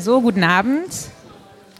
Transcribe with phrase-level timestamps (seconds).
[0.00, 1.10] So, guten Abend.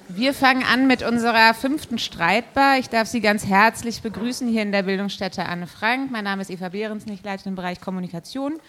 [0.09, 2.77] Wir fangen an mit unserer fünften Streitbar.
[2.77, 6.11] Ich darf Sie ganz herzlich begrüßen hier in der Bildungsstätte Anne Frank.
[6.11, 8.61] Mein Name ist Eva Behrens, ich leite den Bereich Kommunikation.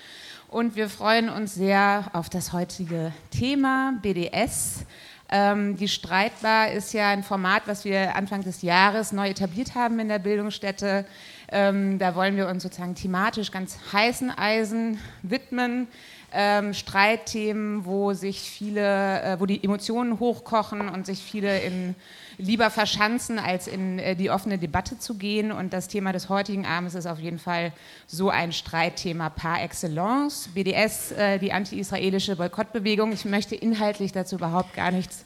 [0.48, 4.86] Und wir freuen uns sehr auf das heutige Thema BDS.
[5.30, 10.00] Ähm, die Streitbar ist ja ein Format, was wir Anfang des Jahres neu etabliert haben
[10.00, 11.06] in der Bildungsstätte.
[11.52, 15.90] Ähm, da wollen wir uns sozusagen thematisch ganz heißen Eisen widmen
[16.32, 21.96] ähm, Streitthemen, wo sich viele, äh, wo die Emotionen hochkochen und sich viele in,
[22.38, 25.52] lieber verschanzen, als in äh, die offene Debatte zu gehen.
[25.52, 27.74] Und das Thema des heutigen Abends ist auf jeden Fall
[28.08, 30.50] so ein Streitthema par excellence.
[30.54, 33.12] BDS, äh, die anti-israelische Boykottbewegung.
[33.12, 35.26] Ich möchte inhaltlich dazu überhaupt gar nichts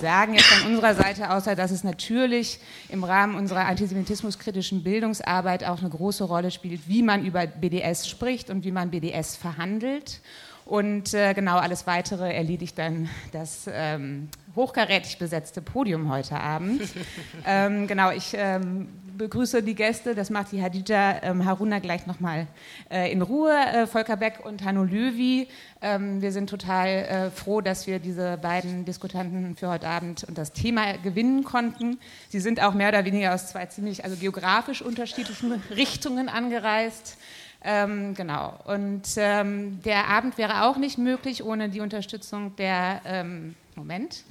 [0.00, 2.58] sagen jetzt von unserer Seite, außer dass es natürlich
[2.88, 8.50] im Rahmen unserer antisemitismuskritischen Bildungsarbeit auch eine große Rolle spielt, wie man über BDS spricht
[8.50, 10.20] und wie man BDS verhandelt.
[10.64, 16.82] Und äh, genau alles Weitere erledigt dann das ähm, hochkarätig besetzte Podium heute Abend.
[17.46, 20.14] ähm, genau, ich ähm, begrüße die Gäste.
[20.14, 22.46] Das macht die Hadija ähm, Haruna gleich nochmal
[22.90, 23.52] äh, in Ruhe.
[23.52, 25.48] Äh, Volker Beck und Hanno Löwy.
[25.80, 30.38] Ähm, wir sind total äh, froh, dass wir diese beiden Diskutanten für heute Abend und
[30.38, 31.98] das Thema gewinnen konnten.
[32.28, 37.18] Sie sind auch mehr oder weniger aus zwei ziemlich, also geografisch unterschiedlichen Richtungen angereist.
[37.62, 38.54] Ähm, genau.
[38.64, 44.24] Und ähm, der Abend wäre auch nicht möglich ohne die Unterstützung der, ähm, Moment,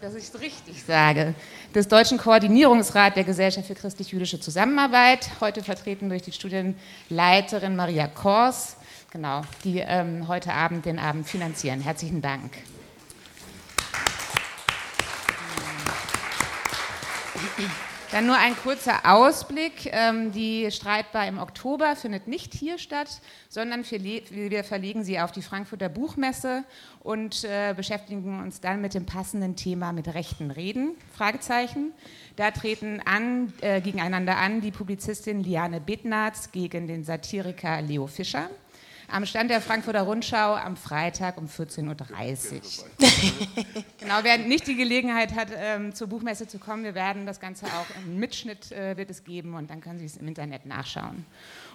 [0.00, 1.34] dass ich es richtig sage,
[1.74, 8.76] des Deutschen Koordinierungsrats der Gesellschaft für christlich-jüdische Zusammenarbeit, heute vertreten durch die Studienleiterin Maria Kors,
[9.10, 11.80] genau, die ähm, heute Abend den Abend finanzieren.
[11.80, 12.52] Herzlichen Dank.
[18.12, 19.86] Dann nur ein kurzer Ausblick.
[19.86, 23.08] Ähm, die Streitbar im Oktober findet nicht hier statt,
[23.48, 26.64] sondern wir verlegen sie auf die Frankfurter Buchmesse
[27.00, 30.94] und äh, beschäftigen uns dann mit dem passenden Thema mit rechten Reden.
[31.16, 31.92] Fragezeichen.
[32.36, 38.50] Da treten an, äh, gegeneinander an die Publizistin Liane Bednarz gegen den Satiriker Leo Fischer
[39.12, 42.86] am Stand der Frankfurter Rundschau am Freitag um 14.30 Uhr.
[44.00, 47.66] genau, wer nicht die Gelegenheit hat, ähm, zur Buchmesse zu kommen, wir werden das Ganze
[47.66, 51.26] auch im Mitschnitt äh, wird es geben und dann können Sie es im Internet nachschauen.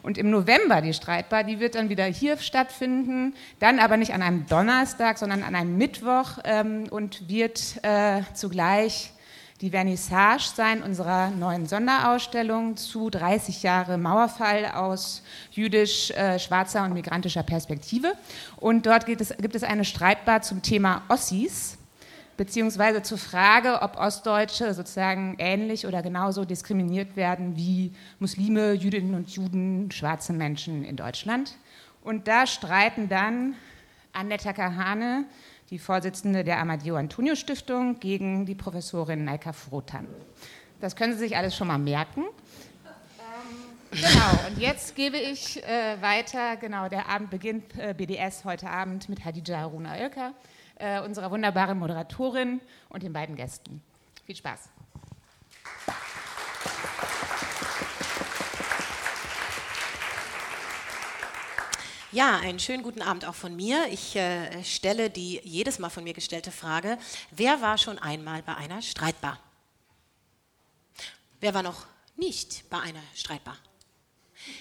[0.01, 4.23] Und im November die Streitbar, die wird dann wieder hier stattfinden, dann aber nicht an
[4.23, 9.11] einem Donnerstag, sondern an einem Mittwoch ähm, und wird äh, zugleich
[9.61, 16.93] die Vernissage sein unserer neuen Sonderausstellung zu 30 Jahre Mauerfall aus jüdisch, äh, schwarzer und
[16.93, 18.13] migrantischer Perspektive.
[18.57, 21.77] Und dort es, gibt es eine Streitbar zum Thema Ossis,
[22.37, 29.31] beziehungsweise zur Frage, ob Ostdeutsche sozusagen ähnlich oder genauso diskriminiert werden wie Muslime, Jüdinnen und
[29.31, 31.55] Juden, schwarze Menschen in Deutschland.
[32.03, 33.55] Und da streiten dann
[34.13, 35.25] Annetta Kahane,
[35.69, 40.07] die Vorsitzende der Amadeo Antonio Stiftung, gegen die Professorin Naika Frotan.
[40.79, 42.23] Das können Sie sich alles schon mal merken.
[42.23, 46.55] Ähm, genau, und jetzt gebe ich äh, weiter.
[46.57, 50.33] Genau, der Abend beginnt äh, BDS heute Abend mit Hadija Haruna Oelker,
[50.75, 53.81] äh, unserer wunderbaren Moderatorin und den beiden Gästen.
[54.25, 54.69] Viel Spaß.
[62.13, 63.87] Ja, einen schönen guten Abend auch von mir.
[63.91, 66.97] Ich äh, stelle die jedes Mal von mir gestellte Frage,
[67.31, 69.37] wer war schon einmal bei einer Streitbar?
[71.41, 71.85] Wer war noch
[72.15, 73.57] nicht bei einer Streitbar?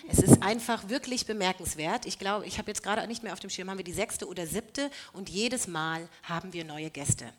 [0.08, 2.04] Es ist einfach wirklich bemerkenswert.
[2.04, 4.26] Ich glaube, ich habe jetzt gerade nicht mehr auf dem Schirm, haben wir die sechste
[4.26, 7.32] oder siebte und jedes Mal haben wir neue Gäste.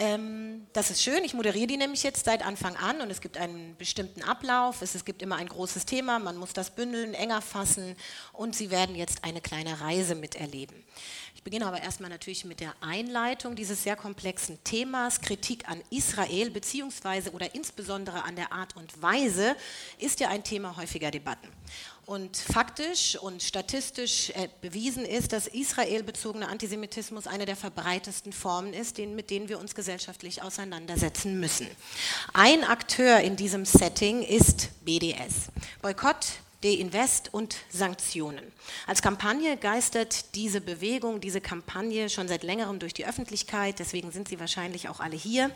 [0.00, 1.24] Ähm, das ist schön.
[1.24, 4.80] Ich moderiere die nämlich jetzt seit Anfang an und es gibt einen bestimmten Ablauf.
[4.80, 6.20] Es, gibt immer ein großes Thema.
[6.20, 7.96] Man muss das bündeln, enger fassen
[8.32, 10.84] und Sie werden jetzt eine kleine Reise miterleben.
[11.34, 15.20] Ich beginne aber erstmal natürlich mit der Einleitung dieses sehr komplexen Themas.
[15.20, 19.56] Kritik an Israel beziehungsweise oder insbesondere an der Art und Weise
[19.98, 21.48] ist ja ein Thema häufiger Debatten.
[22.08, 28.96] Und faktisch und statistisch äh, bewiesen ist, dass israelbezogener Antisemitismus eine der verbreitesten Formen ist,
[28.96, 31.66] mit denen wir uns gesellschaftlich auseinandersetzen müssen.
[32.32, 35.50] Ein Akteur in diesem Setting ist BDS.
[35.82, 36.28] Boykott,
[36.64, 38.52] Deinvest und Sanktionen.
[38.86, 44.28] Als Kampagne geistert diese Bewegung, diese Kampagne schon seit längerem durch die Öffentlichkeit, deswegen sind
[44.28, 45.50] Sie wahrscheinlich auch alle hier.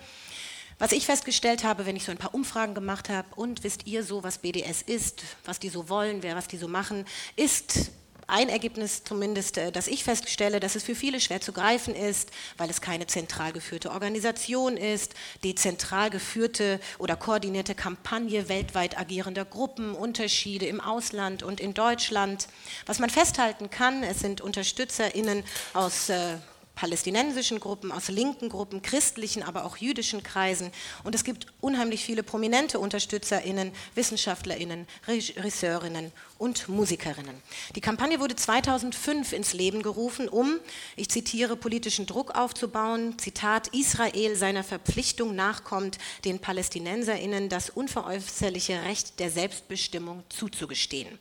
[0.83, 4.03] Was ich festgestellt habe, wenn ich so ein paar Umfragen gemacht habe, und wisst ihr
[4.03, 7.05] so, was BDS ist, was die so wollen, wer was die so machen,
[7.37, 7.93] ist
[8.27, 12.33] ein Ergebnis zumindest, äh, das ich feststelle, dass es für viele schwer zu greifen ist,
[12.57, 15.15] weil es keine zentral geführte Organisation ist,
[15.45, 22.49] die zentral geführte oder koordinierte Kampagne weltweit agierender Gruppen, Unterschiede im Ausland und in Deutschland.
[22.87, 25.45] Was man festhalten kann, es sind UnterstützerInnen
[25.75, 26.39] aus äh,
[26.75, 30.71] palästinensischen Gruppen, aus linken Gruppen, christlichen, aber auch jüdischen Kreisen.
[31.05, 37.35] Und es gibt unheimlich viele prominente UnterstützerInnen, WissenschaftlerInnen, Regisseurinnen und Musikerinnen.
[37.77, 40.59] Die Kampagne wurde 2005 ins Leben gerufen, um,
[40.97, 43.19] ich zitiere, politischen Druck aufzubauen.
[43.19, 51.19] Zitat, Israel seiner Verpflichtung nachkommt, den PalästinenserInnen das unveräußerliche Recht der Selbstbestimmung zuzugestehen.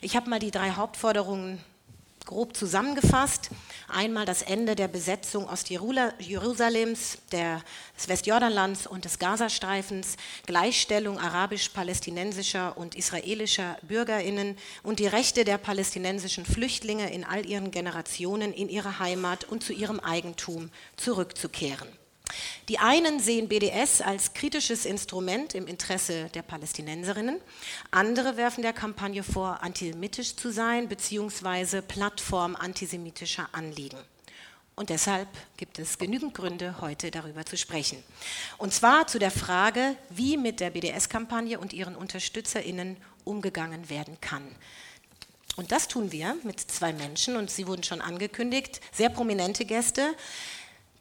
[0.00, 1.60] Ich habe mal die drei Hauptforderungen
[2.24, 3.50] grob zusammengefasst.
[3.88, 10.16] Einmal das Ende der Besetzung Ostjerusalems, des Westjordanlands und des Gazastreifens,
[10.46, 18.52] Gleichstellung arabisch-palästinensischer und israelischer Bürgerinnen und die Rechte der palästinensischen Flüchtlinge in all ihren Generationen
[18.52, 22.03] in ihre Heimat und zu ihrem Eigentum zurückzukehren.
[22.68, 27.38] Die einen sehen BDS als kritisches Instrument im Interesse der Palästinenserinnen,
[27.90, 31.82] andere werfen der Kampagne vor, antisemitisch zu sein bzw.
[31.82, 33.98] Plattform antisemitischer Anliegen.
[34.76, 38.02] Und deshalb gibt es genügend Gründe, heute darüber zu sprechen.
[38.58, 44.42] Und zwar zu der Frage, wie mit der BDS-Kampagne und ihren UnterstützerInnen umgegangen werden kann.
[45.56, 50.16] Und das tun wir mit zwei Menschen, und sie wurden schon angekündigt, sehr prominente Gäste,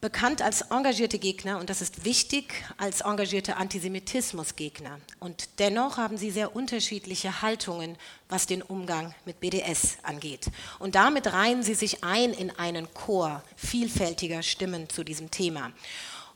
[0.04, 5.00] bekannt als engagierte Gegner, und das ist wichtig, als engagierte Antisemitismusgegner.
[5.22, 7.98] Und dennoch haben sie sehr unterschiedliche Haltungen,
[8.28, 10.48] was den Umgang mit BDS angeht.
[10.80, 15.72] Und damit reihen sie sich ein in einen Chor vielfältiger Stimmen zu diesem Thema.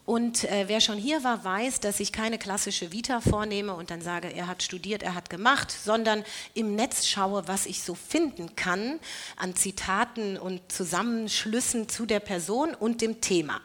[0.07, 4.01] Und äh, wer schon hier war, weiß, dass ich keine klassische Vita vornehme und dann
[4.01, 6.23] sage, er hat studiert, er hat gemacht, sondern
[6.53, 9.01] im Netz schaue, was ich so finden kann
[9.35, 13.59] an Zitaten und Zusammenschlüssen zu der Person und dem Thema.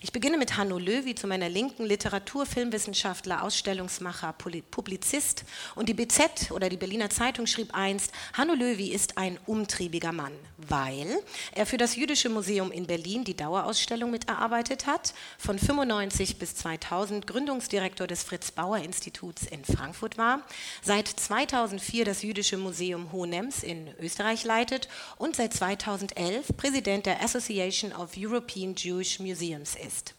[0.00, 5.44] Ich beginne mit Hanno Löwy zu meiner Linken, Literatur, Filmwissenschaftler, Ausstellungsmacher, Publizist.
[5.74, 10.32] Und die BZ oder die Berliner Zeitung schrieb einst, Hanno Löwy ist ein umtriebiger Mann,
[10.56, 11.18] weil
[11.52, 17.26] er für das Jüdische Museum in Berlin die Dauerausstellung miterarbeitet hat, von 1995 bis 2000
[17.26, 20.42] Gründungsdirektor des Fritz-Bauer-Instituts in Frankfurt war,
[20.82, 27.92] seit 2004 das Jüdische Museum Hohenems in Österreich leitet und seit 2011 Präsident der Association
[27.92, 30.14] of European Jewish Museums ist.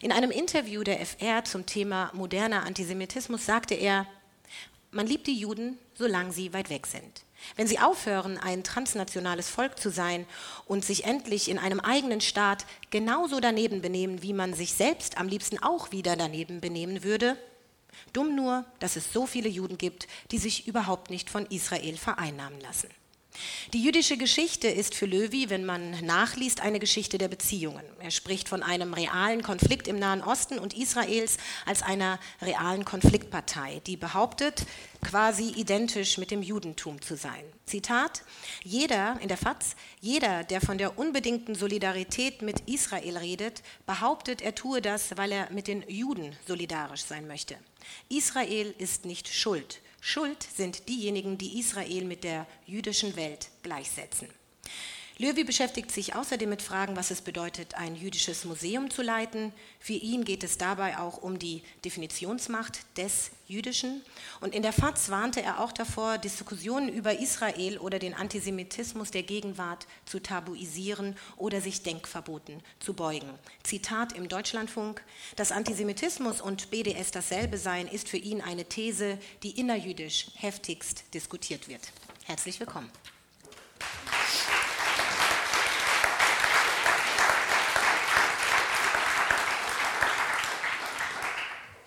[0.00, 4.06] In einem Interview der FR zum Thema moderner Antisemitismus sagte er,
[4.90, 7.24] man liebt die Juden, solange sie weit weg sind.
[7.56, 10.26] Wenn sie aufhören, ein transnationales Volk zu sein
[10.66, 15.28] und sich endlich in einem eigenen Staat genauso daneben benehmen, wie man sich selbst am
[15.28, 17.36] liebsten auch wieder daneben benehmen würde,
[18.12, 22.60] dumm nur, dass es so viele Juden gibt, die sich überhaupt nicht von Israel vereinnahmen
[22.60, 22.88] lassen.
[23.72, 27.84] Die jüdische Geschichte ist für Löwy, wenn man nachliest, eine Geschichte der Beziehungen.
[28.00, 33.80] Er spricht von einem realen Konflikt im Nahen Osten und Israels als einer realen Konfliktpartei,
[33.86, 34.64] die behauptet,
[35.02, 37.44] quasi identisch mit dem Judentum zu sein.
[37.66, 38.22] Zitat,
[38.64, 44.54] jeder in der FAZ, jeder, der von der unbedingten Solidarität mit Israel redet, behauptet, er
[44.54, 47.56] tue das, weil er mit den Juden solidarisch sein möchte.
[48.08, 54.28] Israel ist nicht schuld Schuld sind diejenigen, die Israel mit der jüdischen Welt gleichsetzen.
[55.20, 59.52] Löwy beschäftigt sich außerdem mit Fragen, was es bedeutet, ein jüdisches Museum zu leiten.
[59.78, 64.00] Für ihn geht es dabei auch um die Definitionsmacht des Jüdischen.
[64.40, 69.22] Und in der FAZ warnte er auch davor, Diskussionen über Israel oder den Antisemitismus der
[69.22, 73.28] Gegenwart zu tabuisieren oder sich Denkverboten zu beugen.
[73.62, 75.04] Zitat im Deutschlandfunk:
[75.36, 81.68] Dass Antisemitismus und BDS dasselbe seien, ist für ihn eine These, die innerjüdisch heftigst diskutiert
[81.68, 81.82] wird.
[82.24, 82.90] Herzlich willkommen.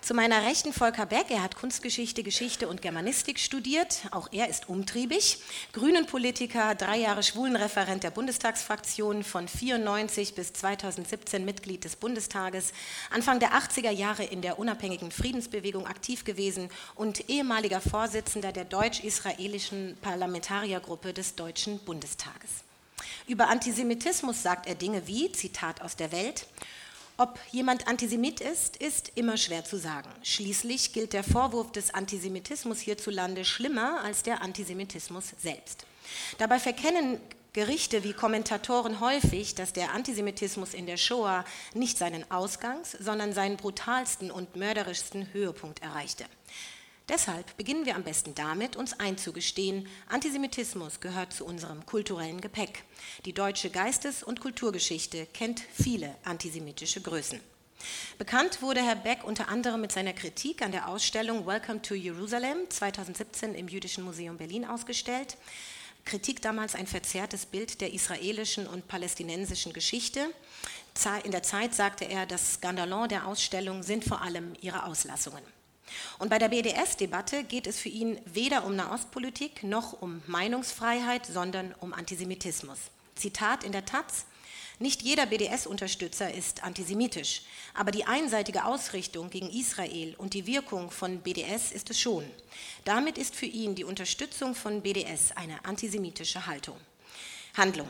[0.04, 4.02] Zu meiner Rechten Volker Beck, er hat Kunstgeschichte, Geschichte und Germanistik studiert.
[4.12, 5.38] Auch er ist umtriebig.
[5.72, 12.74] Grünen-Politiker, drei Jahre Schwulenreferent der Bundestagsfraktion, von 94 bis 2017 Mitglied des Bundestages,
[13.12, 19.96] Anfang der 80er Jahre in der unabhängigen Friedensbewegung aktiv gewesen und ehemaliger Vorsitzender der deutsch-israelischen
[20.02, 22.66] Parlamentariergruppe des Deutschen Bundestages.
[23.26, 26.46] Über Antisemitismus sagt er Dinge wie, Zitat aus der Welt,
[27.18, 30.10] ob jemand Antisemit ist, ist immer schwer zu sagen.
[30.24, 35.86] Schließlich gilt der Vorwurf des Antisemitismus hierzulande schlimmer als der Antisemitismus selbst.
[36.38, 37.20] Dabei verkennen
[37.54, 43.58] Gerichte wie Kommentatoren häufig, dass der Antisemitismus in der Shoah nicht seinen Ausgangs, sondern seinen
[43.58, 46.26] brutalsten und mörderischsten Höhepunkt erreichte.
[47.10, 52.86] Deshalb beginnen wir am besten damit, uns einzugestehen, Antisemitismus gehört zu unserem kulturellen Gepäck.
[53.26, 57.42] Die deutsche Geistes- und Kulturgeschichte kennt viele antisemitische Größen.
[58.18, 62.70] Bekannt wurde Herr Beck unter anderem mit seiner Kritik an der Ausstellung Welcome to Jerusalem
[62.70, 65.36] 2017 im Jüdischen Museum Berlin ausgestellt.
[66.06, 70.30] Kritik damals ein verzerrtes Bild der israelischen und palästinensischen Geschichte.
[71.26, 75.44] In der Zeit sagte er, das Skandalon der Ausstellung sind vor allem ihre Auslassungen.
[76.20, 81.74] Und bei der BDS-Debatte geht es für ihn weder um Nahostpolitik noch um Meinungsfreiheit, sondern
[81.80, 82.80] um Antisemitismus.
[83.16, 84.26] Zitat in der Taz,
[84.80, 91.22] nicht jeder BDS-Unterstützer ist antisemitisch, aber die einseitige Ausrichtung gegen Israel und die Wirkung von
[91.22, 92.26] BDS ist es schon.
[92.84, 96.78] Damit ist für ihn die Unterstützung von BDS eine antisemitische Haltung.
[97.56, 97.88] Handlung.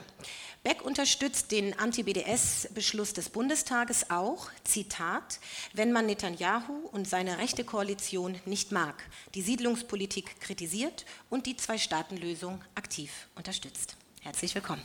[0.63, 5.41] Beck unterstützt den Anti-BDS-Beschluss des Bundestages auch, Zitat,
[5.74, 8.96] wenn man Netanyahu und seine rechte Koalition nicht mag,
[9.36, 13.98] die Siedlungspolitik kritisiert und die Zwei-Staaten-Lösung aktiv unterstützt.
[14.22, 14.82] Herzlich willkommen.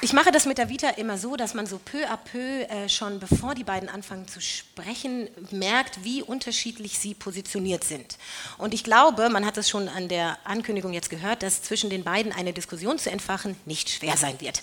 [0.00, 2.88] Ich mache das mit der Vita immer so, dass man so peu à peu äh,
[2.88, 8.16] schon bevor die beiden anfangen zu sprechen, merkt, wie unterschiedlich sie positioniert sind.
[8.58, 12.04] Und ich glaube, man hat es schon an der Ankündigung jetzt gehört, dass zwischen den
[12.04, 14.62] beiden eine Diskussion zu entfachen nicht schwer sein wird.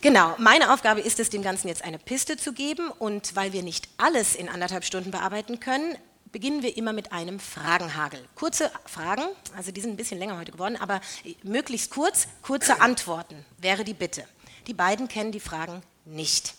[0.00, 2.90] Genau, meine Aufgabe ist es, dem Ganzen jetzt eine Piste zu geben.
[2.98, 5.94] Und weil wir nicht alles in anderthalb Stunden bearbeiten können,
[6.32, 8.20] beginnen wir immer mit einem Fragenhagel.
[8.34, 9.24] Kurze Fragen,
[9.54, 11.02] also die sind ein bisschen länger heute geworden, aber
[11.42, 14.24] möglichst kurz, kurze Antworten wäre die Bitte.
[14.68, 16.54] Die beiden kennen die Fragen nicht.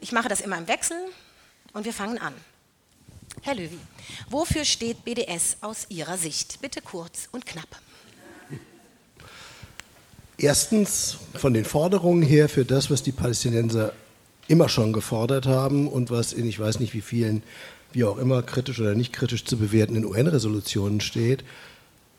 [0.00, 0.96] Ich mache das immer im Wechsel
[1.74, 2.32] und wir fangen an.
[3.42, 3.78] Herr Löwy,
[4.30, 6.60] wofür steht BDS aus Ihrer Sicht?
[6.62, 7.68] Bitte kurz und knapp.
[10.38, 13.92] Erstens von den Forderungen her für das, was die Palästinenser
[14.48, 17.42] immer schon gefordert haben und was in ich weiß nicht wie vielen,
[17.92, 21.44] wie auch immer, kritisch oder nicht kritisch zu bewertenden UN-Resolutionen steht.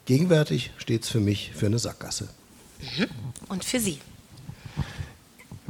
[0.05, 2.29] Gegenwärtig steht es für mich für eine Sackgasse.
[3.49, 3.99] Und für Sie?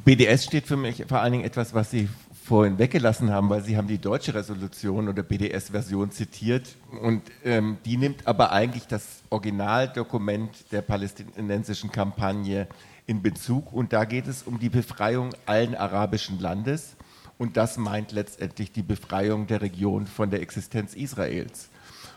[0.06, 2.10] BDS steht für mich vor allen Dingen etwas, was Sie
[2.44, 6.76] vorhin weggelassen haben, weil Sie haben die deutsche Resolution oder BDS-Version zitiert.
[7.02, 12.68] Und ähm, die nimmt aber eigentlich das Originaldokument der palästinensischen Kampagne
[13.08, 13.72] in Bezug.
[13.72, 16.98] Und da geht es um die Befreiung allen arabischen Landes.
[17.38, 21.70] Und das meint letztendlich die Befreiung der Region von der Existenz Israels.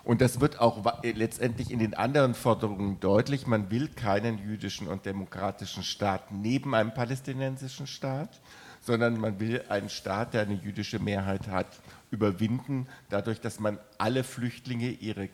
[0.07, 3.49] Und das wird auch letztendlich in den anderen Forderungen deutlich.
[3.49, 8.41] Man will keinen jüdischen und demokratischen Staat neben einem palästinensischen Staat,
[8.81, 11.67] sondern man will einen Staat, der eine jüdische Mehrheit hat,
[12.13, 15.29] überwinden, dadurch, dass man alle Flüchtlinge, ihre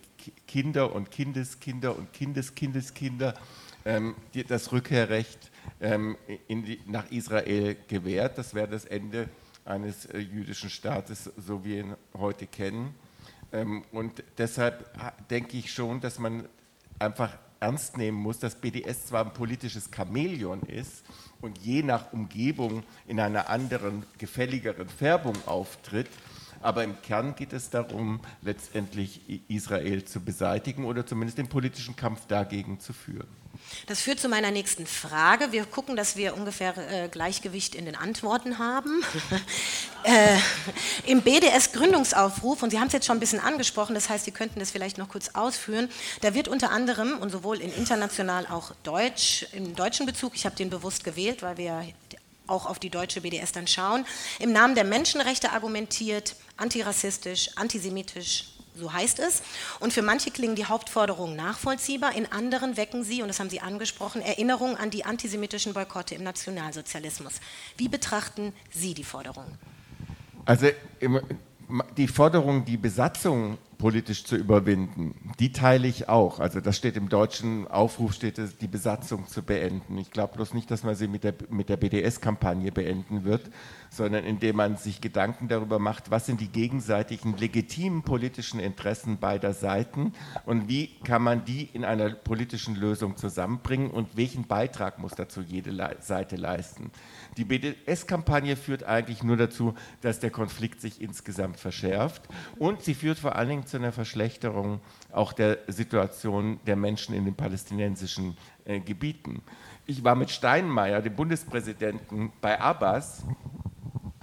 [0.47, 3.35] Kinder und Kindeskinder und Kindeskindeskinder
[3.85, 5.51] ähm, die, das Rückkehrrecht
[5.83, 6.17] ähm,
[6.49, 8.39] die, nach Israel gewährt.
[8.39, 9.29] Das wäre das Ende
[9.67, 12.95] eines äh, jüdischen Staates, so wie wir ihn heute kennen.
[13.53, 16.49] Ähm, und deshalb denke ich schon, dass man
[16.99, 17.31] einfach
[17.61, 21.05] ernst nehmen muss, dass BDS zwar ein politisches Chamäleon ist
[21.41, 26.09] und je nach Umgebung in einer anderen, gefälligeren Färbung auftritt,
[26.61, 32.27] aber im Kern geht es darum, letztendlich Israel zu beseitigen oder zumindest den politischen Kampf
[32.27, 33.42] dagegen zu führen.
[33.87, 35.53] Das führt zu meiner nächsten Frage.
[35.53, 39.03] Wir gucken, dass wir ungefähr äh, Gleichgewicht in den Antworten haben.
[40.05, 40.37] äh,
[41.11, 44.61] Im BDS-Gründungsaufruf, und Sie haben es jetzt schon ein bisschen angesprochen, das heißt, Sie könnten
[44.61, 45.89] das vielleicht noch kurz ausführen,
[46.21, 50.57] da wird unter anderem und sowohl in international auch Deutsch, im deutschen Bezug, ich habe
[50.57, 51.87] den bewusst gewählt, weil wir
[52.47, 54.05] auch auf die deutsche BDS dann schauen,
[54.39, 59.43] im Namen der Menschenrechte argumentiert, antirassistisch, antisemitisch, so heißt es.
[59.81, 63.61] Und für manche klingen die Hauptforderungen nachvollziehbar, in anderen wecken sie, und das haben Sie
[63.61, 67.35] angesprochen, Erinnerungen an die antisemitischen Boykotte im Nationalsozialismus.
[67.77, 69.59] Wie betrachten Sie die Forderungen?
[70.45, 70.69] Also
[71.97, 76.39] die Forderung, die Besatzung politisch zu überwinden, die teile ich auch.
[76.39, 79.99] Also das steht im deutschen Aufruf, steht es, die Besatzung zu beenden.
[79.99, 83.51] Ich glaube bloß nicht, dass man sie mit der, mit der BDS-Kampagne beenden wird,
[83.91, 89.53] sondern indem man sich Gedanken darüber macht, was sind die gegenseitigen legitimen politischen Interessen beider
[89.53, 90.13] Seiten
[90.47, 95.41] und wie kann man die in einer politischen Lösung zusammenbringen und welchen Beitrag muss dazu
[95.41, 96.93] jede Seite leisten.
[97.37, 102.23] Die BDS-Kampagne führt eigentlich nur dazu, dass der Konflikt sich insgesamt verschärft
[102.59, 107.25] und sie führt vor allen Dingen zu einer Verschlechterung auch der Situation der Menschen in
[107.25, 109.43] den palästinensischen äh, Gebieten.
[109.87, 113.25] Ich war mit Steinmeier, dem Bundespräsidenten, bei Abbas.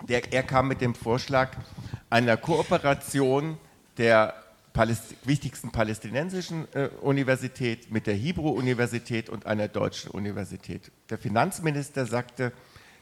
[0.08, 1.52] Der, er kam mit dem Vorschlag
[2.10, 3.58] einer Kooperation
[3.98, 4.36] der
[5.26, 10.92] wichtigsten palästinensischen äh, Universität mit der Hebrew-Universität und einer deutschen Universität.
[11.10, 12.54] Der Finanzminister sagte,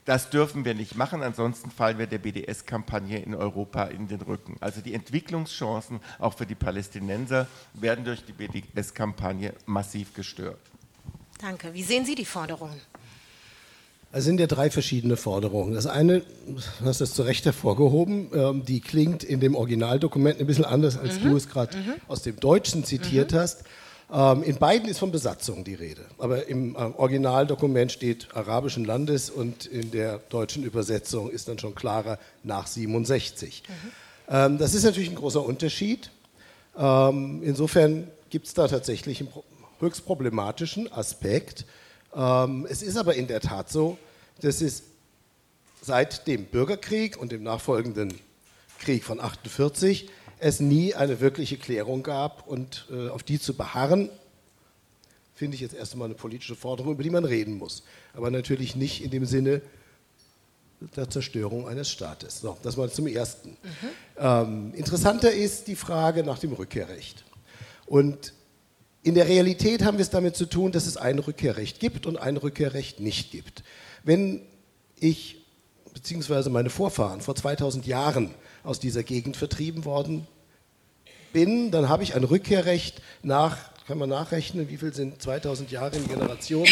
[0.08, 4.56] das dürfen wir nicht machen, ansonsten fallen wir der BDS-Kampagne in Europa in den Rücken.
[4.62, 10.60] Also die Entwicklungschancen auch für die Palästinenser werden durch die BDS-Kampagne massiv gestört.
[11.42, 11.74] Danke.
[11.74, 12.80] Wie sehen Sie die Forderungen?
[14.14, 15.74] Es sind ja drei verschiedene Forderungen.
[15.74, 20.48] Das eine, du hast das zu Recht hervorgehoben, ähm, die klingt in dem Originaldokument ein
[20.48, 21.24] bisschen anders, als mhm.
[21.24, 21.94] du es gerade mhm.
[22.08, 23.40] aus dem Deutschen zitiert mhm.
[23.40, 23.66] hast.
[24.12, 29.30] Ähm, in beiden ist von Besatzung die Rede, aber im äh, Originaldokument steht arabischen Landes
[29.30, 33.64] und in der deutschen Übersetzung ist dann schon klarer nach 67.
[33.68, 33.92] Mhm.
[34.58, 36.12] Das ist natürlich ein großer Unterschied.
[36.78, 39.30] Ähm, insofern gibt es da tatsächlich einen
[39.80, 41.66] höchst problematischen Aspekt.
[42.16, 43.98] Ähm, es ist aber in der Tat so,
[44.42, 44.84] dass es
[45.82, 48.14] seit dem Bürgerkrieg und dem nachfolgenden
[48.80, 54.10] Krieg von 1948 es nie eine wirkliche Klärung gab und äh, auf die zu beharren,
[55.34, 57.84] finde ich jetzt erst einmal eine politische Forderung, über die man reden muss.
[58.14, 59.62] Aber natürlich nicht in dem Sinne
[60.96, 62.42] der Zerstörung eines Staates.
[62.42, 63.50] So, das mal zum Ersten.
[63.50, 63.58] Mhm.
[64.18, 67.24] Ähm, interessanter ist die Frage nach dem Rückkehrrecht.
[67.86, 68.34] Und
[69.04, 72.18] in der Realität haben wir es damit zu tun, dass es ein Rückkehrrecht gibt und
[72.18, 73.64] ein Rückkehrrecht nicht gibt.
[74.04, 74.42] Wenn
[75.00, 75.46] ich
[75.94, 76.50] bzw.
[76.50, 78.34] meine Vorfahren vor 2000 Jahren
[78.68, 80.28] aus dieser Gegend vertrieben worden
[81.34, 83.58] bin, dann habe ich ein Rückkehrrecht nach,
[83.88, 86.72] kann man nachrechnen, wie viel sind 2000 Jahre in Generationen?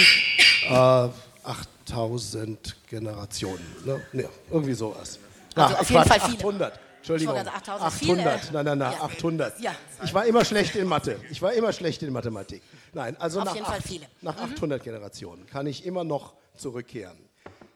[0.68, 1.10] Äh,
[1.44, 3.66] 8000 Generationen.
[3.86, 4.02] Ne?
[4.12, 5.20] Ne, irgendwie sowas.
[5.56, 6.38] Also Ach, auf jeden Fall viele.
[6.38, 6.80] 800.
[6.98, 7.38] Entschuldigung.
[7.38, 8.52] 800.
[8.52, 9.02] Nein, nein, nein, ja.
[9.04, 9.60] 800.
[9.60, 9.76] Ja.
[10.04, 11.20] Ich war immer schlecht in Mathe.
[11.30, 12.64] Ich war immer schlecht in Mathematik.
[12.94, 13.84] Nein, also nach, acht,
[14.22, 14.84] nach 800 mhm.
[14.84, 17.25] Generationen kann ich immer noch zurückkehren.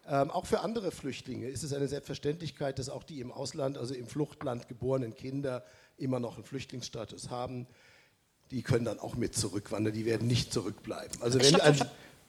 [0.10, 3.94] Ähm, auch für andere Flüchtlinge ist es eine Selbstverständlichkeit, dass auch die im Ausland, also
[3.94, 5.64] im Fluchtland geborenen Kinder
[5.98, 7.68] immer noch einen Flüchtlingsstatus haben.
[8.50, 11.22] Die können dann auch mit zurückwandern, die werden nicht zurückbleiben.
[11.22, 11.78] Also wenn ein,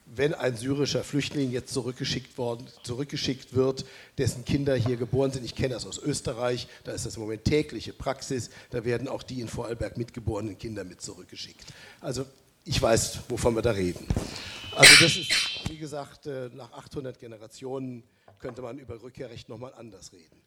[0.04, 3.86] wenn ein syrischer Flüchtling jetzt zurückgeschickt, worden, zurückgeschickt wird,
[4.18, 7.44] dessen Kinder hier geboren sind, ich kenne das aus Österreich, da ist das im Moment
[7.44, 11.64] tägliche Praxis, da werden auch die in Vorarlberg mitgeborenen Kinder mit zurückgeschickt.
[12.02, 12.26] Also
[12.66, 14.06] ich weiß, wovon wir da reden.
[14.76, 18.02] Also das ist, wie gesagt, äh, nach 800 Generationen
[18.40, 20.42] könnte man über Rückkehrrecht nochmal anders reden.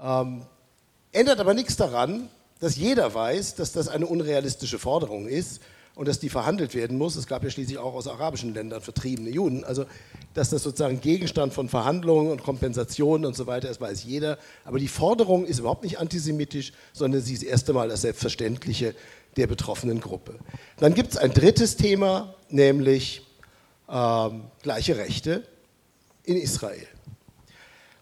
[0.00, 0.46] Ähm,
[1.10, 2.28] ändert aber nichts daran,
[2.60, 5.60] dass jeder weiß, dass das eine unrealistische Forderung ist
[5.96, 7.16] und dass die verhandelt werden muss.
[7.16, 9.64] Es gab ja schließlich auch aus arabischen Ländern vertriebene Juden.
[9.64, 9.86] Also,
[10.34, 14.38] dass das sozusagen Gegenstand von Verhandlungen und Kompensationen und so weiter ist, weiß jeder.
[14.64, 18.94] Aber die Forderung ist überhaupt nicht antisemitisch, sondern sie ist erst einmal das Selbstverständliche
[19.36, 20.38] der betroffenen Gruppe.
[20.76, 23.22] Dann gibt es ein drittes Thema, nämlich
[23.90, 25.42] ähm, gleiche Rechte
[26.24, 26.86] in Israel.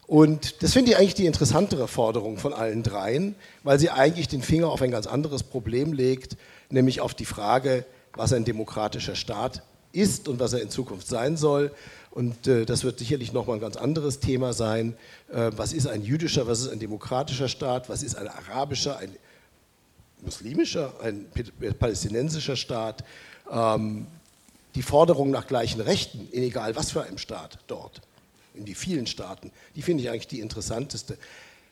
[0.07, 4.41] Und das finde ich eigentlich die interessantere Forderung von allen dreien, weil sie eigentlich den
[4.43, 6.37] Finger auf ein ganz anderes Problem legt,
[6.71, 11.37] nämlich auf die Frage, was ein demokratischer Staat ist und was er in Zukunft sein
[11.37, 11.73] soll.
[12.11, 14.97] Und äh, das wird sicherlich nochmal ein ganz anderes Thema sein.
[15.31, 19.11] Äh, was ist ein jüdischer, was ist ein demokratischer Staat, was ist ein arabischer, ein
[20.23, 21.27] muslimischer, ein
[21.79, 23.05] palästinensischer Staat?
[23.51, 24.07] Ähm,
[24.75, 28.01] die Forderung nach gleichen Rechten, in egal was für einem Staat dort
[28.59, 31.17] in die vielen Staaten, die finde ich eigentlich die interessanteste.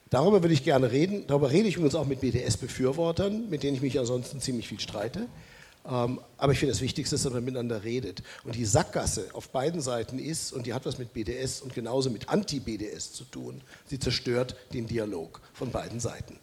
[0.09, 1.26] Darüber würde ich gerne reden.
[1.26, 5.26] Darüber rede ich übrigens auch mit BDS-Befürwortern, mit denen ich mich ansonsten ziemlich viel streite.
[5.85, 8.22] Ähm, aber ich finde, das Wichtigste dass man miteinander redet.
[8.44, 12.11] Und die Sackgasse auf beiden Seiten ist, und die hat was mit BDS und genauso
[12.11, 16.38] mit Anti-BDS zu tun, sie zerstört den Dialog von beiden Seiten.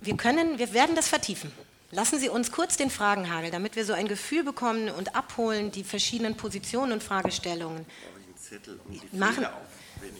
[0.00, 1.50] Wir können, wir werden das vertiefen.
[1.96, 5.82] Lassen Sie uns kurz den Fragenhagel, damit wir so ein Gefühl bekommen und abholen, die
[5.82, 7.86] verschiedenen Positionen und Fragestellungen.
[8.90, 9.46] Die machen.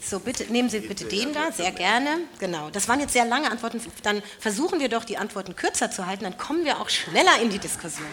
[0.02, 2.20] So, bitte, nehmen Sie bitte den da, sehr gerne.
[2.38, 3.82] Genau, das waren jetzt sehr lange Antworten.
[4.02, 7.50] Dann versuchen wir doch, die Antworten kürzer zu halten, dann kommen wir auch schneller in
[7.50, 8.08] die Diskussion.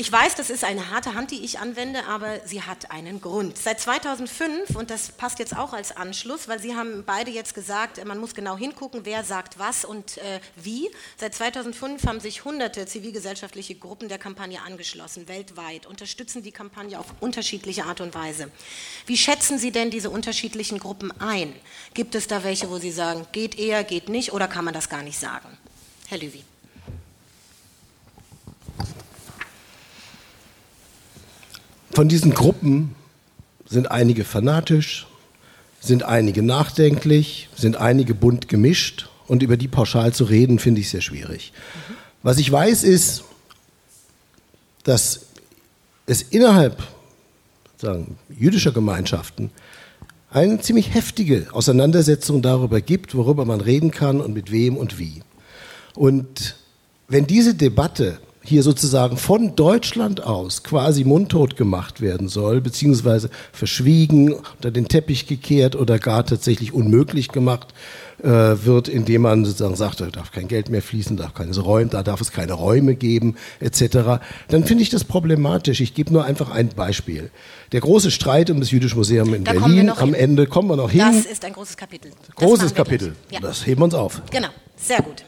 [0.00, 3.58] Ich weiß, das ist eine harte Hand, die ich anwende, aber sie hat einen Grund.
[3.58, 8.02] Seit 2005, und das passt jetzt auch als Anschluss, weil Sie haben beide jetzt gesagt,
[8.06, 10.88] man muss genau hingucken, wer sagt was und äh, wie.
[11.18, 17.12] Seit 2005 haben sich hunderte zivilgesellschaftliche Gruppen der Kampagne angeschlossen, weltweit, unterstützen die Kampagne auf
[17.20, 18.50] unterschiedliche Art und Weise.
[19.04, 21.54] Wie schätzen Sie denn diese unterschiedlichen Gruppen ein?
[21.92, 24.88] Gibt es da welche, wo Sie sagen, geht eher, geht nicht, oder kann man das
[24.88, 25.58] gar nicht sagen?
[26.08, 26.42] Herr Lüwi.
[31.92, 32.94] Von diesen Gruppen
[33.66, 35.06] sind einige fanatisch,
[35.80, 40.90] sind einige nachdenklich, sind einige bunt gemischt und über die pauschal zu reden, finde ich
[40.90, 41.52] sehr schwierig.
[42.22, 43.24] Was ich weiß ist,
[44.84, 45.20] dass
[46.06, 46.82] es innerhalb
[47.76, 49.50] sagen, jüdischer Gemeinschaften
[50.30, 55.22] eine ziemlich heftige Auseinandersetzung darüber gibt, worüber man reden kann und mit wem und wie.
[55.94, 56.56] Und
[57.08, 64.32] wenn diese Debatte hier sozusagen von Deutschland aus quasi mundtot gemacht werden soll, beziehungsweise verschwiegen,
[64.32, 67.74] unter den Teppich gekehrt oder gar tatsächlich unmöglich gemacht
[68.22, 68.28] äh,
[68.64, 72.02] wird, indem man sozusagen sagt, da darf kein Geld mehr fließen, darf keine Räume, da
[72.02, 75.80] darf es keine Räume geben, etc., dann finde ich das problematisch.
[75.80, 77.30] Ich gebe nur einfach ein Beispiel.
[77.72, 80.14] Der große Streit um das Jüdische Museum in da Berlin, am hin.
[80.14, 81.00] Ende kommen wir noch hin.
[81.00, 82.10] Das ist ein großes Kapitel.
[82.36, 83.14] Großes Kapitel.
[83.30, 83.40] Ja.
[83.40, 84.22] Das heben wir uns auf.
[84.30, 85.24] Genau, sehr gut.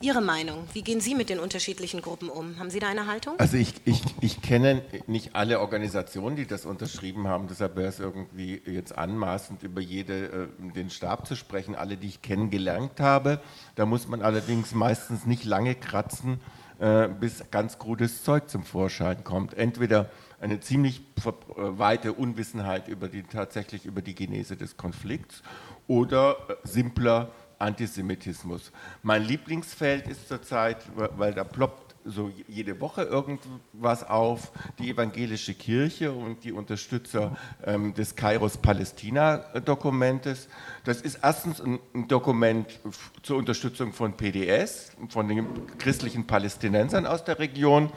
[0.00, 0.68] Ihre Meinung?
[0.74, 2.60] Wie gehen Sie mit den unterschiedlichen Gruppen um?
[2.60, 3.34] Haben Sie da eine Haltung?
[3.38, 7.48] Also ich, ich, ich kenne nicht alle Organisationen, die das unterschrieben haben.
[7.48, 11.74] Deshalb wäre es irgendwie jetzt anmaßend, über jede äh, den Stab zu sprechen.
[11.74, 13.40] Alle, die ich kennengelernt habe.
[13.74, 16.40] Da muss man allerdings meistens nicht lange kratzen,
[16.78, 19.54] äh, bis ganz krudes Zeug zum Vorschein kommt.
[19.54, 25.42] Entweder eine ziemlich äh, weite Unwissenheit über die, tatsächlich über die Genese des Konflikts
[25.88, 28.72] oder simpler Antisemitismus.
[29.02, 36.12] Mein Lieblingsfeld ist zurzeit, weil da ploppt so jede Woche irgendwas auf, die evangelische Kirche
[36.12, 40.48] und die Unterstützer ähm, des Kairos-Palästina-Dokumentes.
[40.84, 42.80] Das ist erstens ein, ein, Dokument
[43.22, 45.46] zur Unterstützung von PDS, von den
[45.78, 47.92] christlichen Palästinensern aus der Region.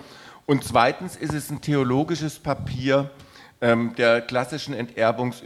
[0.45, 3.09] Und zweitens ist es ein theologisches Papier
[3.61, 5.41] ähm, der klassischen Enterbungs-,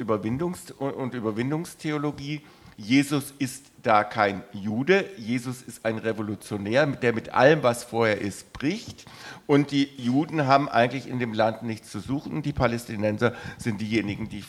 [0.71, 2.41] und Überwindungstheologie.
[2.78, 5.06] Jesus ist da kein Jude.
[5.17, 9.06] Jesus ist ein Revolutionär, der mit allem, was vorher ist, bricht.
[9.48, 12.41] Und die Juden haben eigentlich in dem Land nichts zu suchen.
[12.41, 14.43] Die Palästinenser sind diejenigen, die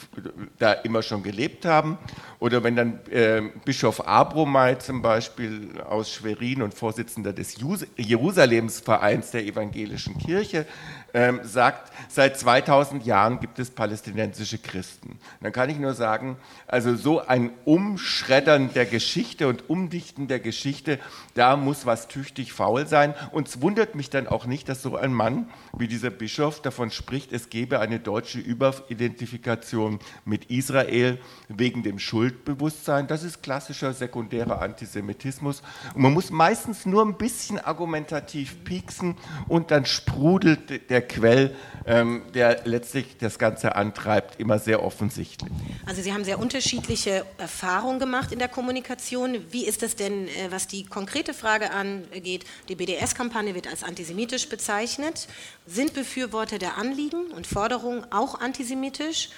[0.58, 1.98] da immer schon gelebt haben.
[2.38, 7.56] Oder wenn dann äh, Bischof Abromai zum Beispiel aus Schwerin und Vorsitzender des
[7.96, 10.66] Jerusalemsvereins der evangelischen Kirche
[11.16, 15.18] ähm, sagt, seit 2000 Jahren gibt es palästinensische Christen.
[15.40, 20.98] Dann kann ich nur sagen, also so ein Umschreddern der Geschichte und Umdichten der Geschichte,
[21.32, 23.14] da muss was tüchtig faul sein.
[23.32, 25.48] Und es wundert mich dann auch nicht, dass so ein Mann
[25.78, 33.06] wie dieser Bischof davon spricht, es gebe eine deutsche Überidentifikation mit Israel wegen dem Schuldbewusstsein.
[33.06, 35.62] Das ist klassischer sekundärer Antisemitismus.
[35.94, 39.16] Und man muss meistens nur ein bisschen argumentativ pieksen
[39.48, 41.54] und dann sprudelt der Quell,
[41.86, 45.52] ähm, der letztlich das Ganze antreibt, immer sehr offensichtlich.
[45.86, 49.38] Also Sie haben sehr unterschiedliche Erfahrungen gemacht in der Kommunikation.
[49.50, 52.44] Wie ist das denn, äh, was die konkrete Frage angeht?
[52.68, 55.28] Die BDS-Kampagne wird als antisemitisch bezeichnet.
[55.66, 59.30] Sind Befürworter der Anliegen und Forderungen auch antisemitisch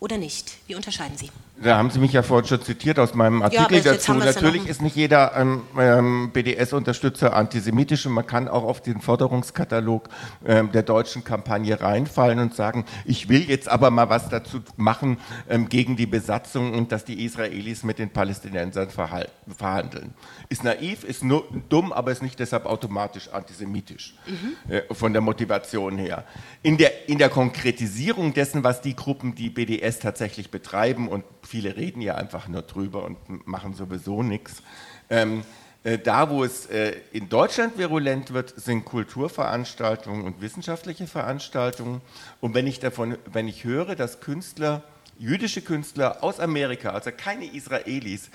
[0.00, 0.58] oder nicht?
[0.66, 1.30] Wie unterscheiden Sie?
[1.62, 4.12] Da haben Sie mich ja vorhin schon zitiert aus meinem Artikel ja, dazu.
[4.12, 10.08] Natürlich ist nicht jeder ähm, ähm BDS-Unterstützer antisemitisch und man kann auch auf den Forderungskatalog
[10.44, 15.18] ähm, der deutschen Kampagne reinfallen und sagen, ich will jetzt aber mal was dazu machen
[15.48, 20.12] ähm, gegen die Besatzung und dass die Israelis mit den Palästinensern verhandeln.
[20.48, 24.72] Ist naiv, ist nur dumm, aber ist nicht deshalb automatisch antisemitisch mhm.
[24.72, 26.24] äh, von der Motivation her.
[26.64, 31.76] In der, in der Konkretisierung dessen, was die Gruppen, die BDS tatsächlich betreiben und viele
[31.76, 34.62] reden ja einfach nur drüber und machen sowieso nichts.
[35.10, 35.44] Ähm,
[35.84, 42.00] äh, da, wo es äh, in Deutschland virulent wird, sind Kulturveranstaltungen und wissenschaftliche Veranstaltungen.
[42.40, 44.82] Und wenn ich davon, wenn ich höre, dass Künstler,
[45.18, 48.30] jüdische Künstler aus Amerika, also keine Israelis,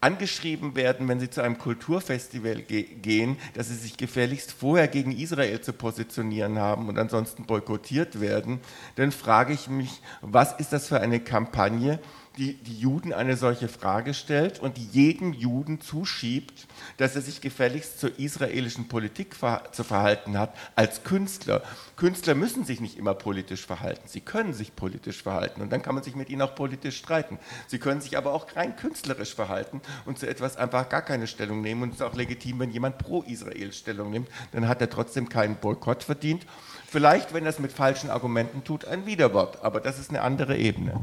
[0.00, 5.12] angeschrieben werden, wenn sie zu einem Kulturfestival ge gehen, dass sie sich gefährlichst vorher gegen
[5.12, 8.60] Israel zu positionieren haben und ansonsten boykottiert werden,
[8.96, 12.00] dann frage ich mich, was ist das für eine Kampagne,
[12.36, 16.66] die, die Juden eine solche Frage stellt und jedem Juden zuschiebt,
[16.96, 21.62] dass er sich gefälligst zur israelischen Politik ver zu verhalten hat als Künstler.
[21.96, 25.94] Künstler müssen sich nicht immer politisch verhalten, sie können sich politisch verhalten und dann kann
[25.94, 27.38] man sich mit ihnen auch politisch streiten.
[27.68, 31.60] Sie können sich aber auch rein künstlerisch verhalten und zu etwas einfach gar keine Stellung
[31.60, 34.90] nehmen und es ist auch legitim, wenn jemand pro Israel Stellung nimmt, dann hat er
[34.90, 36.46] trotzdem keinen Boykott verdient.
[36.86, 40.56] Vielleicht, wenn er es mit falschen Argumenten tut, ein Widerwort, aber das ist eine andere
[40.56, 41.00] Ebene.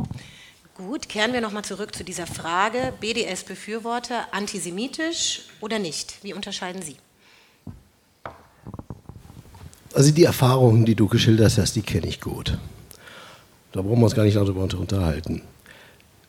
[0.78, 6.16] Gut, kehren wir nochmal zurück zu dieser Frage, BDS-Befürworter, antisemitisch oder nicht?
[6.24, 6.96] Wie unterscheiden Sie?
[9.94, 12.58] Also die Erfahrungen, die du geschildert hast, die kenne ich gut.
[13.74, 15.42] Da brauchen wir uns gar nicht darüber unterhalten.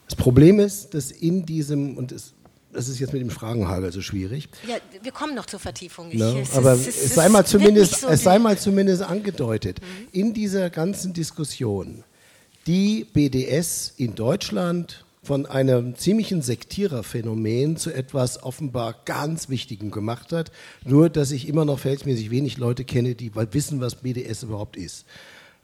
[0.07, 2.33] Das Problem ist, dass in diesem, und es,
[2.73, 4.49] das ist jetzt mit dem Fragenhagel so schwierig.
[4.67, 6.11] Ja, wir kommen noch zur Vertiefung.
[6.11, 9.03] Ich, no, es aber ist, es, es, sei mal zumindest, so es sei mal zumindest
[9.03, 10.09] angedeutet, mhm.
[10.11, 12.03] in dieser ganzen Diskussion
[12.67, 20.51] die BDS in Deutschland von einem ziemlichen Sektiererphänomen zu etwas offenbar ganz Wichtigem gemacht hat.
[20.85, 25.07] Nur, dass ich immer noch verhältnismäßig wenig Leute kenne, die wissen, was BDS überhaupt ist.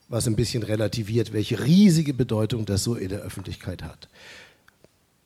[0.08, 4.08] Was ein bisschen relativiert, welche riesige Bedeutung das so in der Öffentlichkeit hat.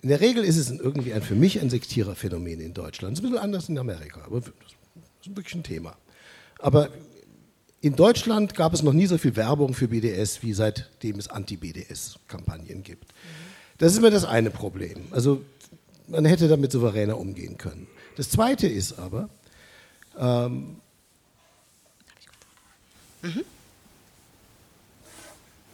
[0.01, 3.13] In der Regel ist es irgendwie ein, für mich ein Sektiererphänomen in Deutschland.
[3.13, 4.51] Das ist ein bisschen anders in Amerika, aber das
[5.25, 5.97] ist wirklich ein Thema.
[6.59, 6.89] Aber
[7.83, 12.85] in Deutschland gab es noch nie so viel Werbung für BDS, wie seitdem es Anti-BDS-Kampagnen
[12.85, 13.13] gibt.
[13.79, 15.09] Das ist immer das eine Problem.
[15.11, 15.43] Also
[16.07, 17.89] man hätte damit souveräner umgehen können.
[18.17, 19.29] Das zweite ist aber,
[20.17, 20.77] ähm,
[23.23, 23.45] mhm.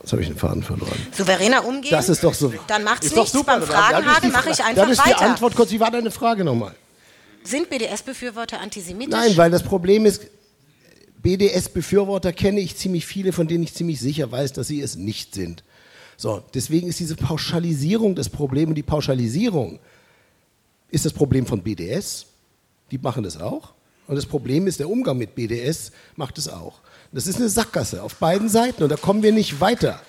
[0.00, 0.96] Jetzt habe ich den Faden verloren.
[1.12, 1.90] Souveräner umgehen?
[1.90, 2.54] Das ist doch so.
[2.68, 3.32] Dann macht es nichts.
[3.44, 4.80] Beim Fragenhagel mache ich einfach weiter.
[4.80, 5.70] Dann ist die Antwort kurz.
[5.70, 6.74] Wie war deine Frage nochmal?
[7.42, 9.10] Sind BDS-Befürworter antisemitisch?
[9.10, 10.22] Nein, weil das Problem ist,
[11.22, 15.34] BDS-Befürworter kenne ich ziemlich viele, von denen ich ziemlich sicher weiß, dass sie es nicht
[15.34, 15.64] sind.
[16.16, 19.78] So, deswegen ist diese Pauschalisierung das Problem und die Pauschalisierung
[20.90, 22.26] ist das Problem von BDS.
[22.90, 23.72] Die machen das auch.
[24.06, 26.80] Und das Problem ist, der Umgang mit BDS macht es auch.
[27.12, 30.00] Das ist eine Sackgasse auf beiden Seiten und da kommen wir nicht weiter.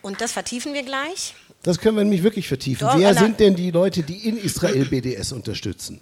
[0.00, 1.34] Und das vertiefen wir gleich.
[1.62, 2.88] Das können wir nämlich wirklich vertiefen.
[2.88, 6.00] Doch, Wer sind denn die Leute, die in Israel BDS unterstützen?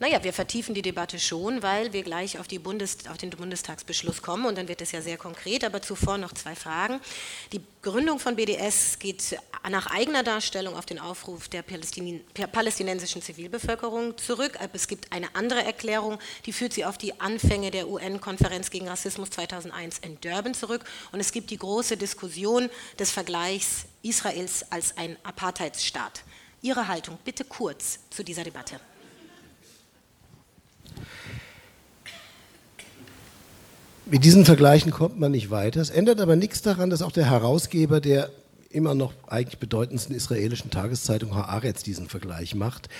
[0.00, 4.46] Naja, wir vertiefen die Debatte schon, weil wir gleich auf, Bundes, auf den Bundestagsbeschluss kommen
[4.46, 5.64] und dann wird es ja sehr konkret.
[5.64, 7.00] Aber zuvor noch zwei Fragen.
[7.52, 9.38] Die Gründung von BDS geht
[9.68, 14.58] nach eigener Darstellung auf den Aufruf der Palästin palästinensischen Zivilbevölkerung zurück.
[14.72, 19.30] Es gibt eine andere Erklärung, die führt sie auf die Anfänge der UN-Konferenz gegen Rassismus
[19.30, 20.84] 2001 in Durban zurück.
[21.12, 26.22] Und es gibt die große Diskussion des Vergleichs Israels als ein Apartheidsstaat.
[26.60, 28.80] Ihre Haltung bitte kurz zu dieser Debatte.
[34.06, 35.80] Mit diesen Vergleichen kommt man nicht weiter.
[35.80, 38.28] Es ändert aber nichts daran, dass auch der Herausgeber der
[38.68, 42.90] immer noch eigentlich bedeutendsten israelischen Tageszeitung Haaretz diesen Vergleich macht.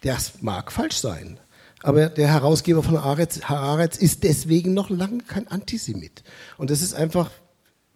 [0.00, 1.38] Das mag falsch sein.
[1.82, 6.24] Aber der Herausgeber von Haaretz, Haaretz ist deswegen noch lange kein Antisemit.
[6.56, 7.30] Und das ist einfach,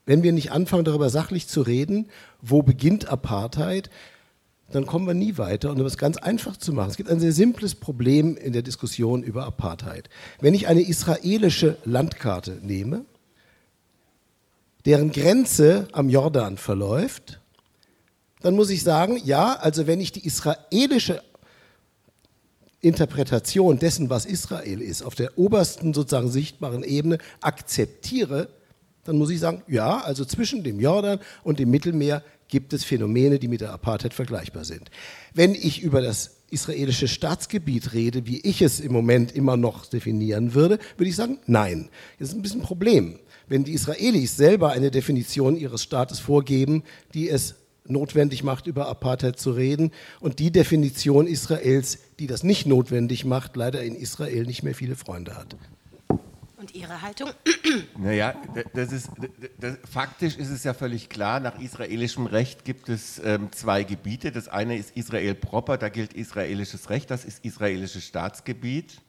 [0.05, 2.07] wenn wir nicht anfangen, darüber sachlich zu reden,
[2.43, 3.91] wo beginnt Apartheid,
[4.71, 5.71] dann kommen wir nie weiter.
[5.71, 8.63] Und um es ganz einfach zu machen, es gibt ein sehr simples Problem in der
[8.63, 10.09] Diskussion über Apartheid.
[10.41, 13.05] Wenn ich eine israelische Landkarte nehme,
[14.85, 17.41] deren Grenze am Jordan verläuft,
[18.41, 21.23] dann muss ich sagen, ja, also wenn ich die israelische
[22.81, 28.49] Interpretation dessen, was Israel ist, auf der obersten sozusagen sichtbaren Ebene akzeptiere,
[29.05, 33.39] dann muss ich sagen, ja, also zwischen dem Jordan und dem Mittelmeer gibt es Phänomene,
[33.39, 34.91] die mit der Apartheid vergleichbar sind.
[35.35, 40.55] Wenn ich über das israelische Staatsgebiet rede, wie ich es im Moment immer noch definieren
[40.55, 41.89] würde, würde ich sagen, nein.
[42.19, 43.19] Das ist ein bisschen ein Problem.
[43.49, 46.83] Wenn die Israelis selber eine Definition ihres Staates vorgeben,
[47.15, 47.57] die es
[47.89, 53.57] notwendig macht, über Apartheid zu reden, und die Definition Israels, die das nicht notwendig macht,
[53.57, 55.57] leider in Israel nicht mehr viele Freunde hat.
[56.59, 57.31] Und Ihre Haltung?
[57.99, 58.35] Naja,
[58.73, 63.19] das ist, d- d- faktisch ist es ja völlig klar, nach israelischem Recht gibt es
[63.23, 64.33] ähm, zwei Gebiete.
[64.33, 69.03] Das eine ist Israel proper, da gilt israelisches Recht, das ist israelisches Staatsgebiet.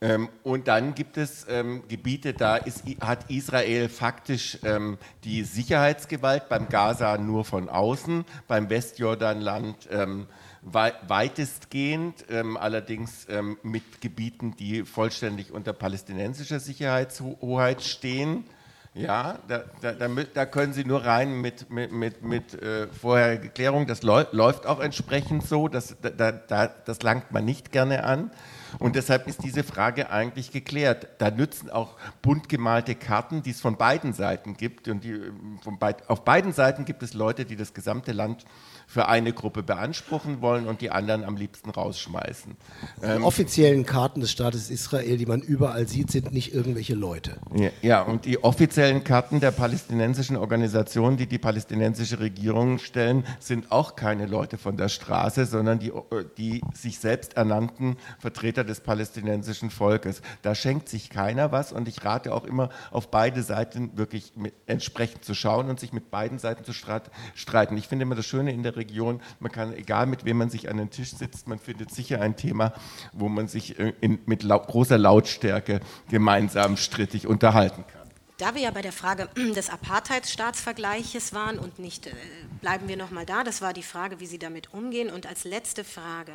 [0.00, 6.48] Ähm, und dann gibt es ähm, Gebiete, da ist, hat Israel faktisch ähm, die Sicherheitsgewalt,
[6.48, 10.26] beim Gaza nur von außen, beim Westjordanland ähm,
[10.62, 18.44] weitestgehend, ähm, allerdings ähm, mit Gebieten, die vollständig unter palästinensischer Sicherheitshoheit stehen.
[18.92, 23.48] Ja, da, da, da, da können Sie nur rein mit, mit, mit, mit äh, vorheriger
[23.48, 23.86] Klärung.
[23.86, 28.02] Das läu läuft auch entsprechend so, das, da, da, da, das langt man nicht gerne
[28.02, 28.32] an.
[28.80, 31.06] Und deshalb ist diese Frage eigentlich geklärt.
[31.18, 34.88] Da nützen auch bunt gemalte Karten, die es von beiden Seiten gibt.
[34.88, 38.44] Und die, ähm, von beid auf beiden Seiten gibt es Leute, die das gesamte Land
[38.90, 42.56] für eine Gruppe beanspruchen wollen und die anderen am liebsten rausschmeißen.
[43.00, 47.38] Die offiziellen Karten des Staates Israel, die man überall sieht, sind nicht irgendwelche Leute.
[47.54, 53.70] Ja, Ja, und die offiziellen Karten der palästinensischen Organisationen, die die palästinensische Regierung stellen, sind
[53.70, 58.80] auch keine Leute von der Straße, sondern die, äh, die sich selbst ernannten Vertreter des
[58.80, 60.20] palästinensischen Volkes.
[60.42, 64.32] Da schenkt sich keiner was und ich rate auch immer, auf beide Seiten wirklich
[64.66, 67.76] entsprechend zu schauen und sich mit beiden Seiten zu streit, streiten.
[67.76, 70.68] Ich finde immer das Schöne in der Region, man kann, egal mit wem man sich
[70.68, 72.72] an den Tisch sitzt, man findet sicher ein Thema,
[73.12, 78.00] wo man sich äh, in, mit lau großer Lautstärke gemeinsam strittig unterhalten kann.
[78.38, 82.12] Da wir ja bei der Frage des Apartheidsstaatsvergleiches waren und nicht, äh,
[82.60, 85.10] bleiben wir nochmal da, das war die Frage, wie Sie damit umgehen.
[85.10, 86.32] Und als letzte Frage,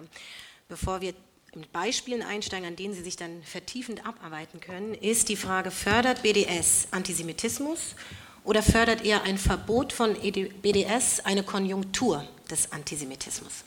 [0.70, 1.14] bevor wir
[1.56, 6.22] mit Beispielen einsteigen, an denen Sie sich dann vertiefend abarbeiten können, ist die Frage, fördert
[6.22, 7.96] BDS Antisemitismus
[8.44, 13.64] oder fördert eher ein Verbot von ED BDS eine Konjunktur des Antisemitismus?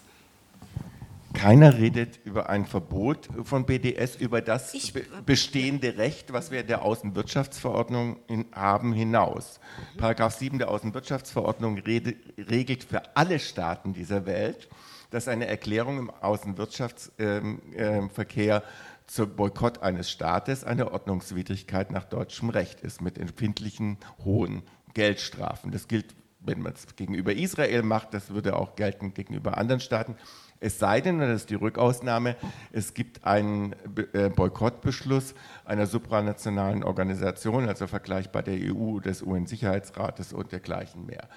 [1.35, 6.61] Keiner redet über ein Verbot von BDS, über das Ich- be bestehende Recht, was wir
[6.61, 9.61] in der Außenwirtschaftsverordnung in, haben, hinaus.
[9.99, 14.69] Paragraph 7 der Außenwirtschaftsverordnung rede, regelt für alle Staaten dieser Welt,
[15.11, 18.63] dass eine Erklärung im Außenwirtschaftsverkehr ähm, ähm, Verkehr
[19.07, 24.63] zum Boykott eines Staates eine Ordnungswidrigkeit nach deutschem Recht ist, mit empfindlichen hohen
[24.95, 25.71] Geldstrafen.
[25.73, 30.17] Das gilt, wenn man es gegenüber Israel macht, das würde auch gelten gegenüber anderen Staaten.
[30.61, 32.37] Es sei denn, und das ist die Rückausnahme,
[32.73, 33.75] es gibt einen
[34.13, 41.29] äh, Boykottbeschluss einer supranationalen Organisation, also vergleichbar der EU, des UN-Sicherheitsrates und dergleichen mehr.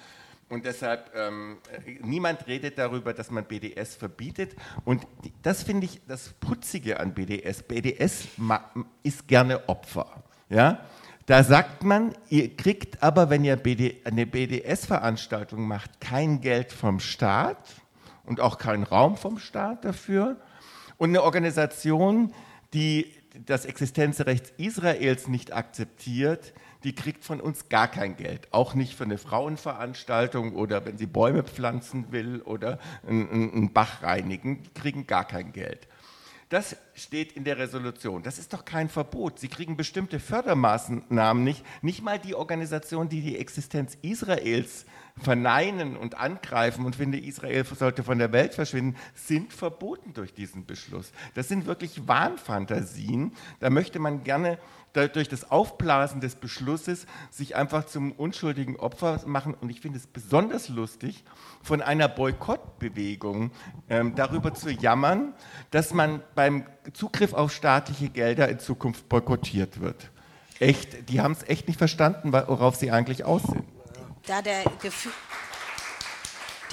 [0.48, 1.58] Und deshalb, ähm,
[2.02, 4.54] niemand redet darüber, dass man BDS verbietet.
[4.84, 5.06] Und
[5.40, 7.62] das finde ich das Putzige an BDS.
[7.62, 8.28] BDS
[9.02, 10.22] ist gerne Opfer.
[10.50, 10.84] Ja?
[11.26, 16.98] Da sagt man, ihr kriegt aber, wenn ihr BD, eine BDS-Veranstaltung macht, kein Geld vom
[16.98, 17.76] Staat
[18.24, 20.36] und auch keinen Raum vom Staat dafür.
[20.96, 22.32] Und eine Organisation,
[22.74, 23.12] die
[23.46, 28.48] das Existenzrecht Israels nicht akzeptiert, die kriegt von uns gar kein Geld.
[28.50, 34.64] Auch nicht für eine Frauenveranstaltung oder wenn sie Bäume pflanzen will oder einen Bach reinigen,
[34.64, 35.86] die kriegen gar kein Geld.
[36.52, 38.22] Das steht in der Resolution.
[38.22, 39.38] Das ist doch kein Verbot.
[39.38, 41.64] Sie kriegen bestimmte Fördermaßnahmen nicht.
[41.80, 44.84] Nicht mal die Organisation, die die Existenz Israels
[45.16, 50.66] verneinen und angreifen und finde, Israel sollte von der Welt verschwinden, sind verboten durch diesen
[50.66, 51.12] Beschluss.
[51.32, 53.32] Das sind wirklich Wahnfantasien.
[53.58, 54.58] Da möchte man gerne
[54.92, 59.54] durch das Aufblasen des Beschlusses sich einfach zum unschuldigen Opfer machen.
[59.54, 61.24] Und ich finde es besonders lustig,
[61.62, 63.52] von einer Boykottbewegung
[63.88, 65.34] ähm, darüber zu jammern,
[65.70, 70.10] dass man beim Zugriff auf staatliche Gelder in Zukunft boykottiert wird.
[70.58, 73.64] Echt, die haben es echt nicht verstanden, worauf sie eigentlich aus sind.
[74.26, 75.12] Da der Gefühl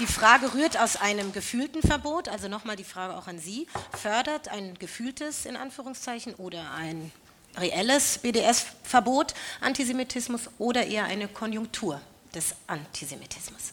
[0.00, 3.66] die Frage rührt aus einem gefühlten Verbot, also nochmal die Frage auch an Sie.
[3.92, 7.12] Fördert ein gefühltes, in Anführungszeichen, oder ein
[7.56, 12.00] reelles BDS-Verbot Antisemitismus oder eher eine Konjunktur
[12.34, 13.72] des Antisemitismus?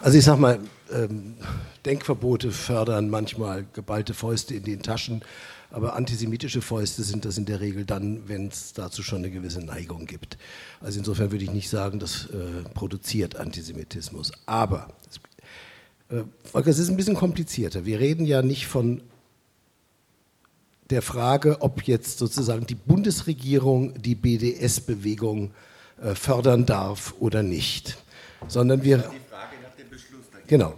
[0.00, 0.60] Also ich sage mal,
[0.92, 1.34] ähm,
[1.84, 5.22] Denkverbote fördern manchmal geballte Fäuste in den Taschen,
[5.70, 9.60] aber antisemitische Fäuste sind das in der Regel dann, wenn es dazu schon eine gewisse
[9.60, 10.38] Neigung gibt.
[10.80, 14.32] Also insofern würde ich nicht sagen, das äh, produziert Antisemitismus.
[14.46, 14.88] Aber
[16.10, 16.22] äh,
[16.64, 17.84] es ist ein bisschen komplizierter.
[17.84, 19.02] Wir reden ja nicht von
[20.90, 25.52] der Frage, ob jetzt sozusagen die Bundesregierung die BDS-Bewegung
[26.00, 27.98] äh, fördern darf oder nicht,
[28.46, 28.98] sondern wir.
[28.98, 30.24] Die Frage nach dem Beschluss.
[30.46, 30.74] Genau.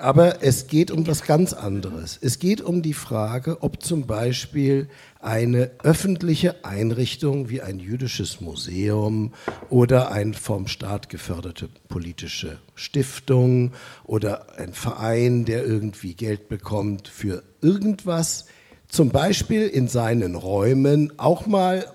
[0.00, 2.20] Aber es geht um was ganz anderes.
[2.22, 4.88] Es geht um die Frage, ob zum Beispiel
[5.20, 9.34] eine öffentliche Einrichtung wie ein jüdisches Museum
[9.70, 13.72] oder eine vom Staat geförderte politische Stiftung
[14.04, 18.46] oder ein Verein, der irgendwie Geld bekommt für irgendwas,
[18.88, 21.86] zum Beispiel in seinen Räumen auch mal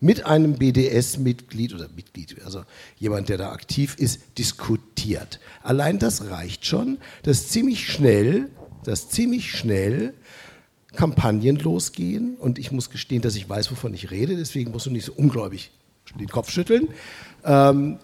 [0.00, 2.62] mit einem BDS-Mitglied oder Mitglied, also
[2.98, 5.40] jemand, der da aktiv ist, diskutiert.
[5.62, 8.48] Allein das reicht schon, dass ziemlich schnell,
[8.84, 10.14] dass ziemlich schnell
[10.94, 14.90] Kampagnen losgehen und ich muss gestehen, dass ich weiß, wovon ich rede, deswegen musst du
[14.90, 15.70] nicht so ungläubig
[16.18, 16.88] den Kopf schütteln,
[17.44, 17.98] ähm,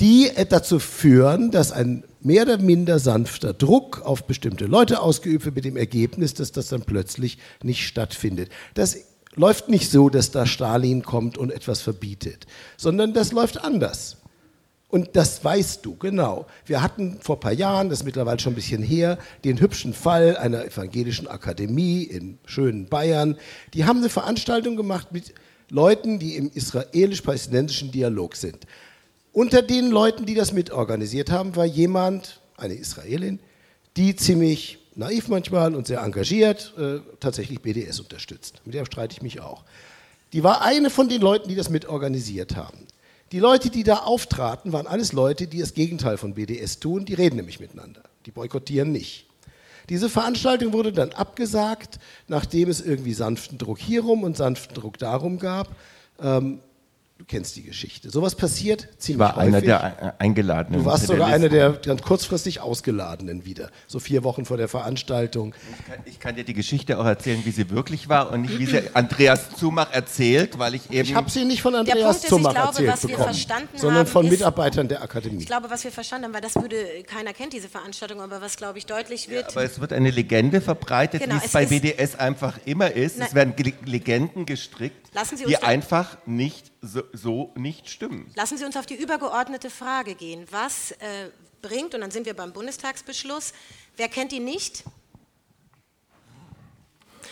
[0.00, 5.54] die dazu führen, dass ein mehr oder minder sanfter Druck auf bestimmte Leute ausgeübt wird
[5.54, 8.50] mit dem Ergebnis, dass das dann plötzlich nicht stattfindet.
[8.74, 8.98] Das
[9.36, 14.16] läuft nicht so, dass da Stalin kommt und etwas verbietet, sondern das läuft anders.
[14.88, 16.46] Und das weißt du, genau.
[16.64, 19.92] Wir hatten vor ein paar Jahren, das ist mittlerweile schon ein bisschen her, den hübschen
[19.92, 23.36] Fall einer evangelischen Akademie in schönen Bayern.
[23.74, 25.32] Die haben eine Veranstaltung gemacht mit
[25.70, 28.66] Leuten, die im israelisch-palästinensischen Dialog sind.
[29.36, 33.38] Unter den Leuten, die das mitorganisiert haben, war jemand, eine Israelin,
[33.98, 38.62] die ziemlich naiv manchmal und sehr engagiert äh, tatsächlich BDS unterstützt.
[38.64, 39.64] Mit der streite ich mich auch.
[40.32, 42.86] Die war eine von den Leuten, die das mitorganisiert haben.
[43.30, 47.04] Die Leute, die da auftraten, waren alles Leute, die das Gegenteil von BDS tun.
[47.04, 48.04] Die reden nämlich miteinander.
[48.24, 49.26] Die boykottieren nicht.
[49.90, 55.38] Diese Veranstaltung wurde dann abgesagt, nachdem es irgendwie sanften Druck hierum und sanften Druck darum
[55.38, 55.76] gab.
[56.22, 56.60] Ähm,
[57.18, 58.10] Du kennst die Geschichte.
[58.10, 59.48] Sowas passiert ziemlich ich war häufig.
[59.48, 60.80] einer der Eingeladenen.
[60.80, 65.54] Du warst sogar einer der ganz kurzfristig Ausgeladenen wieder, so vier Wochen vor der Veranstaltung.
[65.54, 68.58] Ich kann, ich kann, dir die Geschichte auch erzählen, wie sie wirklich war und nicht,
[68.58, 71.08] wie sie Andreas Zumach erzählt, weil ich eben...
[71.08, 73.34] Ich habe sie nicht von Andreas ist, Zumach glaube, erzählt bekommen,
[73.76, 75.40] sondern haben, von Mitarbeitern der Akademie.
[75.40, 76.76] Ich glaube, was wir verstanden haben, weil das würde,
[77.06, 79.44] keiner kennt diese Veranstaltung, aber was, glaube ich, deutlich wird...
[79.44, 83.18] Ja, aber es wird eine Legende verbreitet, genau, wie es, bei BDS einfach immer ist.
[83.18, 83.54] Na, es werden
[83.86, 85.08] Legenden gestrickt,
[85.48, 88.30] die einfach nicht so, so, nicht stimmen.
[88.34, 90.46] Lassen Sie uns auf die übergeordnete Frage gehen.
[90.50, 91.30] Was äh,
[91.62, 93.52] bringt, und dann sind wir beim Bundestagsbeschluss,
[93.96, 94.84] wer kennt ihn nicht?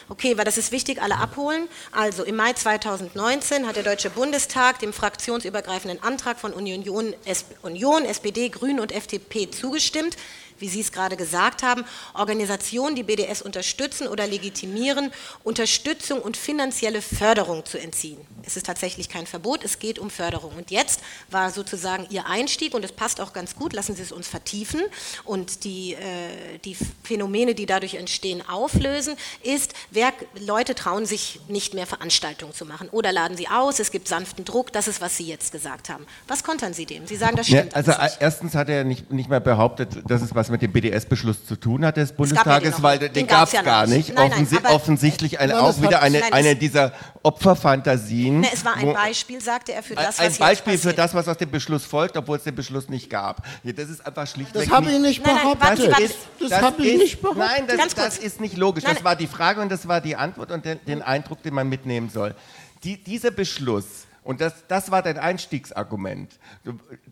[0.08, 1.66] Okay, weil das ist wichtig, alle abholen.
[1.90, 7.14] Also im Mai 2019 hat der Deutsche Bundestag dem fraktionsübergreifenden Antrag von Union,
[7.62, 10.16] Union SPD, Grünen und FDP zugestimmt,
[10.58, 11.84] wie Sie es gerade gesagt haben,
[12.14, 15.10] Organisationen, die BDS unterstützen oder legitimieren,
[15.42, 18.18] Unterstützung und finanzielle Förderung zu entziehen.
[18.46, 20.52] Es ist tatsächlich kein Verbot, es geht um Förderung.
[20.56, 21.00] Und jetzt
[21.30, 24.80] war sozusagen Ihr Einstieg, und es passt auch ganz gut, lassen Sie es uns vertiefen
[25.24, 31.74] und die, äh, die Phänomene, die dadurch entstehen, auflösen, ist, wer, Leute trauen sich nicht
[31.74, 35.16] mehr Veranstaltungen zu machen oder laden sie aus, es gibt sanften Druck, das ist, was
[35.16, 36.06] Sie jetzt gesagt haben.
[36.26, 37.06] Was kontern Sie dem?
[37.06, 37.72] Sie sagen, das stimmt.
[37.72, 38.16] Ja, also nicht.
[38.20, 41.84] erstens hat er nicht, nicht mehr behauptet, dass es was mit dem BDS-Beschluss zu tun
[41.84, 44.14] hat des Bundestages, ja weil den, den gab es ja gar nicht.
[44.14, 46.92] Nein, Offensi nein, offensichtlich eine, auch wieder eine, nein, eine dieser
[47.22, 48.40] Opferfantasien.
[48.40, 51.28] Ne, es war ein Beispiel, sagte er, für das, was Ein Beispiel für das, was
[51.28, 53.46] aus dem Beschluss folgt, obwohl es den Beschluss nicht gab.
[53.62, 54.64] Ja, das ist einfach schlichtweg.
[54.64, 55.90] Das habe ich nicht behauptet.
[55.90, 57.44] Das, ist, das, das habe ich nicht behauptet.
[57.44, 58.84] Nein, das, das ist nicht logisch.
[58.84, 61.68] Das war die Frage und das war die Antwort und den, den Eindruck, den man
[61.68, 62.34] mitnehmen soll.
[62.82, 66.38] Die, dieser Beschluss und das, das war dein Einstiegsargument.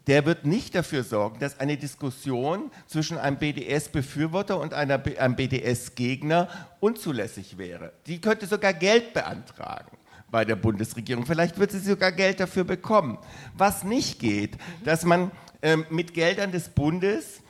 [0.07, 6.49] Der wird nicht dafür sorgen, dass eine Diskussion zwischen einem BDS-Befürworter und einer, einem BDS-Gegner
[6.81, 7.93] unzulässig wäre.
[8.07, 9.99] Die könnte sogar Geld beantragen
[10.31, 11.27] bei der Bundesregierung.
[11.27, 13.19] Vielleicht wird sie sogar Geld dafür bekommen.
[13.59, 17.42] Was nicht geht, dass man ähm, mit Geldern des Bundes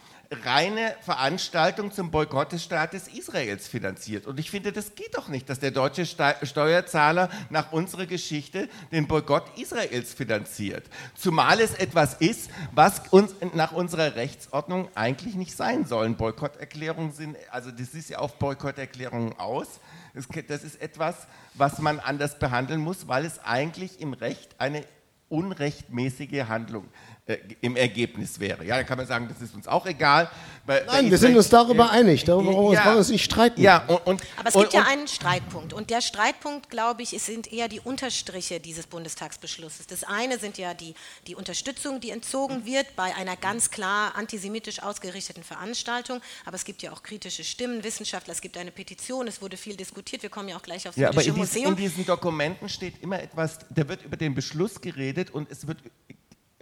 [0.45, 4.27] reine Veranstaltung zum Boykott des Staates Israels finanziert.
[4.27, 9.07] Und ich finde, das geht doch nicht, dass der deutsche Steuerzahler nach unserer Geschichte den
[9.07, 10.89] Boykott Israels finanziert.
[11.15, 16.09] Zumal es etwas ist, was uns nach unserer Rechtsordnung eigentlich nicht sein soll.
[16.11, 19.81] Boykotterklärungen sind, also das ist ja auf Boykotterklärungen aus.
[20.15, 24.85] Das ist etwas, was man anders behandeln muss, weil es eigentlich im Recht eine
[25.29, 28.65] unrechtmäßige Handlung ist äh, im Ergebnis wäre.
[28.65, 30.29] Ja, dann kann man sagen, das ist uns auch egal.
[30.67, 33.61] Nein, wir sind uns darüber einig, darüber wollen wir uns nicht streiten.
[33.61, 37.11] Ja, und, und, Aber es gibt und, ja einen Streitpunkt und der Streitpunkt, glaube ich,
[37.11, 39.87] sind eher die Unterstriche dieses Bundestagsbeschlusses.
[39.87, 40.95] Das eine sind ja die,
[41.29, 46.83] die Unterstützung, die entzogen wird bei einer ganz klar antisemitisch ausgerichteten Veranstaltung, aber es gibt
[46.83, 50.49] ja auch kritische Stimmen, Wissenschaftler, es gibt eine Petition, es wurde viel diskutiert, wir kommen
[50.49, 51.71] ja auch gleich aufs ja, aber in Museum.
[51.71, 55.79] in diesen Dokumenten steht immer etwas, da wird über den Beschluss geredet und es wird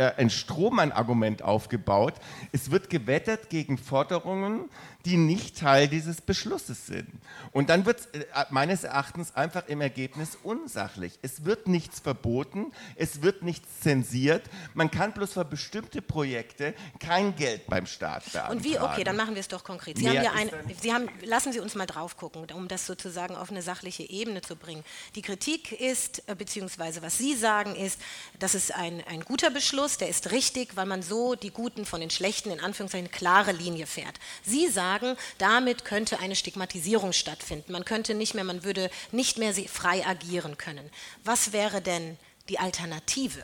[0.01, 2.15] äh, ein Strohmann-Argument aufgebaut.
[2.53, 4.71] Es wird gewettet gegen Forderungen,
[5.05, 7.09] die nicht Teil dieses Beschlusses sind.
[7.53, 11.19] Und dann wird es äh, meines Erachtens einfach im Ergebnis unsachlich.
[11.23, 14.43] Es wird nichts verboten, es wird nichts zensiert.
[14.75, 18.57] Man kann bloß für bestimmte Projekte kein Geld beim Staat beantragen.
[18.57, 18.79] Und wie?
[18.79, 19.97] Okay, dann machen wir es doch konkret.
[19.99, 23.37] Sie haben ja ein, Sie haben, lassen Sie uns mal drauf gucken, um das sozusagen
[23.37, 24.85] auf eine sachliche Ebene zu bringen.
[25.15, 28.01] Die Kritik ist, äh, beziehungsweise was Sie sagen, ist,
[28.39, 32.01] das ist ein, ein guter Beschluss, der ist richtig, weil man so die Guten von
[32.01, 34.19] den Schlechten in Anführungszeichen klare Linie fährt.
[34.43, 37.73] Sie sagen, sagen, damit könnte eine Stigmatisierung stattfinden.
[37.73, 40.91] Man könnte nicht mehr, man würde nicht mehr frei agieren können.
[41.25, 42.17] Was wäre denn
[42.49, 43.43] die Alternative?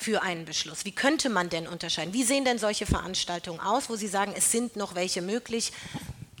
[0.00, 0.84] für einen Beschluss?
[0.84, 2.14] Wie könnte man denn unterscheiden?
[2.14, 5.72] Wie sehen denn solche Veranstaltungen aus, wo Sie sagen, es sind noch welche möglich?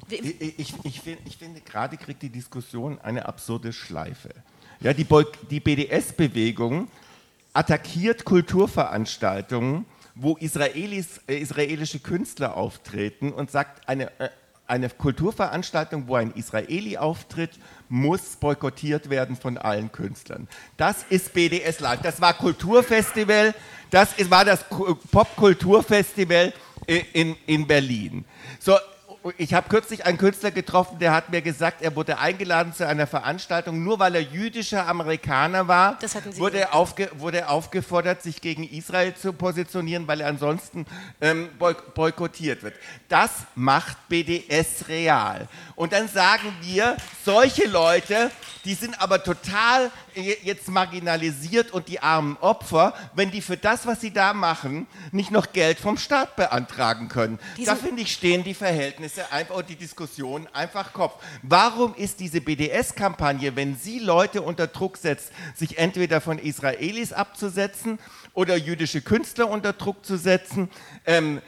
[0.08, 4.30] Ich, ich, ich, find, ich finde, gerade kriegt die Diskussion eine absurde Schleife.
[4.78, 5.04] Ja, die,
[5.50, 6.88] die BDS-Bewegung
[7.52, 9.86] attackiert Kulturveranstaltungen,
[10.20, 14.28] wo Israelis, äh, israelische Künstler auftreten und sagt, eine, äh,
[14.66, 17.52] eine Kulturveranstaltung, wo ein Israeli auftritt,
[17.88, 20.48] muss boykottiert werden von allen Künstlern.
[20.76, 22.02] Das ist BDS Live.
[22.02, 23.54] Das war Kulturfestival,
[23.90, 24.64] das war das
[25.10, 26.52] Popkulturfestival
[26.86, 28.24] äh, in, in Berlin.
[28.58, 28.76] So,
[29.36, 33.06] ich habe kürzlich einen Künstler getroffen, der hat mir gesagt, er wurde eingeladen zu einer
[33.06, 35.98] Veranstaltung, nur weil er jüdischer Amerikaner war,
[36.36, 40.86] wurde er, aufge, wurde er, aufgefordert, sich gegen Israel zu positionieren, weil er ansonsten
[41.20, 41.48] ähm,
[41.94, 42.74] boykottiert wird.
[43.08, 45.48] Das macht BDS real.
[45.74, 48.30] Und dann sagen wir, solche Leute,
[48.64, 54.00] die sind aber total jetzt marginalisiert und die armen Opfer, wenn die für das, was
[54.00, 57.38] sie da machen, nicht noch Geld vom Staat beantragen können.
[57.56, 61.22] Diesen da finde ich, stehen die Verhältnisse einfach und die Diskussion einfach Kopf.
[61.42, 67.98] Warum ist diese BDS-Kampagne, wenn sie Leute unter Druck setzt, sich entweder von Israelis abzusetzen
[68.34, 70.70] oder jüdische Künstler unter Druck zu setzen,
[71.06, 71.42] ähm,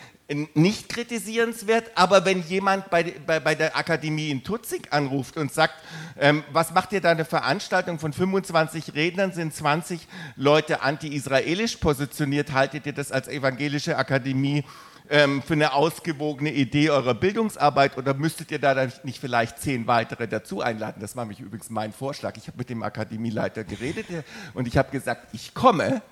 [0.55, 5.75] nicht kritisierenswert, aber wenn jemand bei, bei, bei der Akademie in Tutzig anruft und sagt,
[6.19, 10.07] ähm, was macht ihr da eine Veranstaltung von 25 Rednern, sind 20
[10.37, 14.65] Leute anti-israelisch positioniert, haltet ihr das als evangelische Akademie
[15.09, 20.29] ähm, für eine ausgewogene Idee eurer Bildungsarbeit oder müsstet ihr da nicht vielleicht zehn weitere
[20.29, 21.01] dazu einladen?
[21.01, 22.37] Das war mich übrigens mein Vorschlag.
[22.37, 24.07] Ich habe mit dem Akademieleiter geredet
[24.55, 26.03] und ich habe gesagt, ich komme,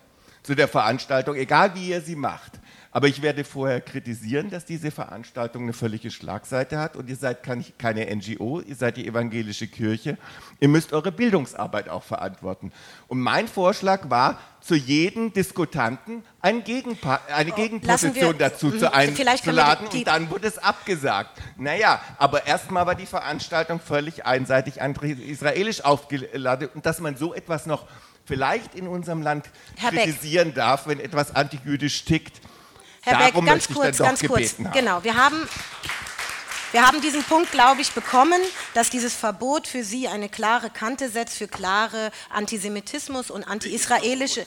[0.42, 2.52] zu der Veranstaltung, egal wie ihr sie macht.
[2.90, 7.42] Aber ich werde vorher kritisieren, dass diese Veranstaltung eine völlige Schlagseite hat und ihr seid
[7.78, 10.16] keine NGO, ihr seid die evangelische Kirche.
[10.58, 12.72] Ihr müsst eure Bildungsarbeit auch verantworten.
[13.06, 18.92] Und mein Vorschlag war, zu jedem Diskutanten ein Gegenpa eine oh, Gegenposition wir, dazu zu
[18.92, 21.40] einzuladen und dann wurde es abgesagt.
[21.56, 27.66] Naja, aber erstmal war die Veranstaltung völlig einseitig israelisch aufgeladen und dass man so etwas
[27.66, 27.86] noch
[28.24, 30.56] vielleicht in unserem Land Herr kritisieren Beck.
[30.56, 32.40] darf, wenn etwas antijüdisch tickt.
[33.02, 34.58] Herr Darum Beck, ganz kurz, ganz kurz.
[34.58, 34.72] Haben.
[34.72, 35.48] Genau, wir haben,
[36.72, 38.40] wir haben diesen Punkt, glaube ich, bekommen,
[38.74, 44.46] dass dieses Verbot für Sie eine klare Kante setzt für klare Antisemitismus und anti-israelische.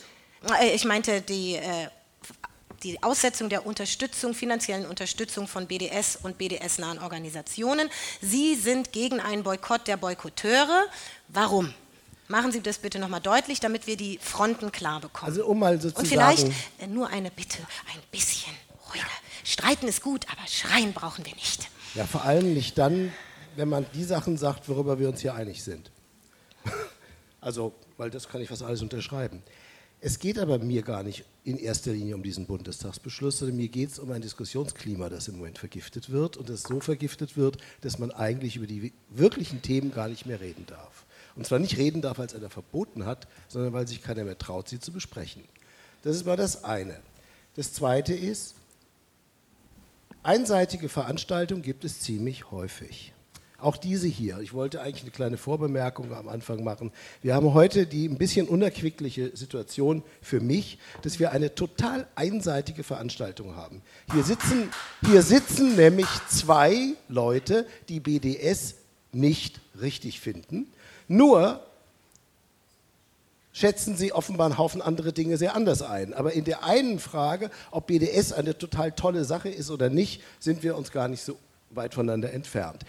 [0.60, 1.56] Äh, ich meinte die.
[1.56, 1.88] Äh,
[2.82, 7.88] die Aussetzung der Unterstützung, finanziellen Unterstützung von BDS und BDS-nahen Organisationen.
[8.20, 10.86] Sie sind gegen einen Boykott der Boykotteure.
[11.28, 11.72] Warum?
[12.32, 15.30] Machen Sie das bitte nochmal deutlich, damit wir die Fronten klar bekommen.
[15.30, 16.46] Also um mal sozusagen Und vielleicht
[16.78, 17.58] äh, nur eine Bitte,
[17.92, 18.54] ein bisschen
[18.88, 19.04] ruhiger.
[19.44, 21.68] Streiten ist gut, aber schreien brauchen wir nicht.
[21.94, 23.12] Ja, vor allem nicht dann,
[23.56, 25.90] wenn man die Sachen sagt, worüber wir uns hier einig sind.
[27.42, 29.42] also, weil das kann ich fast alles unterschreiben.
[30.00, 33.90] Es geht aber mir gar nicht in erster Linie um diesen Bundestagsbeschluss, sondern mir geht
[33.90, 37.98] es um ein Diskussionsklima, das im Moment vergiftet wird und das so vergiftet wird, dass
[37.98, 41.04] man eigentlich über die wirklichen Themen gar nicht mehr reden darf.
[41.36, 44.68] Und zwar nicht reden darf, als einer verboten hat, sondern weil sich keiner mehr traut,
[44.68, 45.42] sie zu besprechen.
[46.02, 46.98] Das ist mal das eine.
[47.54, 48.54] Das zweite ist,
[50.22, 53.12] einseitige Veranstaltungen gibt es ziemlich häufig.
[53.58, 54.40] Auch diese hier.
[54.40, 56.90] Ich wollte eigentlich eine kleine Vorbemerkung am Anfang machen.
[57.22, 62.82] Wir haben heute die ein bisschen unerquickliche Situation für mich, dass wir eine total einseitige
[62.82, 63.82] Veranstaltung haben.
[64.12, 64.68] Hier sitzen,
[65.06, 68.74] hier sitzen nämlich zwei Leute, die BDS
[69.12, 70.66] nicht richtig finden
[71.08, 71.60] nur
[73.52, 76.14] schätzen sie offenbar einen Haufen andere Dinge sehr anders ein.
[76.14, 80.62] Aber in der einen Frage, ob BDS eine total tolle Sache ist oder nicht, sind
[80.62, 81.36] wir uns gar nicht so
[81.70, 82.84] weit voneinander entfernt.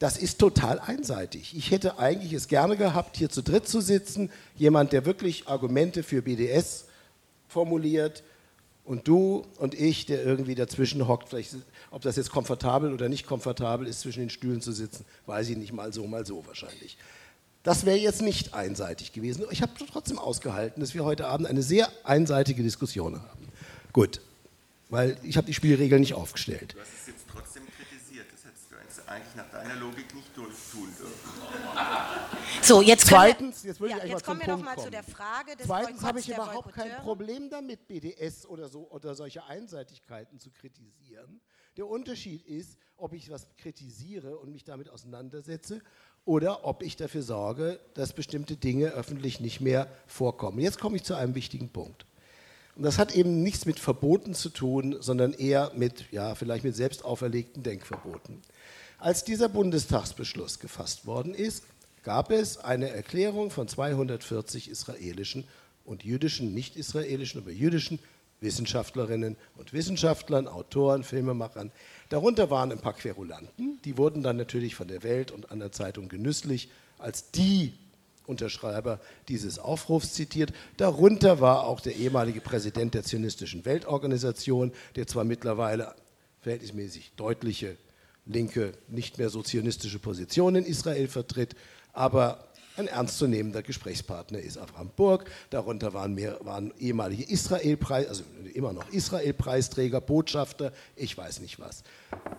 [0.00, 1.56] Das ist total einseitig.
[1.56, 6.02] Ich hätte eigentlich es gerne gehabt, hier zu dritt zu sitzen, jemand, der wirklich Argumente
[6.02, 6.86] für BDS
[7.48, 8.22] formuliert,
[8.88, 11.56] und du und ich, der irgendwie dazwischen hockt, vielleicht,
[11.90, 15.58] ob das jetzt komfortabel oder nicht komfortabel ist, zwischen den Stühlen zu sitzen, weiß ich
[15.58, 16.96] nicht, mal so, mal so wahrscheinlich.
[17.68, 19.44] Das wäre jetzt nicht einseitig gewesen.
[19.50, 23.48] Ich habe trotzdem ausgehalten, dass wir heute Abend eine sehr einseitige Diskussion haben.
[23.92, 24.22] Gut,
[24.88, 26.72] weil ich habe die Spielregeln nicht aufgestellt.
[26.72, 28.24] Du hast es jetzt trotzdem kritisiert.
[28.32, 30.88] Das hättest du eigentlich nach deiner Logik nicht tun dürfen.
[32.62, 36.02] So, jetzt Zweitens, jetzt, ja, jetzt kommen wir noch mal zu der Frage des Zweitens
[36.02, 41.42] habe ich überhaupt kein Problem damit, BDS oder so oder solche Einseitigkeiten zu kritisieren.
[41.76, 45.82] Der Unterschied ist, ob ich was kritisiere und mich damit auseinandersetze
[46.28, 50.58] oder ob ich dafür sorge, dass bestimmte Dinge öffentlich nicht mehr vorkommen.
[50.58, 52.04] Jetzt komme ich zu einem wichtigen Punkt.
[52.76, 56.76] Und das hat eben nichts mit Verboten zu tun, sondern eher mit, ja, vielleicht mit
[56.76, 58.42] selbst auferlegten Denkverboten.
[58.98, 61.64] Als dieser Bundestagsbeschluss gefasst worden ist,
[62.02, 65.48] gab es eine Erklärung von 240 israelischen
[65.86, 68.00] und jüdischen, nicht israelischen, aber jüdischen
[68.40, 71.72] Wissenschaftlerinnen und Wissenschaftlern, Autoren, Filmemachern.
[72.08, 76.08] Darunter waren ein paar Querulanten, die wurden dann natürlich von der Welt und anderen Zeitungen
[76.08, 77.74] genüsslich als die
[78.26, 80.52] Unterschreiber dieses Aufrufs zitiert.
[80.76, 85.94] Darunter war auch der ehemalige Präsident der Zionistischen Weltorganisation, der zwar mittlerweile
[86.40, 87.76] verhältnismäßig deutliche
[88.26, 91.56] linke, nicht mehr so zionistische Positionen in Israel vertritt,
[91.92, 92.47] aber
[92.78, 95.30] ein ernstzunehmender Gesprächspartner ist Abraham Burg.
[95.50, 98.22] Darunter waren, mehr, waren ehemalige Israel-Preis, also
[98.54, 101.82] immer noch Israel-Preisträger, Botschafter, ich weiß nicht was.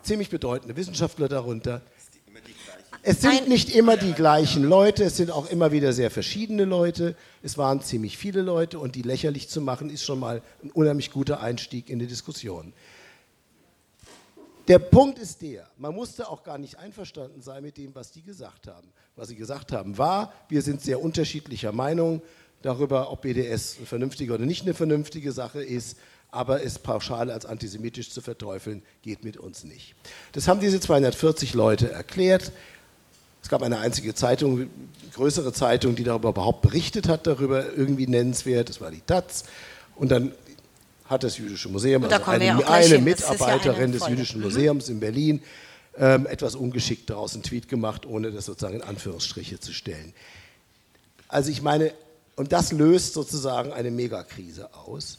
[0.01, 1.81] Ziemlich bedeutende Wissenschaftler darunter.
[3.01, 7.15] Es sind nicht immer die gleichen Leute, es sind auch immer wieder sehr verschiedene Leute.
[7.41, 11.11] Es waren ziemlich viele Leute und die lächerlich zu machen, ist schon mal ein unheimlich
[11.11, 12.73] guter Einstieg in die Diskussion.
[14.69, 18.21] Der Punkt ist der, man musste auch gar nicht einverstanden sein mit dem, was die
[18.21, 18.87] gesagt haben.
[19.15, 22.21] Was sie gesagt haben war, wir sind sehr unterschiedlicher Meinung
[22.61, 25.97] darüber, ob BDS eine vernünftige oder nicht eine vernünftige Sache ist,
[26.29, 29.95] aber es pauschal als antisemitisch zu verteufeln, geht mit uns nicht.
[30.33, 32.51] Das haben diese 240 Leute erklärt.
[33.41, 34.69] Es gab eine einzige Zeitung,
[35.15, 39.45] größere Zeitung, die darüber überhaupt berichtet hat, darüber irgendwie nennenswert, das war die Taz.
[39.95, 40.31] Und dann
[41.09, 44.45] hat das Jüdische Museum, also eine, eine Mitarbeiterin ja des Jüdischen mhm.
[44.45, 45.41] Museums in Berlin,
[45.97, 50.13] ähm, etwas ungeschickt daraus einen Tweet gemacht, ohne das sozusagen in Anführungsstriche zu stellen.
[51.27, 51.93] Also ich meine,
[52.35, 55.17] und das löst sozusagen eine Megakrise aus.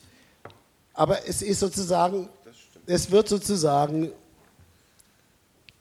[0.95, 2.29] Aber es ist sozusagen,
[2.87, 4.11] es wird sozusagen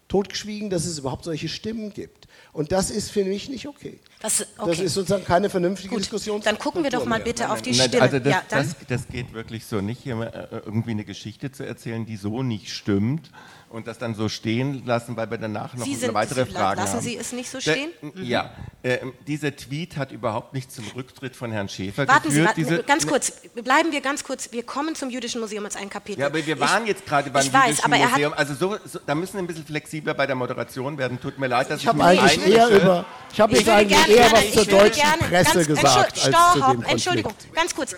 [0.07, 2.18] totgeschwiegen, dass es überhaupt solche Stimmen gibt.
[2.59, 3.97] Und das ist für mich nicht okay.
[4.19, 4.71] Das, okay.
[4.71, 6.41] das ist sozusagen keine vernünftige Gut, Diskussion.
[6.41, 8.01] Dann gucken wir doch mal bitte auf die Stimme.
[8.01, 11.65] Also das, ja, das, das, geht wirklich so nicht, hier äh, irgendwie eine Geschichte zu
[11.65, 13.31] erzählen, die so nicht stimmt
[13.69, 16.51] und das dann so stehen lassen, weil wir danach noch Sie eine sind, weitere Sie,
[16.51, 17.01] Frage lassen haben.
[17.01, 17.91] Sie es nicht so stehen?
[18.01, 18.23] Der, mhm.
[18.23, 18.51] Ja,
[18.81, 22.55] äh, dieser Tweet hat überhaupt nicht zum Rücktritt von Herrn Schäfer Warten geführt.
[22.55, 25.89] Sie, warten, ganz kurz, bleiben wir ganz kurz, wir kommen zum Jüdischen Museum als ein
[25.89, 26.21] Kapitel.
[26.21, 28.31] Ja, aber wir waren ich, jetzt gerade beim ich weiß, Jüdischen aber er Museum.
[28.31, 31.19] Hat, also so, so, da müssen wir ein bisschen flexibler bei der Moderation werden.
[31.19, 34.05] Tut mir leid, dass ich ich, habe mich eigentlich eher über, ich habe jetzt eigentlich
[34.05, 37.75] gerne, eher was zur deutschen gerne, Presse ganz, gesagt Entschuldigung, als zu dem Entschuldigung, ganz
[37.75, 37.95] kurz.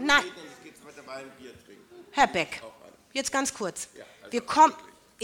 [0.00, 0.22] Nein,
[2.10, 2.60] Herr Beck,
[3.12, 3.88] jetzt ganz kurz.
[4.30, 4.72] Wir kommen.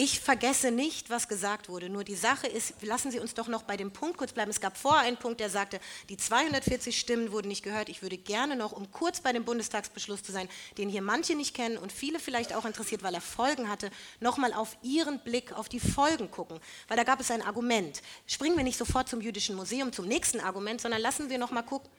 [0.01, 1.89] Ich vergesse nicht, was gesagt wurde.
[1.89, 4.49] Nur die Sache ist, lassen Sie uns doch noch bei dem Punkt kurz bleiben.
[4.49, 7.89] Es gab vorher einen Punkt, der sagte, die 240 Stimmen wurden nicht gehört.
[7.89, 11.53] Ich würde gerne noch, um kurz bei dem Bundestagsbeschluss zu sein, den hier manche nicht
[11.53, 13.91] kennen und viele vielleicht auch interessiert, weil er Folgen hatte,
[14.21, 16.61] nochmal auf Ihren Blick auf die Folgen gucken.
[16.87, 18.01] Weil da gab es ein Argument.
[18.29, 21.91] Springen wir nicht sofort zum Jüdischen Museum, zum nächsten Argument, sondern lassen wir nochmal gucken.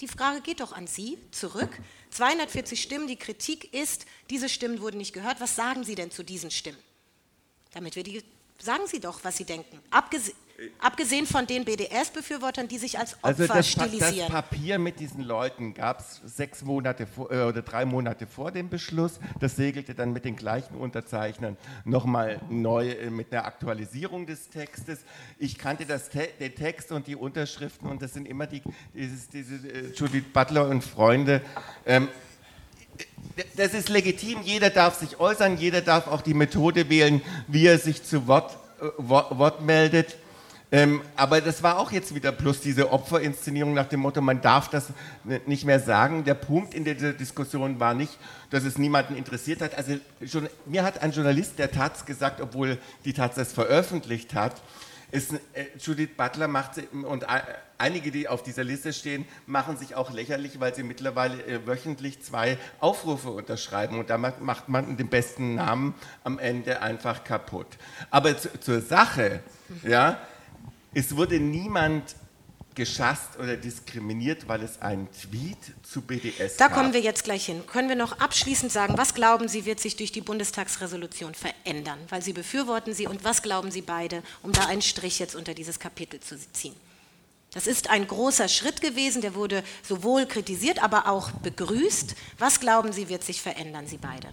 [0.00, 1.76] Die Frage geht doch an Sie zurück.
[2.10, 5.40] 240 Stimmen, die Kritik ist, diese Stimmen wurden nicht gehört.
[5.40, 6.78] Was sagen Sie denn zu diesen Stimmen?
[7.72, 8.22] Damit wir die,
[8.58, 9.80] sagen Sie doch, was Sie denken.
[9.90, 10.32] Abgese
[10.78, 14.30] abgesehen von den BDS-Befürwortern, die sich als Opfer also das, stilisieren.
[14.32, 18.52] das Papier mit diesen Leuten gab es sechs Monate vor, äh, oder drei Monate vor
[18.52, 19.20] dem Beschluss.
[19.40, 25.00] Das segelte dann mit den gleichen Unterzeichnern nochmal neu äh, mit einer Aktualisierung des Textes.
[25.38, 28.62] Ich kannte das Te den Text und die Unterschriften und das sind immer die,
[28.94, 31.42] dieses, diese äh, Judith Butler und Freunde.
[31.86, 32.08] Ähm,
[33.56, 37.78] das ist legitim, jeder darf sich äußern, jeder darf auch die Methode wählen, wie er
[37.78, 40.16] sich zu Wort, äh, Wort, Wort meldet.
[40.72, 44.68] Ähm, aber das war auch jetzt wieder plus diese Opferinszenierung nach dem Motto, man darf
[44.68, 44.88] das
[45.46, 46.24] nicht mehr sagen.
[46.24, 48.16] Der Punkt in dieser Diskussion war nicht,
[48.50, 49.74] dass es niemanden interessiert hat.
[49.74, 54.62] Also schon, mir hat ein Journalist der Taz gesagt, obwohl die Taz das veröffentlicht hat,
[55.10, 57.26] ist, äh, Judith Butler macht und
[57.78, 62.22] einige, die auf dieser Liste stehen, machen sich auch lächerlich, weil sie mittlerweile äh, wöchentlich
[62.22, 65.94] zwei Aufrufe unterschreiben und damit macht man den besten Namen
[66.24, 67.66] am Ende einfach kaputt.
[68.10, 69.40] Aber zu, zur Sache,
[69.82, 70.18] ja,
[70.92, 72.16] es wurde niemand
[72.74, 76.74] geschasst oder diskriminiert, weil es einen Tweet zu BDS da gab.
[76.74, 77.62] Da kommen wir jetzt gleich hin.
[77.66, 81.98] Können wir noch abschließend sagen, was glauben Sie, wird sich durch die Bundestagsresolution verändern?
[82.08, 85.54] Weil Sie befürworten sie und was glauben Sie beide, um da einen Strich jetzt unter
[85.54, 86.74] dieses Kapitel zu ziehen?
[87.52, 92.14] Das ist ein großer Schritt gewesen, der wurde sowohl kritisiert, aber auch begrüßt.
[92.38, 94.28] Was glauben Sie, wird sich verändern, Sie beide?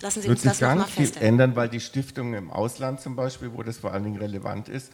[0.00, 0.44] Lassen Sie uns das.
[0.44, 3.78] Wird sich gar nicht viel ändern, weil die Stiftungen im Ausland zum Beispiel, wo das
[3.78, 4.92] vor allen Dingen relevant ist,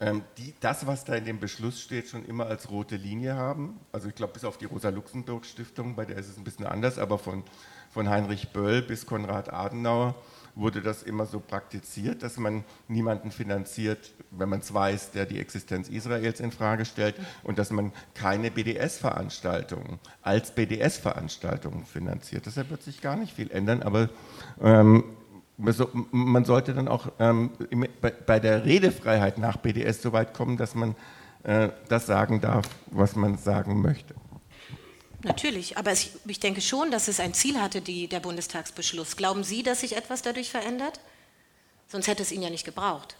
[0.00, 3.80] ähm, die das, was da in dem Beschluss steht, schon immer als rote Linie haben.
[3.92, 7.18] Also ich glaube, bis auf die Rosa-Luxemburg-Stiftung, bei der ist es ein bisschen anders, aber
[7.18, 7.42] von,
[7.90, 10.14] von Heinrich Böll bis Konrad Adenauer
[10.56, 15.38] wurde das immer so praktiziert, dass man niemanden finanziert, wenn man es weiß, der die
[15.38, 22.46] Existenz Israels in Frage stellt und dass man keine BDS-Veranstaltungen als BDS-Veranstaltungen finanziert.
[22.46, 24.08] Deshalb wird sich gar nicht viel ändern, aber
[24.60, 25.04] ähm,
[25.58, 27.50] man sollte dann auch ähm,
[28.26, 30.94] bei der Redefreiheit nach BDS so weit kommen, dass man
[31.44, 34.14] äh, das sagen darf, was man sagen möchte.
[35.22, 39.16] Natürlich, aber ich, ich denke schon, dass es ein Ziel hatte, die, der Bundestagsbeschluss.
[39.16, 41.00] Glauben Sie, dass sich etwas dadurch verändert?
[41.88, 43.16] Sonst hätte es ihn ja nicht gebraucht.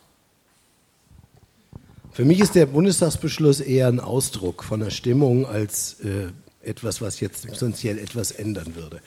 [2.13, 6.29] Für mich ist der Bundestagsbeschluss eher ein Ausdruck von der Stimmung als äh,
[6.63, 9.01] etwas, was jetzt substanziell etwas ändern würde.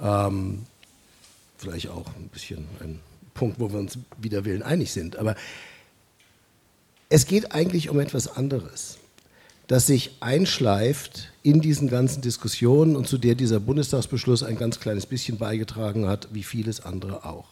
[0.00, 0.66] Ähm,
[1.58, 3.00] vielleicht auch ein bisschen ein
[3.34, 5.16] Punkt, wo wir uns wieder willen einig sind.
[5.16, 5.34] Aber
[7.08, 8.98] es geht eigentlich um etwas anderes,
[9.66, 15.06] das sich einschleift in diesen ganzen Diskussionen und zu der dieser Bundestagsbeschluss ein ganz kleines
[15.06, 17.46] bisschen beigetragen hat, wie vieles andere auch.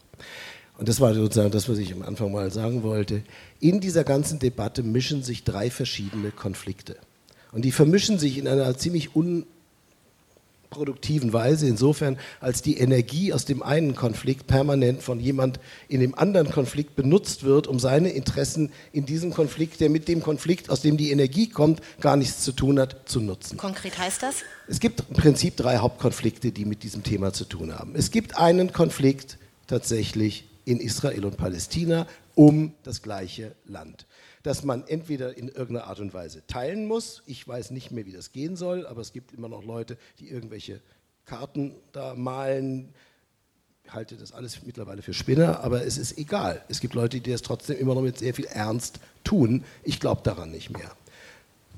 [0.78, 3.22] Und das war sozusagen das, was ich am Anfang mal sagen wollte.
[3.60, 6.96] In dieser ganzen Debatte mischen sich drei verschiedene Konflikte.
[7.52, 9.46] Und die vermischen sich in einer ziemlich un
[10.70, 16.14] produktiven Weise, insofern als die Energie aus dem einen Konflikt permanent von jemand in dem
[16.16, 20.80] anderen Konflikt benutzt wird, um seine Interessen in diesem Konflikt, der mit dem Konflikt, aus
[20.80, 23.56] dem die Energie kommt, gar nichts zu tun hat, zu nutzen.
[23.56, 24.36] Konkret heißt das?
[24.68, 27.94] Es gibt im Prinzip drei Hauptkonflikte, die mit diesem Thema zu tun haben.
[27.94, 34.06] Es gibt einen Konflikt tatsächlich in Israel und Palästina um das gleiche Land
[34.46, 37.24] das man entweder in irgendeiner Art und Weise teilen muss.
[37.26, 40.30] Ich weiß nicht mehr, wie das gehen soll, aber es gibt immer noch Leute, die
[40.30, 40.80] irgendwelche
[41.24, 42.90] Karten da malen.
[43.84, 46.62] Ich halte das alles mittlerweile für Spinner, aber es ist egal.
[46.68, 49.64] Es gibt Leute, die das trotzdem immer noch mit sehr viel Ernst tun.
[49.82, 50.92] Ich glaube daran nicht mehr.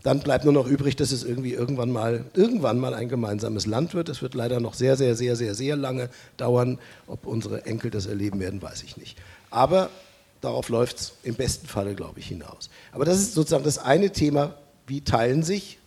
[0.03, 3.95] Dann bleibt nur noch übrig, dass es irgendwie irgendwann mal, irgendwann mal ein gemeinsames Land
[3.95, 4.11] wird.
[4.11, 6.79] Es wird leider noch sehr, sehr, sehr, sehr, sehr lange dauern.
[7.07, 9.17] Ob unsere Enkel das erleben werden, weiß ich nicht.
[9.49, 9.89] Aber
[10.41, 12.71] Darauf läuft es im besten Falle, glaube ich, hinaus.
[12.93, 14.55] Aber das ist sozusagen das eine Thema,
[14.87, 15.79] wie teilen sich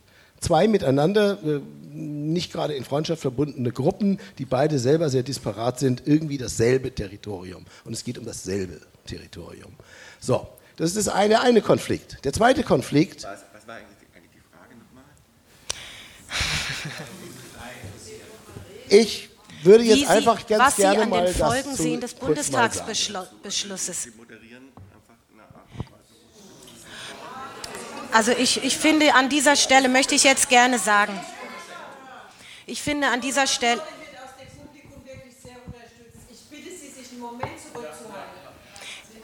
[0.41, 1.61] zwei miteinander, äh,
[1.93, 7.65] nicht gerade in Freundschaft verbundene Gruppen, die beide selber sehr disparat sind, irgendwie dasselbe Territorium.
[7.85, 9.73] Und es geht um dasselbe Territorium.
[10.19, 12.23] So, das ist das eine, eine Konflikt.
[12.25, 13.23] Der zweite Konflikt.
[13.23, 13.97] Was, was war eigentlich
[14.33, 15.03] die Frage nochmal?
[18.89, 19.29] Ich
[19.63, 24.07] würde jetzt Sie, einfach ganz was gerne Sie an mal den Folgen sehen des Bundestagsbeschlusses.
[28.11, 31.17] Also ich, ich finde, an dieser Stelle möchte ich jetzt gerne sagen,
[32.65, 33.81] ich finde an dieser Stelle...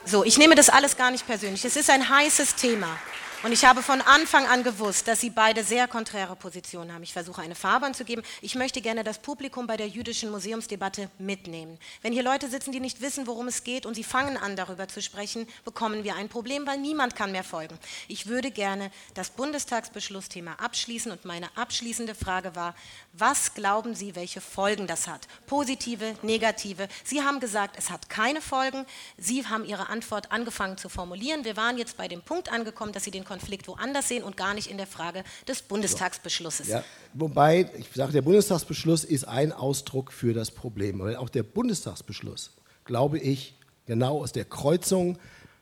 [0.06, 1.66] So, ich nehme das alles gar nicht persönlich.
[1.66, 2.98] Es ist ein heißes Thema.
[3.44, 7.04] Und ich habe von Anfang an gewusst, dass sie beide sehr konträre Positionen haben.
[7.04, 8.24] Ich versuche eine Farbe anzugeben.
[8.42, 11.78] Ich möchte gerne das Publikum bei der jüdischen Museumsdebatte mitnehmen.
[12.02, 14.88] Wenn hier Leute sitzen, die nicht wissen, worum es geht und sie fangen an, darüber
[14.88, 17.78] zu sprechen, bekommen wir ein Problem, weil niemand kann mehr folgen.
[18.08, 22.74] Ich würde gerne das Bundestagsbeschlussthema abschließen und meine abschließende Frage war,
[23.14, 25.28] was glauben Sie, welche Folgen das hat?
[25.46, 26.88] Positive, negative?
[27.04, 28.88] Sie haben gesagt, es hat keine Folgen.
[29.18, 31.46] Sie haben Ihre Antwort angefangen zu formulieren.
[31.46, 34.54] Wir waren jetzt bei dem Punkt angekommen, dass Sie den Konflikt woanders sehen und gar
[34.54, 36.68] nicht in der Frage des Bundestagsbeschlusses.
[36.68, 41.00] Ja, wobei, ich sage, der Bundestagsbeschluss ist ein Ausdruck für das Problem.
[41.00, 42.52] Weil auch der Bundestagsbeschluss,
[42.86, 43.56] glaube ich,
[43.86, 45.18] genau aus der Kreuzung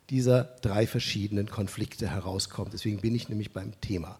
[0.10, 2.74] dieser drei verschiedenen Konflikte herauskommt.
[2.74, 4.20] Deswegen bin ich nämlich beim Thema.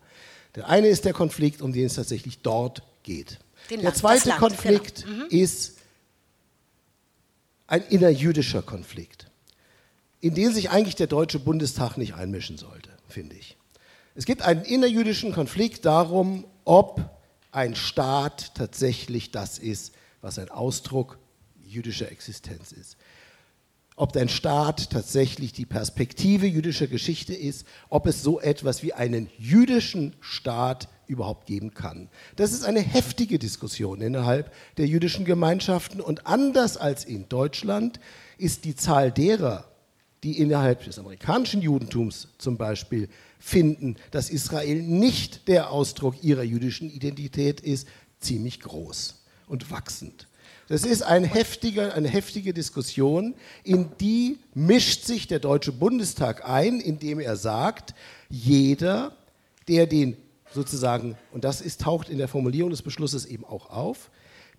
[0.56, 3.40] Der eine ist der Konflikt, um den es tatsächlich dort geht.
[3.70, 5.26] Den der Land, zweite Land, Konflikt genau.
[5.26, 5.30] mhm.
[5.30, 5.78] ist
[7.68, 9.28] ein innerjüdischer Konflikt,
[10.22, 13.56] in den sich eigentlich der Deutsche Bundestag nicht einmischen sollte finde ich.
[14.14, 17.10] Es gibt einen innerjüdischen Konflikt darum, ob
[17.52, 21.18] ein Staat tatsächlich das ist, was ein Ausdruck
[21.66, 22.98] jüdischer Existenz ist.
[23.96, 29.30] Ob dein Staat tatsächlich die Perspektive jüdischer Geschichte ist, ob es so etwas wie einen
[29.38, 32.10] jüdischen Staat überhaupt geben kann.
[32.36, 38.02] Das ist eine heftige Diskussion innerhalb der jüdischen Gemeinschaften und anders als in Deutschland
[38.38, 39.70] ist die Zahl derer,
[40.26, 43.10] die innerhalb des amerikanischen Judentums zum Beispiel
[43.40, 47.88] finden, dass Israel nicht der Ausdruck ihrer jüdischen Identität ist,
[48.20, 50.28] ziemlich groß und wachsend.
[50.68, 56.80] Das ist ein heftiger, eine heftige Diskussion, in die mischt sich der Deutsche Bundestag ein,
[56.80, 57.94] indem er sagt,
[58.28, 59.16] jeder,
[59.68, 60.18] der den
[60.52, 64.10] sozusagen, und das ist, taucht in der Formulierung des Beschlusses eben auch auf,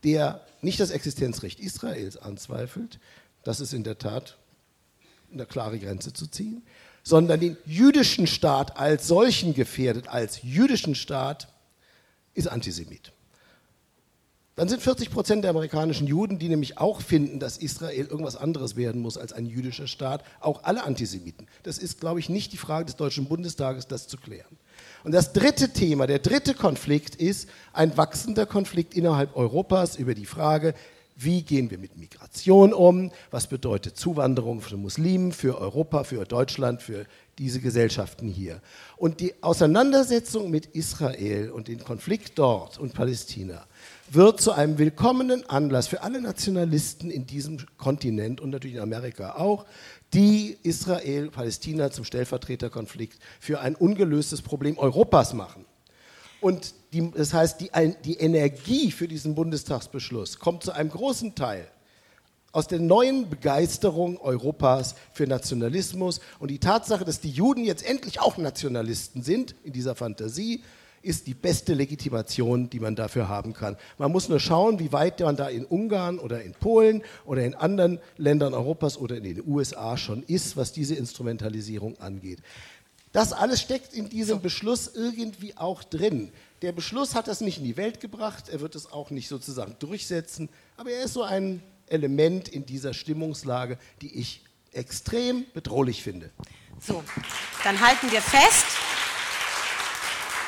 [0.05, 3.01] der nicht das Existenzrecht Israels anzweifelt,
[3.43, 4.39] das ist in der Tat
[5.33, 6.63] eine klare Grenze zu ziehen,
[7.03, 11.49] sondern den jüdischen Staat als solchen gefährdet, als jüdischen Staat,
[12.35, 13.13] ist Antisemit.
[14.57, 18.75] Dann sind 40 Prozent der amerikanischen Juden, die nämlich auch finden, dass Israel irgendwas anderes
[18.75, 21.47] werden muss als ein jüdischer Staat, auch alle Antisemiten.
[21.63, 24.57] Das ist, glaube ich, nicht die Frage des Deutschen Bundestages, das zu klären.
[25.05, 30.27] Und das dritte Thema, der dritte Konflikt ist ein wachsender Konflikt innerhalb Europas über die
[30.27, 30.75] Frage,
[31.17, 33.11] wie gehen wir mit Migration um?
[33.31, 37.07] Was bedeutet Zuwanderung von Muslimen für Europa, für Deutschland, für
[37.39, 38.61] diese Gesellschaften hier?
[38.99, 43.67] Und die Auseinandersetzung mit Israel und den Konflikt dort und Palästina
[44.11, 49.37] wird zu einem willkommenen Anlass für alle Nationalisten in diesem Kontinent und natürlich in Amerika
[49.37, 49.65] auch,
[50.13, 55.65] die Israel-Palästina zum Stellvertreterkonflikt für ein ungelöstes Problem Europas machen.
[56.41, 57.71] Und die, das heißt, die,
[58.05, 61.67] die Energie für diesen Bundestagsbeschluss kommt zu einem großen Teil
[62.57, 66.21] aus der neuen Begeisterung Europas für Nationalismus.
[66.39, 70.63] Und die Tatsache, dass die Juden jetzt endlich auch Nationalisten sind, in dieser Fantasie,
[71.03, 73.77] ist die beste Legitimation, die man dafür haben kann.
[73.99, 77.55] Man muss nur schauen, wie weit man da in Ungarn oder in Polen oder in
[77.55, 82.39] anderen Ländern Europas oder in den USA schon ist, was diese Instrumentalisierung angeht.
[83.13, 86.33] Das alles steckt in diesem Beschluss irgendwie auch drin.
[86.63, 89.77] Der Beschluss hat das nicht in die Welt gebracht, er wird es auch nicht sozusagen
[89.79, 96.31] durchsetzen, aber er ist so ein Element in dieser Stimmungslage, die ich extrem bedrohlich finde.
[96.81, 97.03] So,
[97.65, 98.86] dann halten wir fest.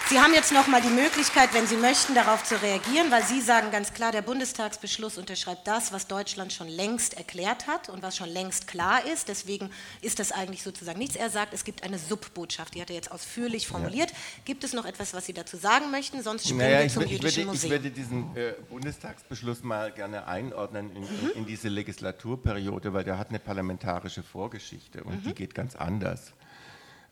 [0.09, 3.43] Sie haben jetzt noch mal die Möglichkeit, wenn Sie möchten, darauf zu reagieren, weil Sie
[3.43, 8.17] sagen ganz klar, der Bundestagsbeschluss unterschreibt das, was Deutschland schon längst erklärt hat und was
[8.17, 9.29] schon längst klar ist.
[9.29, 9.69] Deswegen
[10.01, 11.15] ist das eigentlich sozusagen nichts.
[11.15, 12.75] Er sagt, es gibt eine Subbotschaft.
[12.75, 14.11] Die hat er jetzt ausführlich formuliert.
[14.11, 14.17] Ja.
[14.47, 16.23] Gibt es noch etwas, was Sie dazu sagen möchten?
[16.23, 17.73] Sonst springen naja, wir zum ich, Jüdischen würde, Museum.
[17.75, 21.31] Ich würde diesen äh, Bundestagsbeschluss mal gerne einordnen in, mhm.
[21.35, 25.29] in, diese Legislaturperiode, weil der hat eine parlamentarische Vorgeschichte und mhm.
[25.29, 26.33] die geht ganz anders.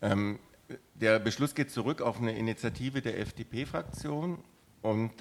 [0.01, 0.39] Ähm,
[0.95, 4.39] der Beschluss geht zurück auf eine Initiative der FDP-Fraktion
[4.83, 5.13] und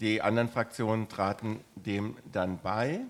[0.00, 3.00] die anderen Fraktionen traten dem dann bei.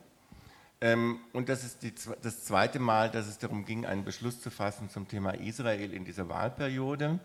[0.80, 4.50] Ähm, und das ist die, das zweite Mal, dass es darum ging, einen Beschluss zu
[4.50, 7.18] fassen zum Thema Israel in dieser Wahlperiode.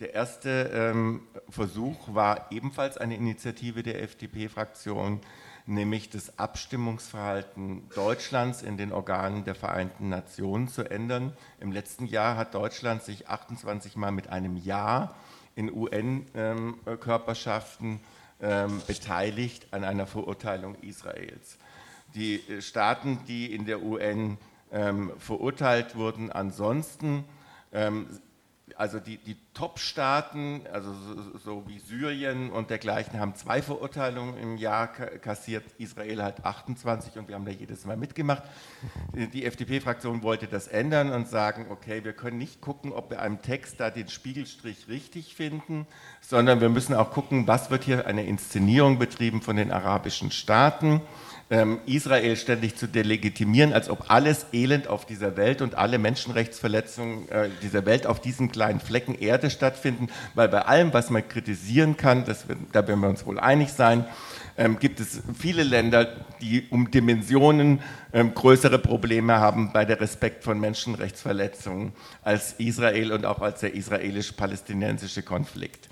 [0.00, 5.20] Der erste ähm, Versuch war ebenfalls eine Initiative der FDP-Fraktion,
[5.66, 11.32] nämlich das Abstimmungsverhalten Deutschlands in den Organen der Vereinten Nationen zu ändern.
[11.60, 15.14] Im letzten Jahr hat Deutschland sich 28 Mal mit einem Ja
[15.56, 18.00] in UN-Körperschaften
[18.40, 21.58] ähm, beteiligt an einer Verurteilung Israels.
[22.14, 24.36] Die äh, Staaten, die in der UN
[24.72, 27.24] ähm, verurteilt wurden, ansonsten
[27.72, 28.06] ähm,
[28.76, 34.56] also die, die Top-Staaten, also so, so, wie Syrien und dergleichen, haben zwei Verurteilungen im
[34.56, 35.64] Jahr kassiert.
[35.78, 38.42] Israel hat 28 und wir haben da jedes Mal mitgemacht.
[39.14, 43.42] Die FDP-Fraktion wollte das ändern und sagen, okay, wir können nicht gucken, ob wir einem
[43.42, 45.86] Text da den Spiegelstrich richtig finden,
[46.20, 51.00] sondern wir müssen auch gucken, was wird hier eine Inszenierung betrieben von den arabischen Staaten
[51.86, 57.50] Israel ständig zu delegitimieren, als ob alles Elend auf dieser Welt und alle Menschenrechtsverletzungen äh,
[57.62, 62.24] dieser Welt auf diesem kleinen Flecken Erde stattfinden, weil bei allem, was man kritisieren kann,
[62.24, 64.06] das, da werden wir uns wohl einig sein,
[64.56, 66.08] ähm, gibt es viele Länder,
[66.40, 67.80] die um Dimensionen
[68.12, 71.92] ähm, größere Probleme haben bei der Respekt von Menschenrechtsverletzungen
[72.22, 75.88] als Israel und auch als der israelisch-palästinensische Konflikt.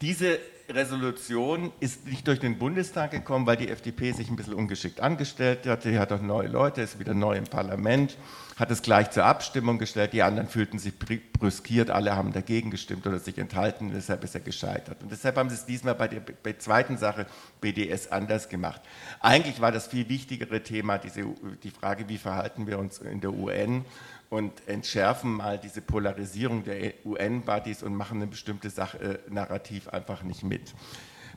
[0.00, 0.38] Diese
[0.68, 5.66] Resolution ist nicht durch den Bundestag gekommen, weil die FDP sich ein bisschen ungeschickt angestellt
[5.66, 5.82] hat.
[5.82, 8.18] Sie hat auch neue Leute, ist wieder neu im Parlament,
[8.58, 10.12] hat es gleich zur Abstimmung gestellt.
[10.12, 14.40] Die anderen fühlten sich brüskiert, alle haben dagegen gestimmt oder sich enthalten, deshalb ist er
[14.40, 15.00] gescheitert.
[15.02, 17.26] Und deshalb haben sie es diesmal bei der, bei zweiten Sache
[17.60, 18.80] BDS anders gemacht.
[19.20, 21.24] Eigentlich war das viel wichtigere Thema diese,
[21.62, 23.84] die Frage, wie verhalten wir uns in der UN
[24.28, 30.24] und entschärfen mal diese Polarisierung der UN-Buddies und machen eine bestimmte Sache äh, narrativ einfach
[30.24, 30.74] nicht mit.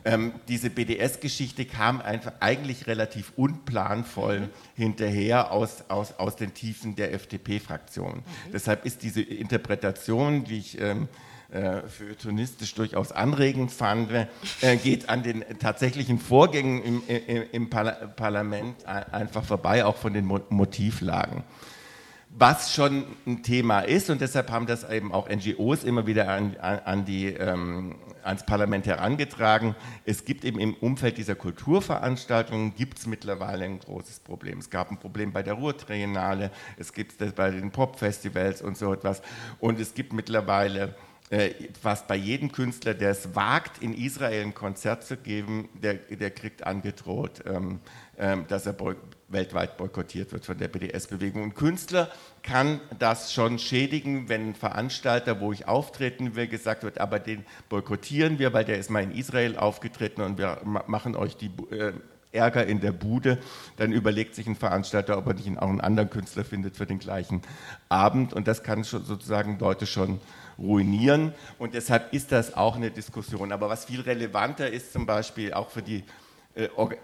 [0.04, 7.14] Ähm, diese BDS-Geschichte kam einfach eigentlich relativ unplanvoll hinterher aus, aus, aus den Tiefen der
[7.14, 8.18] FDP-Fraktion.
[8.18, 8.52] Mhm.
[8.54, 11.08] Deshalb ist diese Interpretation, die ich ähm,
[11.52, 14.10] äh, feuilletonistisch durchaus anregend fand,
[14.62, 20.26] äh, geht an den tatsächlichen Vorgängen im, im, im Parlament einfach vorbei, auch von den
[20.26, 21.44] Motivlagen
[22.34, 26.56] was schon ein Thema ist und deshalb haben das eben auch NGOs immer wieder an,
[26.58, 29.76] an die, ähm, ans Parlament herangetragen.
[30.06, 34.60] Es gibt eben im Umfeld dieser Kulturveranstaltungen gibt es mittlerweile ein großes Problem.
[34.60, 38.94] Es gab ein Problem bei der Ruhrtriennale, es gibt es bei den Popfestivals und so
[38.94, 39.22] etwas
[39.60, 40.96] und es gibt mittlerweile
[41.32, 41.52] äh,
[41.82, 46.32] fast bei jedem Künstler, der es wagt, in Israel ein Konzert zu geben, der, der
[46.32, 47.80] kriegt angedroht, ähm,
[48.18, 48.74] ähm, dass er
[49.32, 51.44] weltweit boykottiert wird von der BDS-Bewegung.
[51.44, 52.10] Und Künstler
[52.44, 57.46] kann das schon schädigen, wenn ein Veranstalter, wo ich auftreten will, gesagt wird, aber den
[57.70, 61.94] boykottieren wir, weil der ist mal in Israel aufgetreten und wir machen euch die äh,
[62.32, 63.40] Ärger in der Bude,
[63.78, 67.00] dann überlegt sich ein Veranstalter, ob er nicht auch einen anderen Künstler findet für den
[67.00, 67.42] gleichen
[67.90, 68.34] Abend.
[68.34, 70.20] Und das kann sozusagen Leute schon
[70.58, 71.34] ruinieren.
[71.60, 73.52] Und deshalb ist das auch eine Diskussion.
[73.52, 76.04] Aber was viel relevanter ist, zum Beispiel auch für die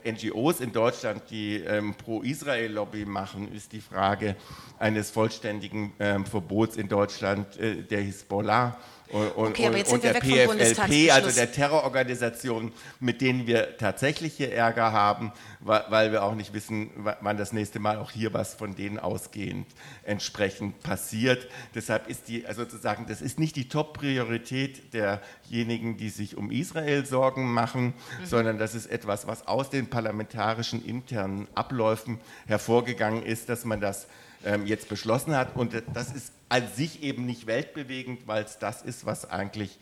[0.05, 4.35] NGOs in Deutschland, die ähm, Pro-Israel-Lobby machen, ist die Frage
[4.77, 8.77] eines vollständigen ähm, Verbots in Deutschland äh, der Hisbollah
[9.09, 14.91] und, okay, und, und der PFLP, also der Terrororganisation, mit denen wir tatsächlich hier Ärger
[14.91, 18.99] haben, weil wir auch nicht wissen, wann das nächste Mal auch hier was von denen
[18.99, 19.67] ausgehend
[20.03, 21.47] entsprechend passiert.
[21.73, 27.05] Deshalb ist die, also sozusagen, das ist nicht die Top-Priorität derjenigen, die sich um Israel
[27.05, 28.25] Sorgen machen, mhm.
[28.25, 34.07] sondern das ist etwas, was aus den parlamentarischen internen Abläufen hervorgegangen ist, dass man das
[34.45, 35.55] ähm, jetzt beschlossen hat.
[35.55, 39.77] Und das ist an sich eben nicht weltbewegend, weil es das ist, was eigentlich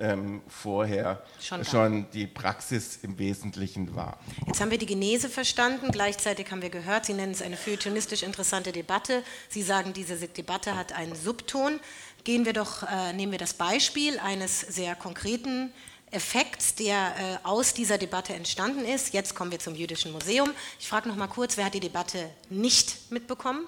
[0.00, 4.18] ähm, vorher schon, schon, die Praxis im Wesentlichen war.
[4.46, 8.22] Jetzt haben wir die Genese verstanden, gleichzeitig haben wir gehört, Sie nennen es eine feuilletonistisch
[8.22, 9.22] interessante Debatte.
[9.48, 11.80] Sie sagen, diese Debatte hat einen Subton.
[12.24, 15.72] Gehen wir doch, äh, nehmen wir das Beispiel eines sehr konkreten
[16.10, 17.14] Effekts, der
[17.44, 19.12] äh, aus dieser Debatte entstanden ist.
[19.12, 20.50] Jetzt kommen wir zum Jüdischen Museum.
[20.78, 23.66] Ich frage noch mal kurz, wer hat die Debatte nicht mitbekommen?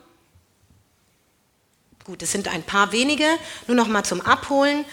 [2.05, 3.27] Gut, es sind ein paar wenige.
[3.69, 4.85] Nur noch mal zum Abholen.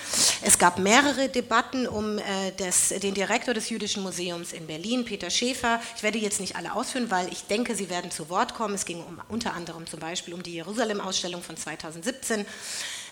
[0.43, 5.31] Es gab mehrere Debatten um äh, des, den Direktor des Jüdischen Museums in Berlin, Peter
[5.31, 5.81] Schäfer.
[5.95, 8.75] Ich werde jetzt nicht alle ausführen, weil ich denke, Sie werden zu Wort kommen.
[8.75, 12.45] Es ging um, unter anderem zum Beispiel um die Jerusalem-Ausstellung von 2017.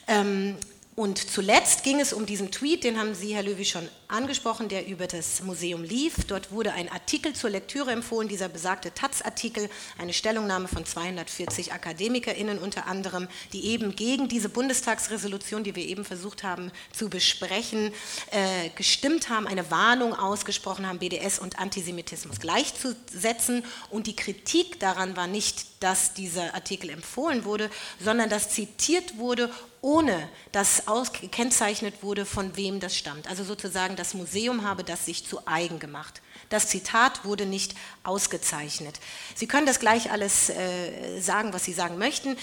[0.08, 0.58] Ähm,
[1.00, 4.88] Und zuletzt ging es um diesen Tweet, den haben Sie, Herr Löwy, schon angesprochen, der
[4.88, 6.24] über das Museum lief.
[6.26, 9.70] Dort wurde ein Artikel zur Lektüre empfohlen, dieser besagte Taz-Artikel,
[10.00, 16.04] eine Stellungnahme von 240 AkademikerInnen unter anderem, die eben gegen diese Bundestagsresolution, die wir eben
[16.04, 17.94] versucht haben zu besprechen,
[18.32, 23.64] äh, gestimmt haben, eine Warnung ausgesprochen haben, BDS und Antisemitismus gleichzusetzen.
[23.92, 27.70] Und die Kritik daran war nicht, dass dieser Artikel empfohlen wurde,
[28.04, 29.52] sondern dass zitiert wurde,
[29.82, 33.28] ohne dass gekennzeichnet wurde, von wem das stammt.
[33.28, 36.22] Also sozusagen das Museum habe das sich zu eigen gemacht.
[36.50, 39.00] Das Zitat wurde nicht ausgezeichnet.
[39.36, 42.38] Sie können das gleich alles äh, sagen, was Sie sagen möchten.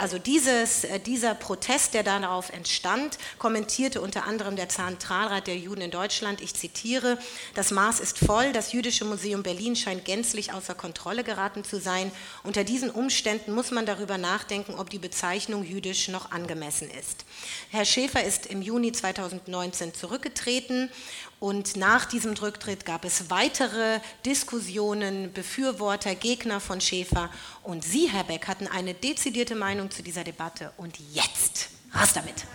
[0.00, 5.82] Also dieses, äh, dieser Protest, der darauf entstand, kommentierte unter anderem der Zentralrat der Juden
[5.82, 7.16] in Deutschland, ich zitiere,
[7.54, 12.10] das Maß ist voll, das Jüdische Museum Berlin scheint gänzlich außer Kontrolle geraten zu sein.
[12.42, 17.24] Unter diesen Umständen muss man darüber nachdenken, ob die Bezeichnung jüdisch noch angemessen ist.
[17.70, 20.90] Herr Schäfer ist im Juni 2019 zurückgetreten
[21.40, 27.30] und nach diesem Rücktritt gab es weitere Diskussionen, Befürworter, Gegner von Schäfer.
[27.62, 30.72] Und Sie, Herr Beck, hatten eine dezidierte Meinung zu dieser Debatte.
[30.76, 32.46] Und jetzt, raus damit.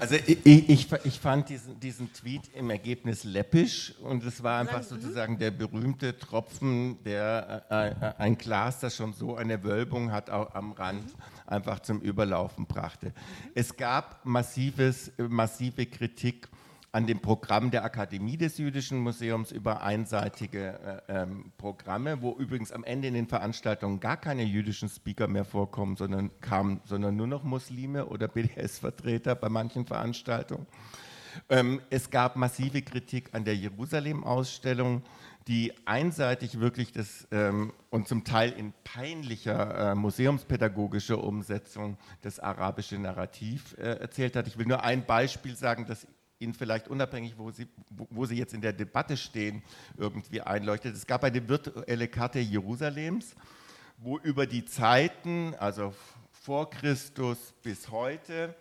[0.00, 4.82] Also ich, ich, ich fand diesen, diesen, Tweet im Ergebnis läppisch und es war einfach
[4.82, 10.30] sozusagen der berühmte Tropfen, der äh, äh, ein Glas, das schon so eine Wölbung hat,
[10.30, 11.14] auch am Rand
[11.46, 13.12] einfach zum Überlaufen brachte.
[13.54, 16.48] Es gab massives, massive Kritik
[16.94, 22.70] an dem Programm der Akademie des Jüdischen Museums über einseitige äh, ähm, Programme, wo übrigens
[22.70, 27.26] am Ende in den Veranstaltungen gar keine jüdischen Speaker mehr vorkommen, sondern kamen, sondern nur
[27.26, 30.68] noch Muslime oder BDS-Vertreter bei manchen Veranstaltungen.
[31.48, 35.02] Ähm, es gab massive Kritik an der Jerusalem-Ausstellung,
[35.48, 43.00] die einseitig wirklich das ähm, und zum Teil in peinlicher äh, museumspädagogischer Umsetzung das arabische
[43.00, 44.46] Narrativ äh, erzählt hat.
[44.46, 46.06] Ich will nur ein Beispiel sagen, das
[46.44, 49.62] Ihnen vielleicht unabhängig, wo Sie, wo Sie jetzt in der Debatte stehen,
[49.96, 50.94] irgendwie einleuchtet.
[50.94, 53.34] Es gab eine virtuelle Karte Jerusalems,
[53.98, 55.94] wo über die Zeiten, also
[56.30, 58.54] vor Christus bis heute,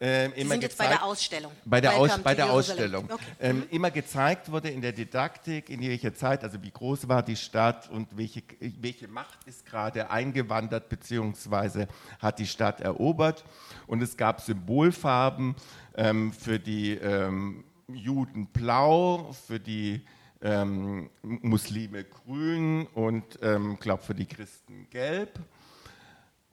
[0.00, 1.50] äh, immer sind jetzt bei der Ausstellung.
[1.64, 3.10] Bei der, Aus, bei der Ausstellung.
[3.10, 3.24] Okay.
[3.40, 3.66] Ähm, mhm.
[3.70, 7.90] Immer gezeigt wurde in der Didaktik, in welcher Zeit, also wie groß war die Stadt
[7.90, 11.86] und welche, welche Macht ist gerade eingewandert bzw.
[12.20, 13.44] hat die Stadt erobert.
[13.88, 15.56] Und es gab Symbolfarben
[15.96, 20.02] ähm, für die ähm, Juden blau, für die
[20.42, 25.40] ähm, Muslime grün und ähm, glaube für die Christen gelb.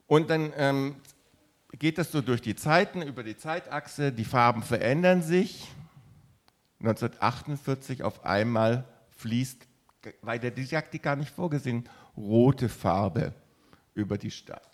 [0.08, 0.96] Und dann ähm,
[1.72, 5.68] geht das so durch die Zeiten, über die Zeitachse, die Farben verändern sich.
[6.80, 8.84] 1948 auf einmal
[9.16, 9.66] fließt,
[10.22, 13.34] bei der Didaktik gar nicht vorgesehen, rote Farbe
[13.94, 14.68] über die Stadt.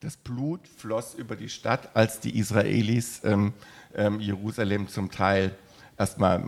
[0.00, 3.52] Das Blut floss über die Stadt, als die Israelis ähm,
[3.94, 5.56] ähm, Jerusalem zum Teil
[5.98, 6.44] erstmal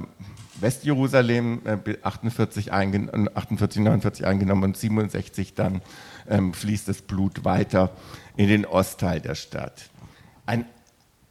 [0.60, 5.82] Westjerusalem äh, 48, 48, 49 eingenommen und 67 dann
[6.28, 7.90] ähm, fließt das Blut weiter
[8.36, 9.90] in den Ostteil der Stadt.
[10.46, 10.64] Ein,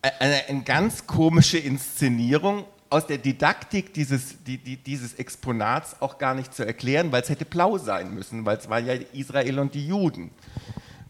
[0.02, 6.36] eine, eine ganz komische Inszenierung, aus der Didaktik dieses, die, die, dieses Exponats auch gar
[6.36, 9.74] nicht zu erklären, weil es hätte blau sein müssen, weil es war ja Israel und
[9.74, 10.30] die Juden.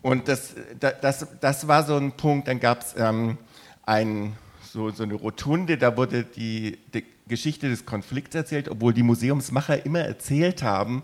[0.01, 3.37] Und das, das, das war so ein Punkt, dann gab es ähm,
[3.85, 4.37] ein,
[4.73, 9.85] so, so eine Rotunde, da wurde die, die Geschichte des Konflikts erzählt, obwohl die Museumsmacher
[9.85, 11.03] immer erzählt haben,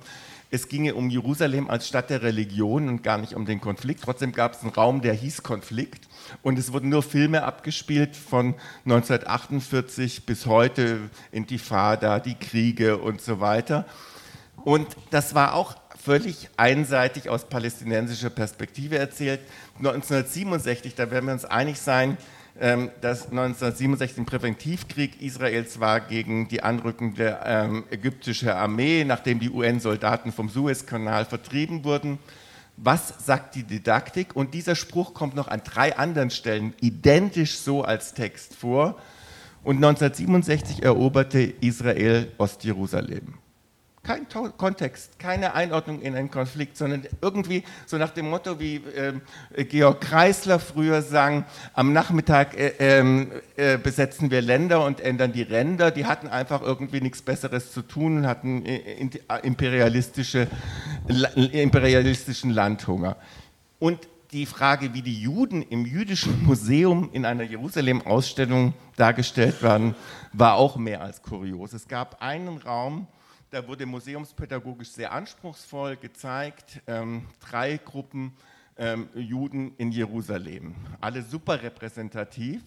[0.49, 4.01] es ginge um Jerusalem als Stadt der Religion und gar nicht um den Konflikt.
[4.03, 6.07] Trotzdem gab es einen Raum, der hieß Konflikt.
[6.41, 8.55] Und es wurden nur Filme abgespielt von
[8.85, 11.01] 1948 bis heute,
[11.31, 13.85] Intifada, die Kriege und so weiter.
[14.63, 19.41] Und das war auch völlig einseitig aus palästinensischer Perspektive erzählt.
[19.77, 22.17] 1967, da werden wir uns einig sein,
[22.55, 30.31] dass 1967 im Präventivkrieg Israels war gegen die anrückende ähm, ägyptische Armee, nachdem die UN-Soldaten
[30.31, 32.19] vom Suezkanal vertrieben wurden.
[32.75, 34.35] Was sagt die Didaktik?
[34.35, 38.97] Und dieser Spruch kommt noch an drei anderen Stellen identisch so als Text vor.
[39.63, 43.35] Und 1967 eroberte Israel Ostjerusalem
[44.09, 44.25] kein
[44.57, 50.01] Kontext, keine Einordnung in einen Konflikt, sondern irgendwie so nach dem Motto, wie äh, Georg
[50.01, 51.45] Kreisler früher sang,
[51.75, 55.91] am Nachmittag äh, ähm, äh, besetzen wir Länder und ändern die Ränder.
[55.91, 60.47] Die hatten einfach irgendwie nichts Besseres zu tun und hatten äh, äh, imperialistische,
[61.35, 63.15] imperialistischen Landhunger.
[63.77, 69.93] Und die Frage, wie die Juden im jüdischen Museum in einer Jerusalem-Ausstellung dargestellt werden,
[70.33, 71.73] war auch mehr als kurios.
[71.73, 73.07] Es gab einen Raum,
[73.49, 78.33] da wurde museumspädagogisch sehr anspruchsvoll gezeigt, ähm, drei Gruppen
[78.77, 80.75] ähm, Juden in Jerusalem.
[81.01, 82.61] Alle super repräsentativ,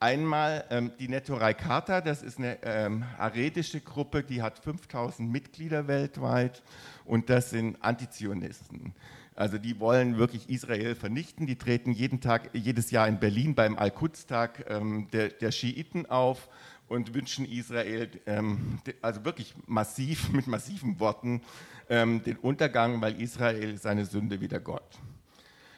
[0.00, 5.88] Einmal ähm, die Nettorei Karta, das ist eine ähm, aretische Gruppe, die hat 5000 Mitglieder
[5.88, 6.62] weltweit
[7.04, 8.94] und das sind Antizionisten.
[9.34, 11.48] Also die wollen wirklich Israel vernichten.
[11.48, 16.48] Die treten jeden Tag, jedes Jahr in Berlin beim Al-Quds-Tag ähm, der, der Schiiten auf
[16.88, 21.42] und wünschen Israel ähm, also wirklich massiv, mit massiven Worten,
[21.88, 24.98] ähm, den Untergang, weil Israel seine Sünde wieder Gott.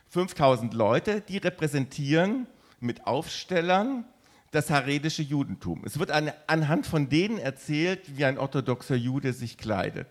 [0.09, 2.47] 5000 Leute, die repräsentieren
[2.81, 4.05] mit Aufstellern
[4.51, 5.83] das haredische Judentum.
[5.85, 10.09] Es wird an, anhand von denen erzählt, wie ein orthodoxer Jude sich kleidet.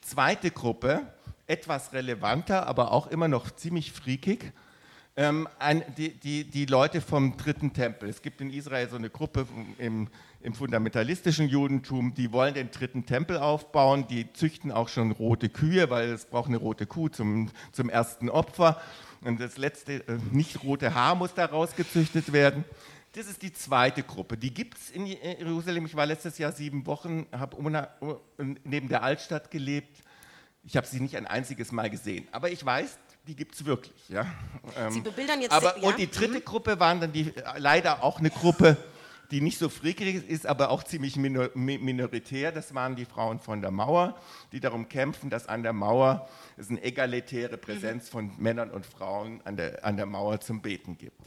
[0.00, 1.06] Zweite Gruppe,
[1.46, 4.52] etwas relevanter, aber auch immer noch ziemlich freakig,
[5.16, 8.08] ähm, ein, die, die, die, Leute vom dritten Tempel.
[8.08, 10.08] Es gibt in Israel so eine Gruppe im,
[10.40, 15.90] im, fundamentalistischen Judentum, die wollen den dritten Tempel aufbauen, die züchten auch schon rote Kühe,
[15.90, 18.80] weil es braucht eine rote Kuh zum, zum ersten Opfer.
[19.22, 22.64] Und das letzte, äh, nicht rote Haar muss daraus gezüchtet werden.
[23.14, 24.36] Das ist die zweite Gruppe.
[24.36, 25.86] Die gibt es in Jerusalem.
[25.86, 27.56] Ich war letztes Jahr sieben Wochen, habe
[28.64, 30.04] neben der Altstadt gelebt.
[30.62, 32.28] Ich habe sie nicht ein einziges Mal gesehen.
[32.30, 34.08] Aber ich weiß, die gibt es wirklich.
[34.08, 34.26] Ja.
[34.90, 35.52] Sie bebildern jetzt.
[35.52, 35.88] Aber, ja?
[35.88, 36.44] Und die dritte mhm.
[36.44, 38.76] Gruppe waren dann die, leider auch eine Gruppe,
[39.30, 42.52] die nicht so frickrig ist, aber auch ziemlich minoritär.
[42.52, 44.16] Das waren die Frauen von der Mauer,
[44.52, 48.10] die darum kämpfen, dass an der Mauer es eine egalitäre Präsenz mhm.
[48.10, 51.20] von Männern und Frauen an der, an der Mauer zum Beten gibt.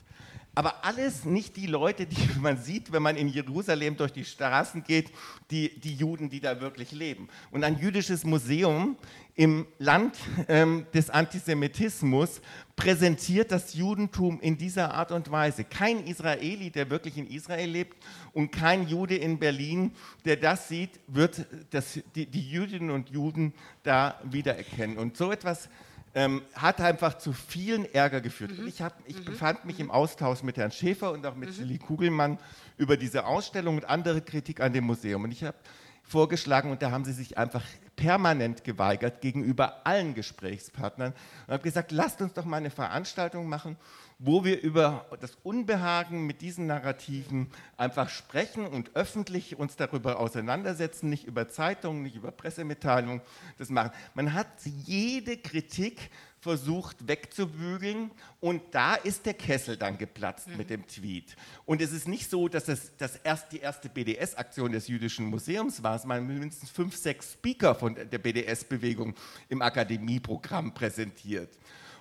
[0.54, 4.84] Aber alles nicht die Leute, die man sieht, wenn man in Jerusalem durch die Straßen
[4.84, 5.12] geht,
[5.50, 7.30] die, die Juden, die da wirklich leben.
[7.52, 8.98] Und ein jüdisches Museum
[9.36, 10.18] im Land
[10.50, 12.42] ähm, des Antisemitismus
[12.76, 15.64] präsentiert das Judentum in dieser Art und Weise.
[15.64, 17.96] Kein Israeli, der wirklich in Israel lebt
[18.34, 19.94] und kein Jude in Berlin,
[20.26, 24.98] der das sieht, wird das, die, die Jüdinnen und Juden da wiedererkennen.
[24.98, 25.70] Und so etwas
[26.14, 28.58] ähm, hat einfach zu vielen Ärger geführt.
[28.58, 28.68] Mhm.
[28.68, 29.26] Ich, hab, ich mhm.
[29.26, 31.80] befand mich im Austausch mit Herrn Schäfer und auch mit mhm.
[31.80, 32.38] Kugelmann
[32.78, 35.24] über diese Ausstellung und andere Kritik an dem Museum.
[35.24, 35.58] Und ich habe
[36.04, 37.64] vorgeschlagen und da haben sie sich einfach
[37.96, 41.14] permanent geweigert gegenüber allen Gesprächspartnern
[41.48, 43.78] und habe gesagt, lasst uns doch mal eine Veranstaltung machen,
[44.24, 51.10] wo wir über das Unbehagen mit diesen Narrativen einfach sprechen und öffentlich uns darüber auseinandersetzen,
[51.10, 53.22] nicht über Zeitungen, nicht über Pressemitteilungen,
[53.58, 53.92] das machen.
[54.14, 60.58] Man hat jede Kritik versucht wegzubügeln und da ist der Kessel dann geplatzt mhm.
[60.58, 61.36] mit dem Tweet.
[61.66, 65.82] Und es ist nicht so, dass es das erst die erste BDS-Aktion des Jüdischen Museums
[65.82, 65.96] war.
[65.96, 69.16] Es waren mindestens fünf, sechs Speaker von der BDS-Bewegung
[69.50, 71.58] im Akademieprogramm präsentiert.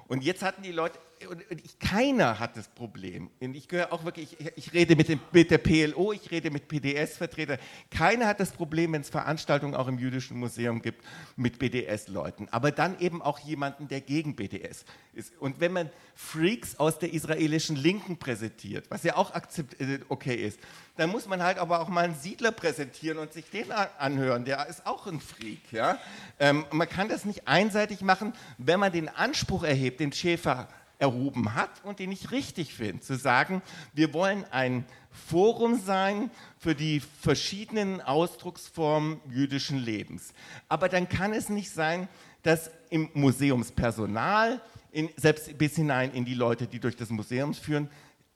[0.06, 0.98] Und jetzt hatten die Leute,
[1.28, 3.30] und ich, keiner hat das Problem.
[3.40, 6.50] Und ich gehöre auch wirklich, ich, ich rede mit, dem, mit, der PLO, ich rede
[6.50, 7.58] mit PDS-Vertretern.
[7.90, 11.04] Keiner hat das Problem, wenn es Veranstaltungen auch im Jüdischen Museum gibt
[11.36, 12.48] mit BDS-Leuten.
[12.50, 15.32] Aber dann eben auch jemanden, der gegen BDS ist.
[15.38, 20.58] Und wenn man Freaks aus der israelischen Linken präsentiert, was ja auch äh, okay ist,
[20.96, 24.44] dann muss man halt aber auch mal einen Siedler präsentieren und sich den anhören.
[24.44, 25.72] Der ist auch ein Freak.
[25.72, 25.98] Ja?
[26.38, 30.68] Ähm, man kann das nicht einseitig machen, wenn man den Anspruch erhebt, den Schäfer
[31.00, 33.62] erhoben hat und den ich richtig finde, zu sagen,
[33.94, 40.32] wir wollen ein Forum sein für die verschiedenen Ausdrucksformen jüdischen Lebens.
[40.68, 42.08] Aber dann kann es nicht sein,
[42.42, 44.60] dass im Museumspersonal,
[44.92, 47.90] in, selbst bis hinein in die Leute, die durch das Museum führen,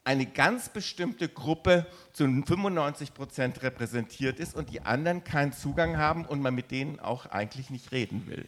[0.04, 6.26] eine ganz bestimmte Gruppe zu 95 Prozent repräsentiert ist und die anderen keinen Zugang haben
[6.26, 8.46] und man mit denen auch eigentlich nicht reden will.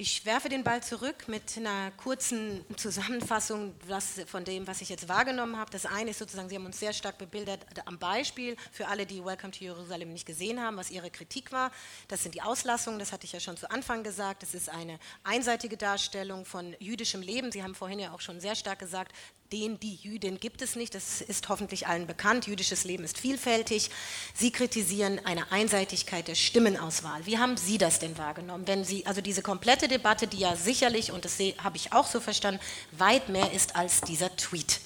[0.00, 5.08] Ich werfe den Ball zurück mit einer kurzen Zusammenfassung was, von dem, was ich jetzt
[5.08, 5.72] wahrgenommen habe.
[5.72, 9.24] Das eine ist sozusagen, Sie haben uns sehr stark bebildert am Beispiel für alle, die
[9.24, 11.72] Welcome to Jerusalem nicht gesehen haben, was Ihre Kritik war.
[12.06, 14.44] Das sind die Auslassungen, das hatte ich ja schon zu Anfang gesagt.
[14.44, 17.50] Das ist eine einseitige Darstellung von jüdischem Leben.
[17.50, 19.12] Sie haben vorhin ja auch schon sehr stark gesagt,
[19.52, 20.94] den, die Jüdin gibt es nicht.
[20.94, 22.46] Das ist hoffentlich allen bekannt.
[22.46, 23.90] Jüdisches Leben ist vielfältig.
[24.34, 27.24] Sie kritisieren eine Einseitigkeit der Stimmenauswahl.
[27.24, 28.66] Wie haben Sie das denn wahrgenommen?
[28.66, 32.20] Wenn Sie, also diese komplette Debatte, die ja sicherlich, und das habe ich auch so
[32.20, 32.60] verstanden,
[32.96, 34.80] weit mehr ist als dieser Tweet.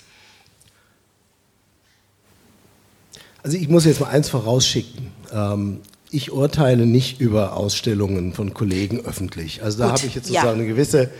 [3.42, 5.12] Also ich muss jetzt mal eins vorausschicken.
[5.32, 5.80] Ähm,
[6.10, 9.62] ich urteile nicht über Ausstellungen von Kollegen öffentlich.
[9.62, 10.52] Also da habe ich jetzt sozusagen ja.
[10.52, 11.10] eine gewisse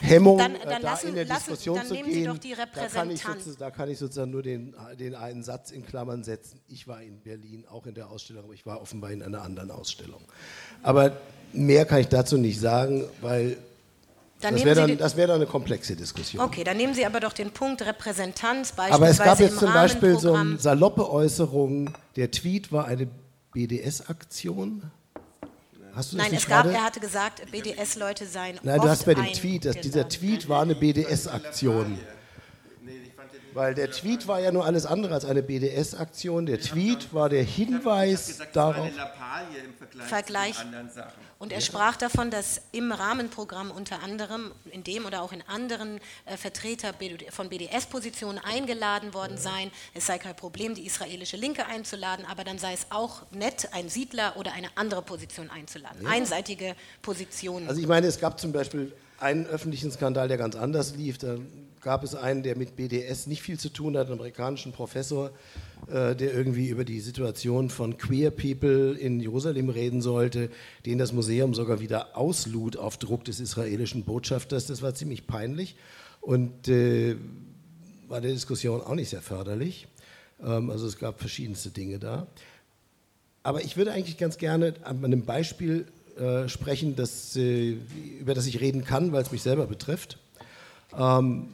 [0.00, 2.18] Hemmung, dann, dann äh, da lassen, in der lassen, Diskussion dann zu nehmen gehen.
[2.20, 3.22] Sie doch die da, kann ich
[3.58, 6.60] da kann ich sozusagen nur den, den einen Satz in Klammern setzen.
[6.68, 9.70] Ich war in Berlin auch in der Ausstellung, aber ich war offenbar in einer anderen
[9.70, 10.22] Ausstellung.
[10.82, 11.12] Aber
[11.52, 13.56] mehr kann ich dazu nicht sagen, weil
[14.40, 16.42] dann das wäre dann, wär dann eine komplexe Diskussion.
[16.42, 19.72] Okay, dann nehmen Sie aber doch den Punkt Repräsentanz beispielsweise Aber es gab jetzt zum
[19.72, 23.08] Beispiel so eine saloppe Äußerung, der Tweet war eine
[23.52, 24.90] BDS-Aktion.
[25.94, 28.58] Hast du Nein, es gab, er hatte gesagt, BDS-Leute seien.
[28.62, 31.98] Nein, du hast bei dem Tweet, dass dieser Tweet war eine BDS-Aktion.
[32.86, 32.90] Ich
[33.54, 36.46] Weil der Tweet war ja nur alles andere als eine BDS-Aktion.
[36.46, 38.86] Der Tweet war der Hinweis gesagt, darauf.
[38.86, 40.54] Das war eine Lappalie im Vergleich,
[41.40, 45.98] Und er sprach davon, dass im Rahmenprogramm unter anderem, in dem oder auch in anderen
[46.26, 46.92] äh, Vertreter
[47.30, 49.70] von BDS-Positionen eingeladen worden seien.
[49.94, 53.88] Es sei kein Problem, die israelische Linke einzuladen, aber dann sei es auch nett, einen
[53.88, 56.06] Siedler oder eine andere Position einzuladen.
[56.06, 57.68] Einseitige Positionen.
[57.68, 61.16] Also ich meine, es gab zum Beispiel einen öffentlichen Skandal, der ganz anders lief.
[61.16, 61.38] Da
[61.80, 65.30] gab es einen, der mit BDS nicht viel zu tun hat, einen amerikanischen Professor,
[65.88, 70.50] äh, der irgendwie über die Situation von Queer People in Jerusalem reden sollte,
[70.86, 74.66] den das Museum sogar wieder auslud auf Druck des israelischen Botschafters.
[74.66, 75.76] Das war ziemlich peinlich
[76.20, 77.16] und äh,
[78.08, 79.86] war der Diskussion auch nicht sehr förderlich.
[80.44, 82.26] Ähm, also es gab verschiedenste Dinge da.
[83.42, 85.86] Aber ich würde eigentlich ganz gerne an einem Beispiel
[86.18, 87.78] äh, sprechen, das, äh,
[88.20, 90.18] über das ich reden kann, weil es mich selber betrifft.
[90.94, 91.48] Ähm,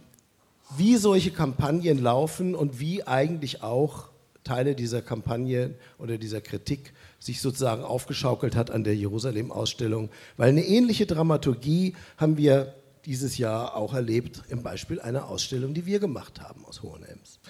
[0.77, 4.09] wie solche Kampagnen laufen und wie eigentlich auch
[4.45, 10.11] Teile dieser Kampagne oder dieser Kritik sich sozusagen aufgeschaukelt hat an der Jerusalem-Ausstellung.
[10.37, 12.75] Weil eine ähnliche Dramaturgie haben wir
[13.05, 17.41] dieses Jahr auch erlebt im Beispiel einer Ausstellung, die wir gemacht haben aus Hohenems.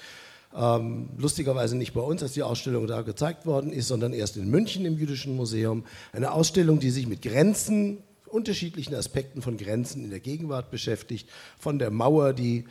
[0.54, 4.48] Ähm, lustigerweise nicht bei uns, als die Ausstellung da gezeigt worden ist, sondern erst in
[4.48, 5.84] München im Jüdischen Museum.
[6.12, 11.28] Eine Ausstellung, die sich mit Grenzen, unterschiedlichen Aspekten von Grenzen in der Gegenwart beschäftigt.
[11.58, 12.64] Von der Mauer, die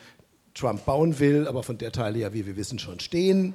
[0.56, 3.53] Trump bauen will, aber von der Teile ja, wie wir wissen, schon stehen.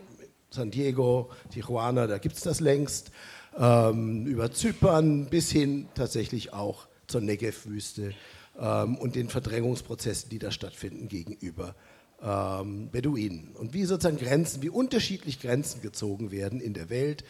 [0.50, 3.10] San Diego, Tijuana, da gibt es das längst.
[3.58, 8.14] Ähm, über Zypern bis hin tatsächlich auch zur Negev-Wüste
[8.60, 11.74] ähm, und den Verdrängungsprozessen, die da stattfinden gegenüber
[12.22, 13.54] ähm, Beduinen.
[13.54, 17.24] Und wie sozusagen Grenzen, wie unterschiedlich Grenzen gezogen werden in der Welt.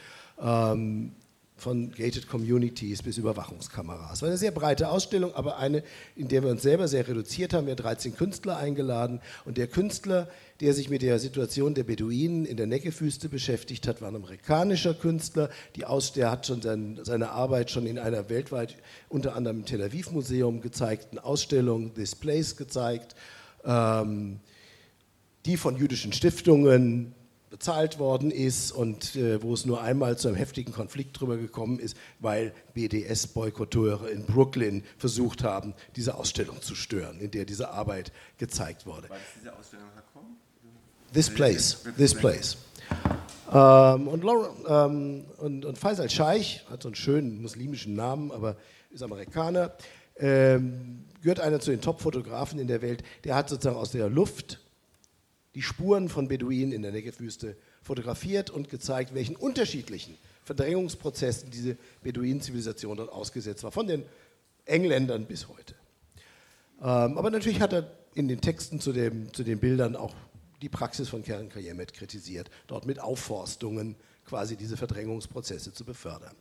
[1.61, 4.23] Von Gated Communities bis Überwachungskameras.
[4.23, 5.83] War eine sehr breite Ausstellung, aber eine,
[6.17, 7.67] in der wir uns selber sehr reduziert haben.
[7.67, 10.27] Wir haben 13 Künstler eingeladen und der Künstler,
[10.61, 14.95] der sich mit der Situation der Beduinen in der Neckewüste beschäftigt hat, war ein amerikanischer
[14.95, 15.51] Künstler.
[15.77, 18.79] Die Aus der hat schon sein, seine Arbeit schon in einer weltweit,
[19.11, 23.15] unter anderem im Tel Aviv Museum gezeigten Ausstellung This Place gezeigt,
[23.67, 24.41] ähm,
[25.45, 27.15] die von jüdischen Stiftungen
[27.51, 31.81] bezahlt worden ist und äh, wo es nur einmal zu einem heftigen Konflikt drüber gekommen
[31.81, 38.13] ist, weil BDS-Boykotteure in Brooklyn versucht haben, diese Ausstellung zu stören, in der diese Arbeit
[38.39, 39.11] gezeigt wurde.
[39.11, 40.37] War das diese Ausstellung Hakom?
[41.13, 42.57] This place, this place.
[43.53, 48.57] Ähm, und, Laura, ähm, und, und, Faisal Scheich hat so einen schönen muslimischen Namen, aber
[48.91, 49.73] ist Amerikaner,
[50.19, 53.03] ähm, gehört einer zu den Top-Fotografen in der Welt.
[53.25, 54.61] Der hat sozusagen aus der Luft
[55.55, 62.97] die Spuren von Beduinen in der Negev-Wüste fotografiert und gezeigt, welchen unterschiedlichen Verdrängungsprozessen diese Beduinen-Zivilisation
[62.97, 64.05] dort ausgesetzt war, von den
[64.65, 65.75] Engländern bis heute.
[66.81, 70.15] Ähm, aber natürlich hat er in den Texten zu, dem, zu den Bildern auch
[70.63, 73.97] die Praxis von Karen Kayemet kritisiert, dort mit Aufforstungen
[74.27, 76.35] quasi diese Verdrängungsprozesse zu befördern.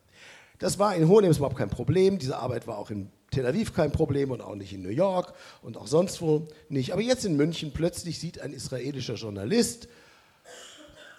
[0.60, 2.20] Das war in Hohenems überhaupt kein Problem.
[2.20, 5.34] Diese Arbeit war auch in Tel Aviv kein Problem und auch nicht in New York
[5.62, 6.92] und auch sonst wo nicht.
[6.92, 9.88] Aber jetzt in München plötzlich sieht ein israelischer Journalist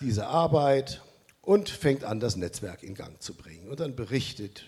[0.01, 1.03] diese Arbeit
[1.43, 3.69] und fängt an, das Netzwerk in Gang zu bringen.
[3.69, 4.65] Und dann berichtet,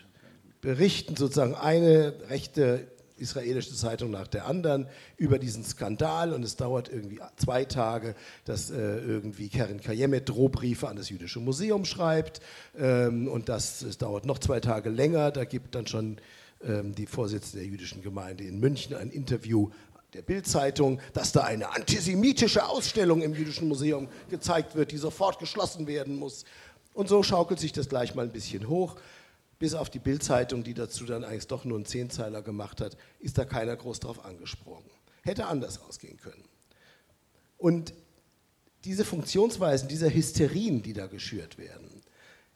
[0.60, 2.91] berichten sozusagen eine rechte
[3.22, 4.86] israelische Zeitung nach der anderen
[5.16, 10.88] über diesen Skandal und es dauert irgendwie zwei Tage, dass äh, irgendwie Karen Kayemet Drohbriefe
[10.88, 12.40] an das Jüdische Museum schreibt
[12.78, 16.18] ähm, und das, es dauert noch zwei Tage länger, da gibt dann schon
[16.64, 19.70] ähm, die Vorsitzende der jüdischen Gemeinde in München ein Interview
[20.14, 25.86] der Bildzeitung, dass da eine antisemitische Ausstellung im Jüdischen Museum gezeigt wird, die sofort geschlossen
[25.86, 26.44] werden muss.
[26.92, 28.96] Und so schaukelt sich das gleich mal ein bisschen hoch.
[29.62, 33.38] Bis auf die Bildzeitung, die dazu dann eigentlich doch nur einen Zehnzeiler gemacht hat, ist
[33.38, 34.90] da keiner groß drauf angesprochen.
[35.22, 36.42] Hätte anders ausgehen können.
[37.58, 37.94] Und
[38.84, 42.02] diese Funktionsweisen, diese Hysterien, die da geschürt werden,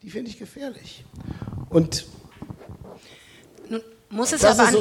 [0.02, 1.04] die finde ich gefährlich.
[1.68, 2.08] Und
[3.70, 4.74] nun muss es Das aber an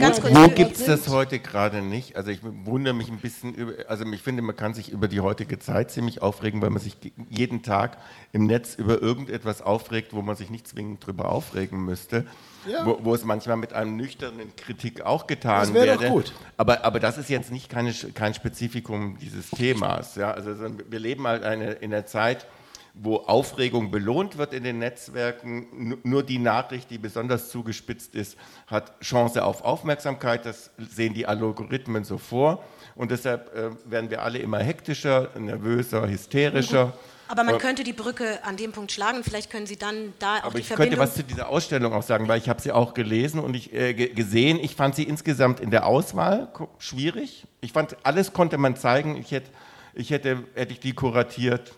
[0.00, 0.32] ganz kurz.
[0.34, 2.16] Wo Wo gibt es das heute gerade nicht?
[2.16, 5.20] Also ich wundere mich ein bisschen über, also ich finde, man kann sich über die
[5.20, 6.96] heutige Zeit ziemlich aufregen, weil man sich
[7.28, 7.98] jeden Tag
[8.32, 12.26] im Netz über irgendetwas aufregt, wo man sich nicht zwingend drüber aufregen müsste.
[12.66, 12.84] Ja.
[12.86, 16.12] Wo, wo es manchmal mit einem nüchternen Kritik auch getan Das wär doch werde.
[16.14, 16.32] gut.
[16.58, 20.14] Aber, aber das ist jetzt nicht keine, kein Spezifikum dieses Themas.
[20.16, 20.32] Ja?
[20.32, 22.46] Also so- wir leben halt eine, in der Zeit,
[22.94, 25.98] wo Aufregung belohnt wird in den Netzwerken.
[26.02, 28.36] Nur die Nachricht, die besonders zugespitzt ist,
[28.66, 30.44] hat Chance auf Aufmerksamkeit.
[30.44, 32.64] Das sehen die Algorithmen so vor.
[32.96, 36.92] Und deshalb äh, werden wir alle immer hektischer, nervöser, hysterischer.
[37.28, 39.22] Aber man Äh, könnte die Brücke an dem Punkt schlagen.
[39.22, 42.02] Vielleicht können Sie dann da auch aber die ich könnte was zu dieser Ausstellung auch
[42.02, 44.58] sagen, weil ich habe sie auch gelesen und ich äh, ge- gesehen.
[44.60, 46.48] Ich fand sie insgesamt in der Auswahl
[46.78, 47.46] schwierig.
[47.60, 49.16] Ich fand, alles konnte man zeigen.
[49.16, 49.48] Ich hätte
[49.94, 51.72] Ich hätte, hätte ich die kuratiert,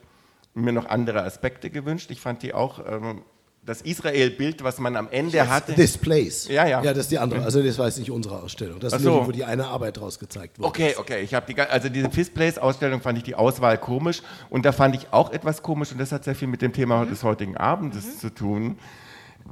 [0.54, 2.10] mir noch andere Aspekte gewünscht.
[2.10, 3.22] Ich fand die auch ähm,
[3.64, 5.72] das Israel-Bild, was man am Ende das hatte.
[5.74, 6.48] Displays.
[6.48, 6.82] Ja, ja.
[6.82, 7.44] Ja, das ist die andere.
[7.44, 8.80] Also das war jetzt nicht unsere Ausstellung.
[8.80, 9.10] Das ist so.
[9.18, 10.68] nur, wo die eine Arbeit draus gezeigt wurde.
[10.68, 11.22] Okay, okay.
[11.22, 15.12] Ich habe die, also diese Displays-Ausstellung fand ich die Auswahl komisch und da fand ich
[15.12, 18.18] auch etwas komisch und das hat sehr viel mit dem Thema des heutigen Abends Mhm.
[18.18, 18.78] zu tun.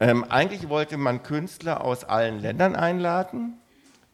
[0.01, 3.59] Ähm, eigentlich wollte man Künstler aus allen Ländern einladen,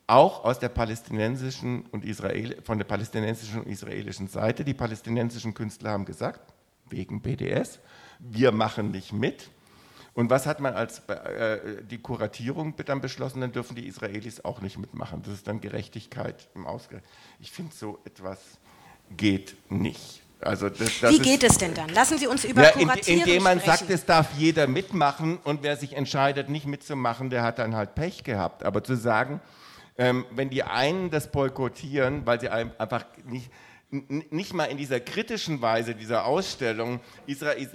[0.06, 4.64] auch aus der palästinensischen und Israel, von der palästinensischen und israelischen Seite.
[4.64, 6.40] Die palästinensischen Künstler haben gesagt,
[6.90, 7.80] wegen BDS,
[8.18, 9.50] wir machen nicht mit.
[10.14, 13.42] Und was hat man als äh, die Kuratierung dann beschlossen?
[13.42, 15.22] Dann dürfen die Israelis auch nicht mitmachen.
[15.22, 17.02] Das ist dann Gerechtigkeit im Ausgleich.
[17.38, 18.38] Ich finde, so etwas
[19.14, 20.22] geht nicht.
[20.40, 21.88] Also das, das Wie ist, geht es denn dann?
[21.90, 23.78] Lassen Sie uns über ja, in, Kuratieren indem man sprechen.
[23.78, 27.94] sagt, es darf jeder mitmachen und wer sich entscheidet, nicht mitzumachen, der hat dann halt
[27.94, 28.62] Pech gehabt.
[28.62, 29.40] Aber zu sagen,
[29.98, 33.50] ähm, wenn die einen das boykottieren, weil sie ein- einfach nicht,
[33.90, 37.68] nicht mal in dieser kritischen Weise dieser Ausstellung israel,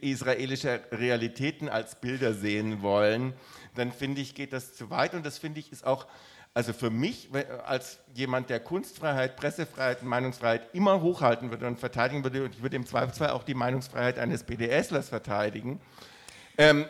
[0.00, 3.34] israelische Realitäten als Bilder sehen wollen,
[3.74, 5.14] dann finde ich, geht das zu weit.
[5.14, 6.06] Und das finde ich ist auch,
[6.54, 7.28] also für mich
[7.64, 12.76] als jemand, der Kunstfreiheit, Pressefreiheit, Meinungsfreiheit immer hochhalten würde und verteidigen würde, und ich würde
[12.76, 15.80] im Zweifelsfall auch die Meinungsfreiheit eines BDSlers verteidigen,
[16.58, 16.86] ähm,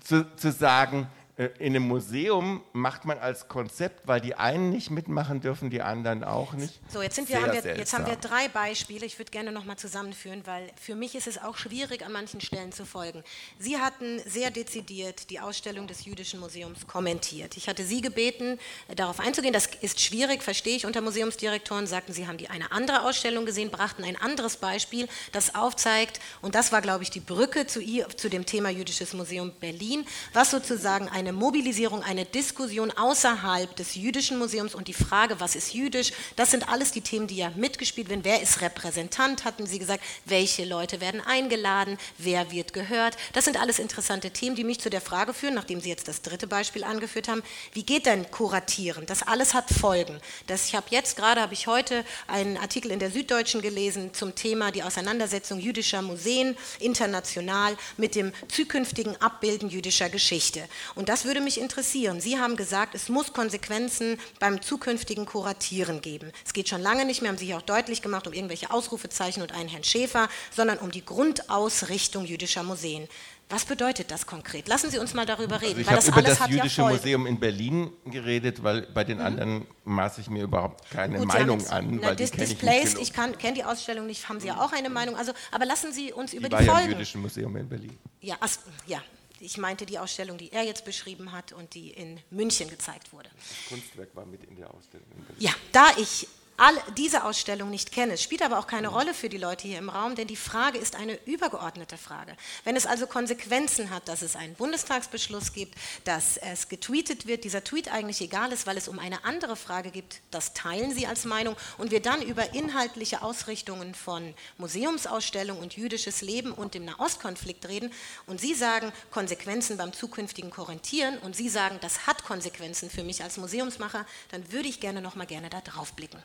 [0.00, 1.08] zu, zu sagen,
[1.38, 6.24] in einem Museum macht man als Konzept, weil die einen nicht mitmachen dürfen, die anderen
[6.24, 6.80] auch nicht.
[6.88, 9.06] So, jetzt, sind wir, haben wir, jetzt haben wir drei Beispiele.
[9.06, 12.72] Ich würde gerne nochmal zusammenführen, weil für mich ist es auch schwierig, an manchen Stellen
[12.72, 13.22] zu folgen.
[13.60, 17.56] Sie hatten sehr dezidiert die Ausstellung des Jüdischen Museums kommentiert.
[17.56, 18.58] Ich hatte Sie gebeten,
[18.88, 19.52] äh, darauf einzugehen.
[19.52, 21.86] Das ist schwierig, verstehe ich unter Museumsdirektoren.
[21.86, 26.56] Sagten, Sie haben die eine andere Ausstellung gesehen, brachten ein anderes Beispiel, das aufzeigt, und
[26.56, 30.50] das war, glaube ich, die Brücke zu, ihr, zu dem Thema Jüdisches Museum Berlin, was
[30.50, 36.12] sozusagen eine Mobilisierung, eine Diskussion außerhalb des Jüdischen Museums und die Frage, was ist jüdisch,
[36.36, 38.24] das sind alles die Themen, die ja mitgespielt werden.
[38.24, 43.16] Wer ist Repräsentant, hatten Sie gesagt, welche Leute werden eingeladen, wer wird gehört.
[43.32, 46.22] Das sind alles interessante Themen, die mich zu der Frage führen, nachdem Sie jetzt das
[46.22, 47.42] dritte Beispiel angeführt haben,
[47.72, 49.06] wie geht denn Kuratieren?
[49.06, 50.20] Das alles hat Folgen.
[50.46, 54.34] Das, ich habe jetzt gerade, habe ich heute einen Artikel in der Süddeutschen gelesen zum
[54.34, 60.68] Thema die Auseinandersetzung jüdischer Museen international mit dem zukünftigen Abbilden jüdischer Geschichte.
[60.94, 62.20] Und das würde mich interessieren.
[62.20, 66.32] Sie haben gesagt, es muss Konsequenzen beim zukünftigen Kuratieren geben.
[66.44, 69.42] Es geht schon lange nicht mehr, haben Sie hier auch deutlich gemacht, um irgendwelche Ausrufezeichen
[69.42, 73.08] und einen Herrn Schäfer, sondern um die Grundausrichtung jüdischer Museen.
[73.50, 74.68] Was bedeutet das konkret?
[74.68, 76.56] Lassen Sie uns mal darüber reden, Also ich habe das über alles das hat ja
[76.56, 76.96] Jüdische Folgen.
[76.98, 81.58] Museum in Berlin geredet, weil bei den anderen maße ich mir überhaupt keine Gut, Meinung
[81.58, 84.60] jetzt- an, na, weil Dis kenne ich ich kenne die Ausstellung nicht, haben Sie ja
[84.60, 85.16] auch eine Meinung.
[85.16, 86.92] Also, aber lassen Sie uns über die die, war ja im Folgen.
[86.92, 87.98] Jüdischen Museum in Berlin.
[88.20, 89.00] Ja, as, ja,
[89.40, 93.30] ich meinte die Ausstellung, die er jetzt beschrieben hat und die in München gezeigt wurde.
[93.36, 95.06] Das Kunstwerk war mit in der Ausstellung.
[95.38, 96.26] Ja, da ich
[96.58, 99.78] all diese Ausstellung nicht kenne, es spielt aber auch keine Rolle für die Leute hier
[99.78, 102.36] im Raum, denn die Frage ist eine übergeordnete Frage.
[102.64, 107.62] Wenn es also Konsequenzen hat, dass es einen Bundestagsbeschluss gibt, dass es getweetet wird, dieser
[107.62, 111.24] Tweet eigentlich egal ist, weil es um eine andere Frage gibt, das teilen Sie als
[111.24, 117.68] Meinung und wir dann über inhaltliche Ausrichtungen von Museumsausstellung und jüdisches Leben und dem Nahostkonflikt
[117.68, 117.92] reden
[118.26, 123.22] und Sie sagen Konsequenzen beim zukünftigen Korrentieren und Sie sagen, das hat Konsequenzen für mich
[123.22, 126.20] als Museumsmacher, dann würde ich gerne noch mal gerne da drauf blicken.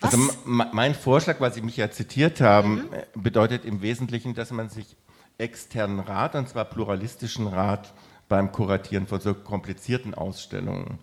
[0.00, 0.12] Was?
[0.14, 4.68] Also mein Vorschlag, weil Sie mich ja zitiert haben, äh, bedeutet im Wesentlichen, dass man
[4.68, 4.96] sich
[5.38, 7.92] externen Rat, und zwar pluralistischen Rat,
[8.28, 10.98] beim Kuratieren von so komplizierten Ausstellungen,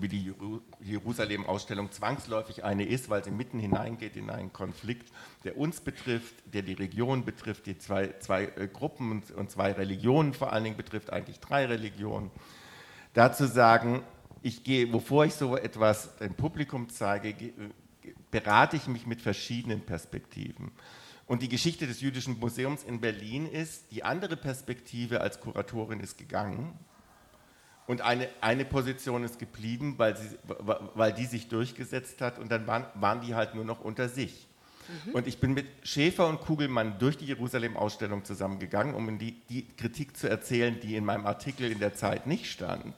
[0.00, 5.10] wie die Jeru- Jerusalem-Ausstellung zwangsläufig eine ist, weil sie mitten hineingeht in einen Konflikt,
[5.42, 10.34] der uns betrifft, der die Region betrifft, die zwei, zwei äh, Gruppen und, zwei Religionen
[10.34, 12.30] vor allen Dingen betrifft, eigentlich drei Religionen.
[13.12, 14.02] Dazu sagen,
[14.42, 17.70] ich gehe, bevor ich so etwas dem Publikum zeige, ge- ge-
[18.30, 20.72] berate ich mich mit verschiedenen Perspektiven.
[21.26, 26.16] Und die Geschichte des Jüdischen Museums in Berlin ist, die andere Perspektive als Kuratorin ist
[26.16, 26.78] gegangen
[27.86, 30.38] und eine, eine Position ist geblieben, weil, sie,
[30.94, 34.46] weil die sich durchgesetzt hat und dann waren, waren die halt nur noch unter sich.
[35.12, 40.16] Und ich bin mit Schäfer und Kugelmann durch die Jerusalem-Ausstellung zusammengegangen, um die, die Kritik
[40.16, 42.94] zu erzählen, die in meinem Artikel in der Zeit nicht stand.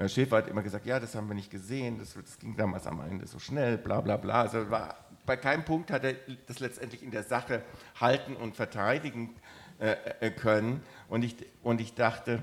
[0.00, 2.86] Herr Schäfer hat immer gesagt, ja, das haben wir nicht gesehen, das, das ging damals
[2.86, 4.40] am Ende so schnell, bla bla bla.
[4.40, 4.96] Also war,
[5.26, 6.14] bei keinem Punkt hat er
[6.46, 7.62] das letztendlich in der Sache
[8.00, 9.34] halten und verteidigen
[9.78, 10.82] äh, äh, können.
[11.10, 12.42] Und ich, und ich dachte,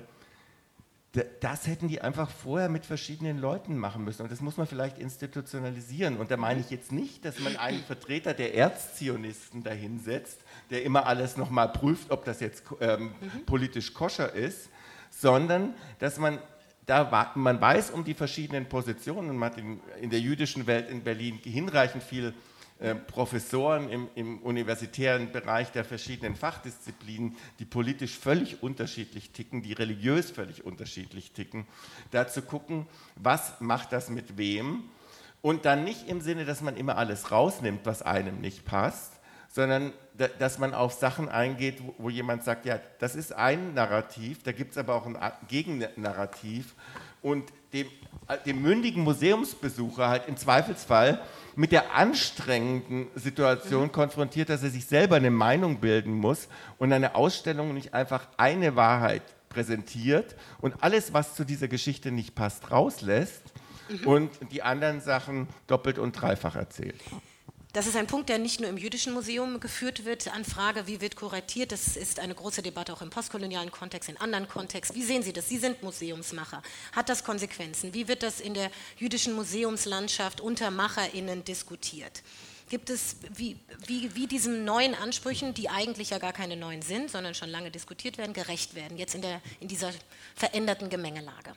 [1.40, 4.22] das hätten die einfach vorher mit verschiedenen Leuten machen müssen.
[4.22, 6.18] Und das muss man vielleicht institutionalisieren.
[6.18, 11.08] Und da meine ich jetzt nicht, dass man einen Vertreter der Erzzionisten dahinsetzt, der immer
[11.08, 13.16] alles nochmal prüft, ob das jetzt ähm,
[13.48, 14.70] politisch koscher ist,
[15.10, 16.38] sondern dass man
[16.88, 19.38] da man weiß um die verschiedenen Positionen.
[19.38, 22.34] Man hat in, in der jüdischen Welt in Berlin hinreichend viel
[22.80, 29.74] äh, Professoren im, im, universitären Bereich der verschiedenen Fachdisziplinen, die politisch völlig unterschiedlich ticken, die
[29.74, 31.68] religiös völlig unterschiedlich ticken,
[32.12, 34.84] da zu gucken, was macht das mit wem.
[35.42, 39.12] Und dann nicht im Sinne, dass man immer alles rausnimmt, was einem nicht passt,
[39.50, 39.92] sondern
[40.40, 44.72] dass man auf Sachen eingeht, wo jemand sagt, ja, das ist ein Narrativ, da gibt
[44.72, 45.18] es aber auch ein
[45.48, 46.74] Gegennarrativ
[47.22, 47.88] und dem,
[48.46, 51.22] dem mündigen Museumsbesucher halt im Zweifelsfall
[51.56, 57.16] mit der anstrengenden Situation konfrontiert, dass er sich selber eine Meinung bilden muss und eine
[57.16, 63.42] Ausstellung nicht einfach eine Wahrheit präsentiert und alles, was zu dieser Geschichte nicht passt, rauslässt
[63.90, 64.08] mhm.
[64.08, 67.02] und die anderen Sachen doppelt und dreifach erzählt.
[67.74, 71.02] Das ist ein Punkt, der nicht nur im Jüdischen Museum geführt wird, an Frage, wie
[71.02, 71.72] wird kuratiert.
[71.72, 74.96] Das ist eine große Debatte auch im postkolonialen Kontext, in anderen Kontexten.
[74.96, 75.50] Wie sehen Sie das?
[75.50, 76.64] Sie sind Museumsmacher.
[76.94, 77.94] Hat das Konsequenzen?
[77.94, 82.24] Wie wird das in der jüdischen Museumslandschaft unter MacherInnen diskutiert?
[82.70, 87.12] Gibt es, wie, wie, wie diesen neuen Ansprüchen, die eigentlich ja gar keine neuen sind,
[87.12, 89.94] sondern schon lange diskutiert werden, gerecht werden, jetzt in, der, in dieser
[90.36, 91.54] veränderten Gemengelage?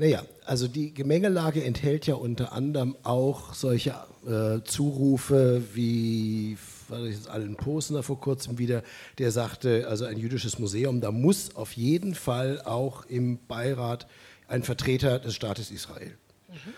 [0.00, 6.56] Naja, also die Gemengelage enthält ja unter anderem auch solche äh, Zurufe wie,
[6.88, 8.84] war das jetzt Allen Posner vor kurzem wieder,
[9.18, 14.06] der sagte, also ein jüdisches Museum, da muss auf jeden Fall auch im Beirat
[14.46, 16.16] ein Vertreter des Staates Israel.
[16.48, 16.74] Mhm.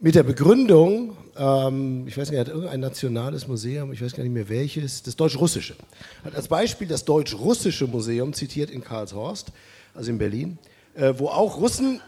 [0.00, 4.24] Mit der Begründung, ähm, ich weiß nicht, er hat irgendein nationales Museum, ich weiß gar
[4.24, 5.76] nicht mehr welches, das Deutsch-Russische.
[6.24, 9.52] Hat als Beispiel das Deutsch-Russische Museum zitiert in Karlshorst,
[9.94, 10.58] also in Berlin
[10.98, 12.00] äh, wo auch Russen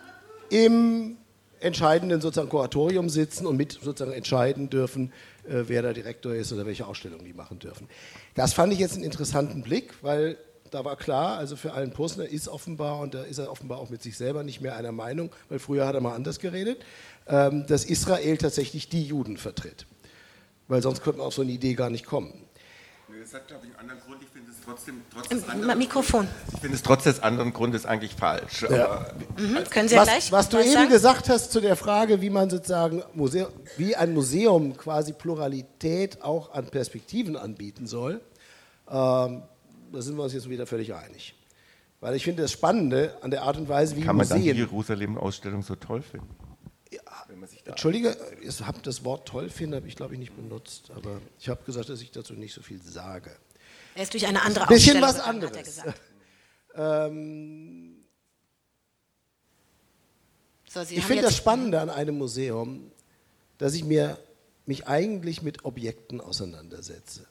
[0.50, 1.16] im
[1.60, 5.12] entscheidenden sozusagen Kuratorium sitzen und mit sozusagen entscheiden dürfen,
[5.44, 7.88] äh, wer da Direktor ist oder welche Ausstellungen die machen dürfen.
[8.34, 10.38] Das fand ich jetzt einen interessanten Blick, weil
[10.70, 13.90] da war klar, also für Allen Posner ist offenbar, und da ist er offenbar auch
[13.90, 16.82] mit sich selber nicht mehr einer Meinung, weil früher hat er mal anders geredet,
[17.28, 19.86] ähm, dass Israel tatsächlich die Juden vertritt.
[20.68, 22.32] Weil sonst könnte man auf so eine Idee gar nicht kommen.
[23.20, 24.22] Das hat, glaube ich, einen anderen Grund.
[24.22, 26.26] Ich es trotzdem, trotz des anderen Mikrofon.
[26.26, 28.62] Grundes, ich finde es trotz des anderen Grundes eigentlich falsch.
[28.62, 29.06] Ja.
[29.36, 29.58] Mhm.
[29.70, 30.88] Können Sie ja was, gleich was du was eben sagen?
[30.90, 36.52] gesagt hast zu der Frage, wie man sozusagen Museum, wie ein Museum quasi Pluralität auch
[36.52, 38.20] an Perspektiven anbieten soll,
[38.88, 39.42] ähm,
[39.92, 41.34] da sind wir uns jetzt wieder völlig einig.
[42.00, 44.46] Weil ich finde das Spannende an der Art und Weise, wie Kann man Museen...
[44.46, 46.28] dann die Jerusalem-Ausstellung so toll finden?
[47.64, 51.48] Entschuldige, ich habe das Wort toll finden, habe ich glaube ich nicht benutzt, aber ich
[51.48, 53.30] habe gesagt, dass ich dazu nicht so viel sage.
[53.94, 55.66] Er ist durch eine andere Bisschen was gegangen, hat er anderes.
[55.66, 56.00] gesagt.
[56.74, 57.90] Ähm,
[60.72, 62.92] So, ich finde das Spannende an einem Museum,
[63.58, 64.18] dass ich mir,
[64.66, 67.26] mich eigentlich mit Objekten auseinandersetze.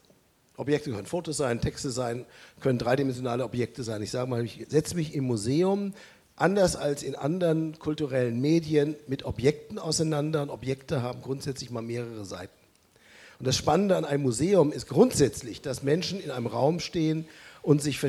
[0.57, 2.25] Objekte können Fotos sein, Texte sein,
[2.59, 4.01] können dreidimensionale Objekte sein.
[4.01, 5.93] Ich sage mal, ich setze mich im Museum
[6.35, 12.25] anders als in anderen kulturellen Medien mit Objekten auseinander und Objekte haben grundsätzlich mal mehrere
[12.25, 12.58] Seiten.
[13.39, 17.25] Und das Spannende an einem Museum ist grundsätzlich, dass Menschen in einem Raum stehen
[17.61, 17.99] und sich,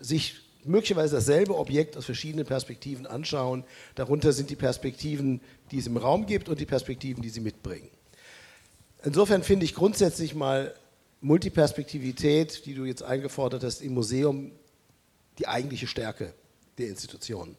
[0.00, 3.64] sich möglicherweise dasselbe Objekt aus verschiedenen Perspektiven anschauen.
[3.94, 5.40] Darunter sind die Perspektiven,
[5.70, 7.88] die es im Raum gibt und die Perspektiven, die sie mitbringen.
[9.04, 10.74] Insofern finde ich grundsätzlich mal
[11.20, 14.52] Multiperspektivität, die du jetzt eingefordert hast, im Museum
[15.38, 16.34] die eigentliche Stärke
[16.78, 17.56] der Institutionen.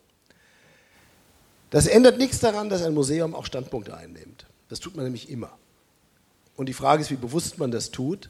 [1.69, 4.45] Das ändert nichts daran, dass ein Museum auch Standpunkte einnimmt.
[4.67, 5.57] Das tut man nämlich immer.
[6.61, 8.29] Und die Frage ist, wie bewusst man das tut.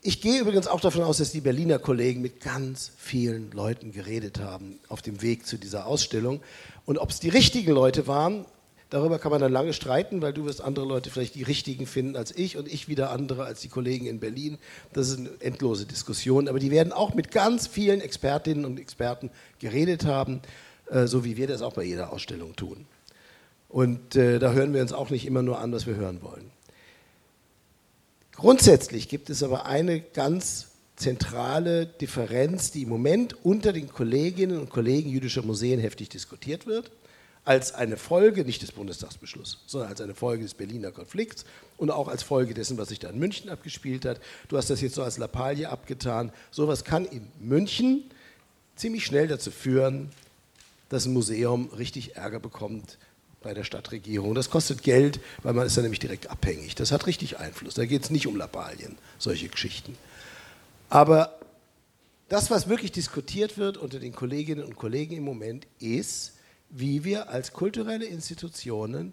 [0.00, 4.40] Ich gehe übrigens auch davon aus, dass die Berliner Kollegen mit ganz vielen Leuten geredet
[4.40, 6.40] haben auf dem Weg zu dieser Ausstellung.
[6.86, 8.46] Und ob es die richtigen Leute waren,
[8.88, 12.16] darüber kann man dann lange streiten, weil du wirst andere Leute vielleicht die richtigen finden
[12.16, 14.56] als ich und ich wieder andere als die Kollegen in Berlin.
[14.94, 16.48] Das ist eine endlose Diskussion.
[16.48, 20.40] Aber die werden auch mit ganz vielen Expertinnen und Experten geredet haben,
[20.90, 22.86] äh, so wie wir das auch bei jeder Ausstellung tun.
[23.68, 26.55] Und äh, da hören wir uns auch nicht immer nur an, was wir hören wollen.
[28.36, 34.68] Grundsätzlich gibt es aber eine ganz zentrale Differenz, die im Moment unter den Kolleginnen und
[34.68, 36.90] Kollegen jüdischer Museen heftig diskutiert wird,
[37.46, 41.46] als eine Folge, nicht des Bundestagsbeschlusses, sondern als eine Folge des Berliner Konflikts
[41.78, 44.20] und auch als Folge dessen, was sich da in München abgespielt hat.
[44.48, 46.30] Du hast das jetzt so als Lappalie abgetan.
[46.50, 48.04] Sowas kann in München
[48.74, 50.10] ziemlich schnell dazu führen,
[50.90, 52.98] dass ein Museum richtig Ärger bekommt
[53.46, 54.34] bei der Stadtregierung.
[54.34, 56.74] Das kostet Geld, weil man ist dann nämlich direkt abhängig.
[56.74, 57.74] Das hat richtig Einfluss.
[57.74, 59.96] Da geht es nicht um Lappalien, solche Geschichten.
[60.88, 61.38] Aber
[62.28, 66.32] das, was wirklich diskutiert wird unter den Kolleginnen und Kollegen im Moment, ist,
[66.70, 69.12] wie wir als kulturelle Institutionen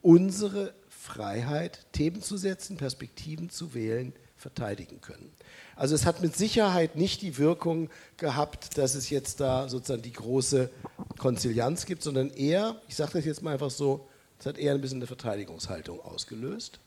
[0.00, 4.14] unsere Freiheit, Themen zu setzen, Perspektiven zu wählen,
[4.46, 5.32] verteidigen können.
[5.74, 10.12] Also es hat mit Sicherheit nicht die Wirkung gehabt, dass es jetzt da sozusagen die
[10.12, 10.70] große
[11.18, 14.06] Konzilianz gibt, sondern eher, ich sage das jetzt mal einfach so,
[14.38, 16.78] es hat eher ein bisschen eine Verteidigungshaltung ausgelöst.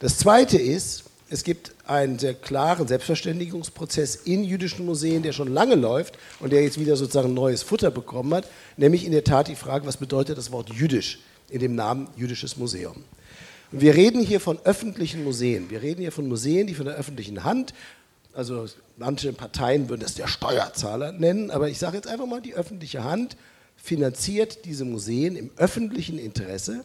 [0.00, 5.76] Das Zweite ist, es gibt einen sehr klaren Selbstverständigungsprozess in jüdischen Museen, der schon lange
[5.76, 9.54] läuft und der jetzt wieder sozusagen neues Futter bekommen hat, nämlich in der Tat die
[9.54, 13.04] Frage, was bedeutet das Wort jüdisch in dem Namen jüdisches Museum.
[13.70, 15.70] Und wir reden hier von öffentlichen Museen.
[15.70, 17.74] Wir reden hier von Museen, die von der öffentlichen Hand,
[18.32, 18.66] also
[18.96, 23.04] manche Parteien würden das der Steuerzahler nennen, aber ich sage jetzt einfach mal, die öffentliche
[23.04, 23.36] Hand
[23.76, 26.84] finanziert diese Museen im öffentlichen Interesse.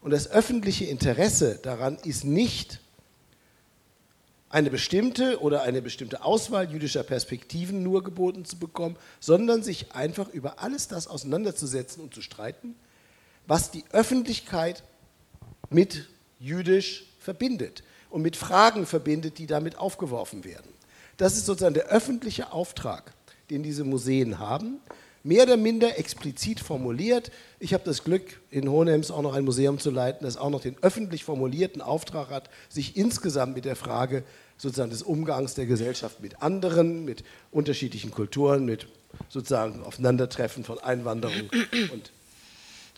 [0.00, 2.80] Und das öffentliche Interesse daran ist nicht
[4.50, 10.28] eine bestimmte oder eine bestimmte Auswahl jüdischer Perspektiven nur geboten zu bekommen, sondern sich einfach
[10.28, 12.74] über alles das auseinanderzusetzen und zu streiten,
[13.46, 14.82] was die Öffentlichkeit
[15.70, 16.08] mit
[16.38, 20.72] jüdisch verbindet und mit Fragen verbindet, die damit aufgeworfen werden.
[21.16, 23.12] Das ist sozusagen der öffentliche Auftrag,
[23.50, 24.78] den diese Museen haben,
[25.24, 27.30] mehr oder minder explizit formuliert.
[27.58, 30.60] Ich habe das Glück, in Hohenems auch noch ein Museum zu leiten, das auch noch
[30.60, 34.22] den öffentlich formulierten Auftrag hat, sich insgesamt mit der Frage
[34.56, 38.86] sozusagen des Umgangs der Gesellschaft mit anderen, mit unterschiedlichen Kulturen, mit
[39.28, 41.50] sozusagen Aufeinandertreffen von Einwanderung
[41.92, 42.12] und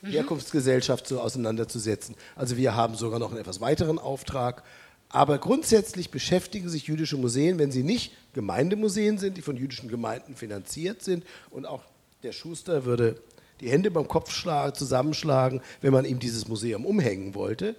[0.03, 2.15] Herkunftsgesellschaft so auseinanderzusetzen.
[2.37, 4.63] Also wir haben sogar noch einen etwas weiteren Auftrag.
[5.09, 10.37] Aber grundsätzlich beschäftigen sich jüdische Museen, wenn sie nicht Gemeindemuseen sind, die von jüdischen Gemeinden
[10.37, 11.25] finanziert sind.
[11.51, 11.83] Und auch
[12.23, 13.21] der Schuster würde
[13.61, 14.33] die Hände beim Kopf
[14.73, 17.75] zusammenschlagen, wenn man ihm dieses Museum umhängen wollte.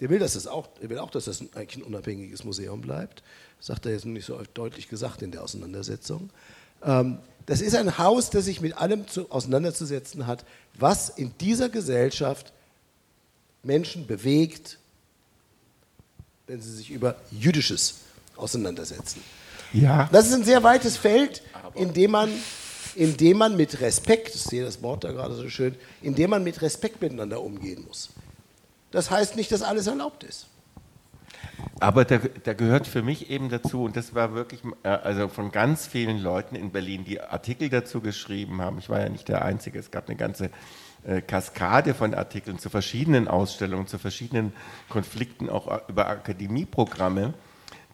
[0.00, 3.22] Der will, dass das auch, der will auch, dass das eigentlich ein unabhängiges Museum bleibt.
[3.58, 6.30] Das sagt er jetzt nicht so deutlich gesagt in der Auseinandersetzung.
[6.82, 10.44] Ähm, das ist ein Haus, das sich mit allem zu, auseinanderzusetzen hat,
[10.74, 12.52] was in dieser Gesellschaft
[13.62, 14.78] Menschen bewegt,
[16.46, 17.96] wenn sie sich über Jüdisches
[18.36, 19.22] auseinandersetzen.
[19.72, 20.08] Ja.
[20.12, 21.42] Das ist ein sehr weites Feld,
[21.74, 22.30] in dem man,
[22.94, 26.30] in dem man mit Respekt, ich sehe das Wort da gerade so schön, in dem
[26.30, 28.10] man mit Respekt miteinander umgehen muss.
[28.90, 30.46] Das heißt nicht, dass alles erlaubt ist.
[31.80, 35.50] Aber da, da, gehört für mich eben dazu, und das war wirklich, äh, also von
[35.50, 39.44] ganz vielen Leuten in Berlin, die Artikel dazu geschrieben haben, ich war ja nicht der
[39.44, 40.50] Einzige, es gab eine ganze
[41.04, 44.52] äh, Kaskade von Artikeln zu verschiedenen Ausstellungen, zu verschiedenen
[44.88, 47.34] Konflikten, auch über Akademieprogramme,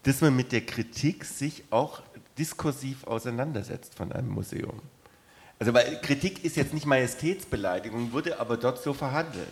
[0.04, 2.02] dass man mit der Kritik sich auch
[2.38, 4.80] diskursiv auseinandersetzt von einem Museum.
[5.58, 9.48] Also weil Kritik ist jetzt nicht Majestätsbeleidigung, wurde aber dort so verhandelt.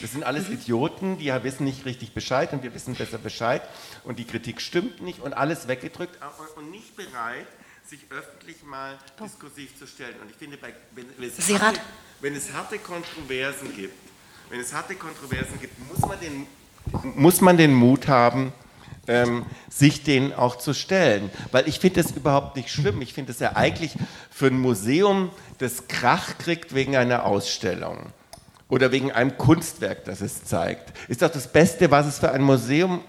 [0.00, 3.62] Das sind alles Idioten, die wissen nicht richtig Bescheid und wir wissen besser Bescheid
[4.04, 6.18] und die Kritik stimmt nicht und alles weggedrückt
[6.56, 7.46] und nicht bereit,
[7.86, 10.14] sich öffentlich mal diskursiv zu stellen.
[10.22, 11.80] Und ich finde, bei, wenn, wenn, es harte,
[12.20, 13.94] wenn, es harte, Kontroversen gibt,
[14.48, 16.46] wenn es harte Kontroversen gibt, muss man den,
[17.16, 18.52] muss man den Mut haben,
[19.08, 21.30] ähm, sich denen auch zu stellen.
[21.50, 23.02] Weil ich finde das überhaupt nicht schlimm.
[23.02, 23.96] Ich finde es ja eigentlich
[24.30, 28.12] für ein Museum, das Krach kriegt wegen einer Ausstellung
[28.70, 30.92] oder wegen einem Kunstwerk, das es zeigt.
[31.08, 33.02] Ist doch das Beste, was es für ein Museum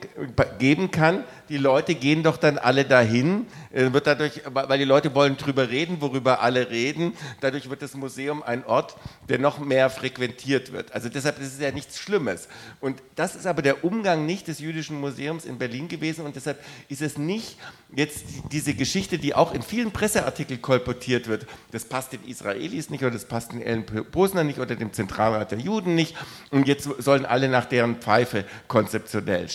[0.59, 1.23] geben kann.
[1.51, 5.69] Die Leute gehen doch dann alle dahin, äh, wird dadurch, weil die Leute wollen drüber
[5.69, 7.11] reden, worüber alle reden.
[7.41, 8.95] Dadurch wird das Museum ein Ort,
[9.27, 10.93] der noch mehr frequentiert wird.
[10.93, 12.47] Also deshalb ist es ja nichts Schlimmes.
[12.79, 16.25] Und das ist aber der Umgang nicht des Jüdischen Museums in Berlin gewesen.
[16.25, 16.57] Und deshalb
[16.87, 17.57] ist es nicht
[17.93, 18.23] jetzt
[18.53, 21.47] diese Geschichte, die auch in vielen Presseartikeln kolportiert wird.
[21.71, 25.51] Das passt den Israelis nicht oder das passt den Ellen Posner nicht oder dem Zentralrat
[25.51, 26.15] der Juden nicht.
[26.49, 29.49] Und jetzt sollen alle nach deren Pfeife konzeptionell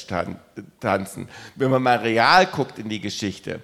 [0.81, 1.29] tanzen.
[1.55, 3.61] Wenn man mal real guckt in die Geschichte,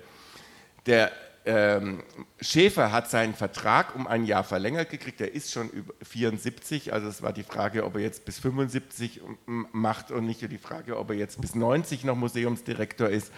[0.87, 1.13] der
[1.45, 2.03] ähm,
[2.41, 5.21] Schäfer hat seinen Vertrag um ein Jahr verlängert gekriegt.
[5.21, 9.21] Er ist schon über 74, also es war die Frage, ob er jetzt bis 75
[9.47, 13.33] macht und nicht die Frage, ob er jetzt bis 90 noch Museumsdirektor ist,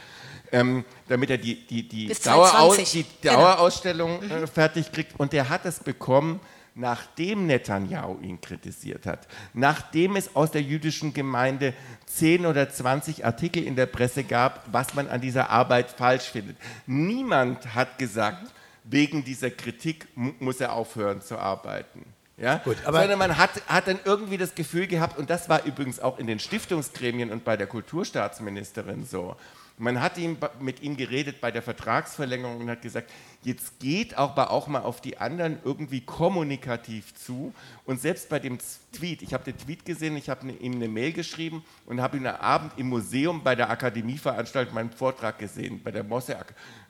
[0.52, 3.36] ähm, damit er die, die, die, Daueraus die genau.
[3.36, 4.46] Dauerausstellung genau.
[4.48, 5.18] fertig kriegt.
[5.18, 6.40] Und er hat es bekommen
[6.74, 11.72] nachdem Netanyahu ihn kritisiert hat, nachdem es aus der jüdischen Gemeinde
[12.06, 16.56] 10 oder 20 Artikel in der Presse gab, was man an dieser Arbeit falsch findet.
[16.86, 18.52] Niemand hat gesagt,
[18.84, 22.04] wegen dieser Kritik muss er aufhören zu arbeiten.
[22.36, 22.58] Ja?
[22.58, 26.18] Gut, Sondern man hat, hat dann irgendwie das Gefühl gehabt, und das war übrigens auch
[26.18, 29.36] in den Stiftungsgremien und bei der Kulturstaatsministerin so,
[29.76, 33.10] man hat ihm, mit ihm geredet bei der Vertragsverlängerung und hat gesagt,
[33.42, 37.52] jetzt geht aber auch mal auf die anderen irgendwie kommunikativ zu.
[37.84, 38.58] Und selbst bei dem
[38.92, 42.26] Tweet, ich habe den Tweet gesehen, ich habe ihm eine Mail geschrieben und habe ihn
[42.26, 46.36] am Abend im Museum bei der Akademieveranstaltung meinen Vortrag gesehen, bei, der Mosse,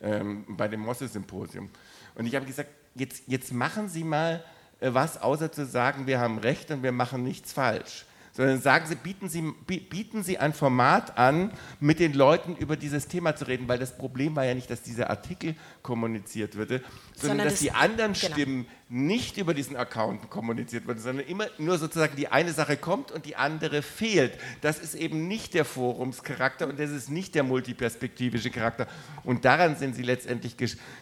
[0.02, 1.70] ähm, bei dem Mosse-Symposium.
[2.16, 4.44] Und ich habe gesagt, jetzt, jetzt machen Sie mal
[4.80, 8.04] äh, was, außer zu sagen, wir haben Recht und wir machen nichts falsch
[8.34, 13.06] sondern sagen Sie, bieten Sie, bieten Sie ein Format an, mit den Leuten über dieses
[13.06, 16.82] Thema zu reden, weil das Problem war ja nicht, dass dieser Artikel kommuniziert würde,
[17.14, 18.32] sondern, sondern dass das, die anderen genau.
[18.32, 23.12] Stimmen nicht über diesen Account kommuniziert wurden, sondern immer nur sozusagen die eine Sache kommt
[23.12, 24.36] und die andere fehlt.
[24.62, 28.88] Das ist eben nicht der Forumscharakter und das ist nicht der multiperspektivische Charakter.
[29.22, 30.56] Und daran sind sie letztendlich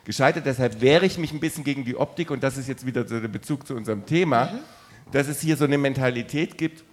[0.04, 0.44] gescheitert.
[0.44, 3.18] Deshalb wehre ich mich ein bisschen gegen die Optik und das ist jetzt wieder so
[3.18, 4.58] der Bezug zu unserem Thema, mhm.
[5.12, 6.84] dass es hier so eine Mentalität gibt,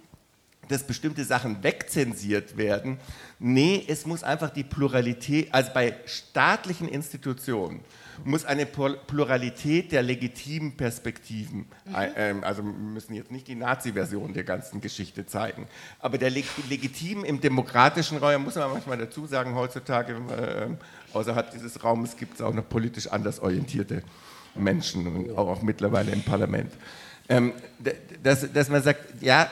[0.70, 2.98] dass bestimmte Sachen wegzensiert werden.
[3.38, 7.80] Nee, es muss einfach die Pluralität, also bei staatlichen Institutionen,
[8.24, 11.94] muss eine Pluralität der legitimen Perspektiven, mhm.
[11.94, 15.66] äh, also wir müssen jetzt nicht die Nazi-Version der ganzen Geschichte zeigen,
[15.98, 21.50] aber der leg legitimen im demokratischen Raum, muss man manchmal dazu sagen, heutzutage äh, außerhalb
[21.50, 24.02] dieses Raumes gibt es auch noch politisch anders orientierte
[24.54, 26.72] Menschen, auch, auch mittlerweile im Parlament.
[27.28, 27.52] Ähm,
[28.22, 29.48] dass, dass man sagt, ja,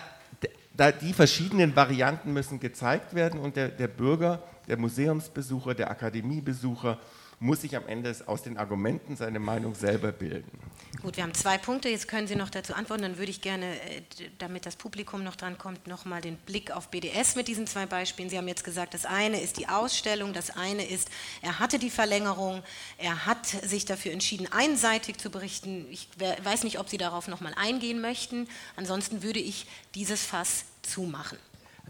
[0.79, 6.99] da die verschiedenen Varianten müssen gezeigt werden und der, der Bürger, der Museumsbesucher, der Akademiebesucher
[7.41, 10.59] muss sich am Ende aus den Argumenten seine Meinung selber bilden.
[11.03, 11.89] Gut, wir haben zwei Punkte.
[11.89, 13.03] Jetzt können Sie noch dazu antworten.
[13.03, 14.03] Dann würde ich gerne, äh,
[14.39, 18.29] damit das Publikum noch dran kommt, nochmal den Blick auf BDS mit diesen zwei Beispielen.
[18.29, 21.09] Sie haben jetzt gesagt, das eine ist die Ausstellung, das eine ist,
[21.41, 22.63] er hatte die Verlängerung,
[22.97, 25.87] er hat sich dafür entschieden, einseitig zu berichten.
[25.91, 26.09] Ich
[26.43, 28.49] weiß nicht, ob Sie darauf nochmal eingehen möchten.
[28.75, 31.39] Ansonsten würde ich dieses Fass zumachen.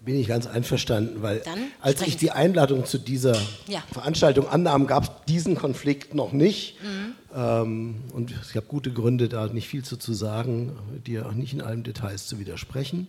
[0.09, 1.43] Bin ich ganz einverstanden, weil
[1.83, 3.37] als ich die Einladung zu dieser
[3.67, 3.83] ja.
[3.93, 6.79] Veranstaltung annahm, gab es diesen Konflikt noch nicht.
[6.83, 7.37] Mhm.
[7.37, 10.73] Ähm, und ich habe gute Gründe, da nicht viel zu, zu sagen,
[11.07, 13.09] dir auch nicht in allen Details zu widersprechen.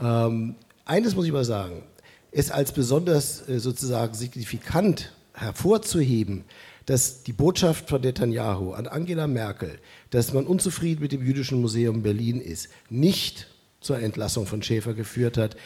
[0.00, 1.84] Ähm, eines muss ich mal sagen,
[2.32, 6.42] es als besonders äh, sozusagen signifikant hervorzuheben,
[6.86, 9.78] dass die Botschaft von Netanyahu an Angela Merkel,
[10.10, 13.46] dass man unzufrieden mit dem Jüdischen Museum Berlin ist, nicht
[13.80, 15.56] zur Entlassung von Schäfer geführt hat,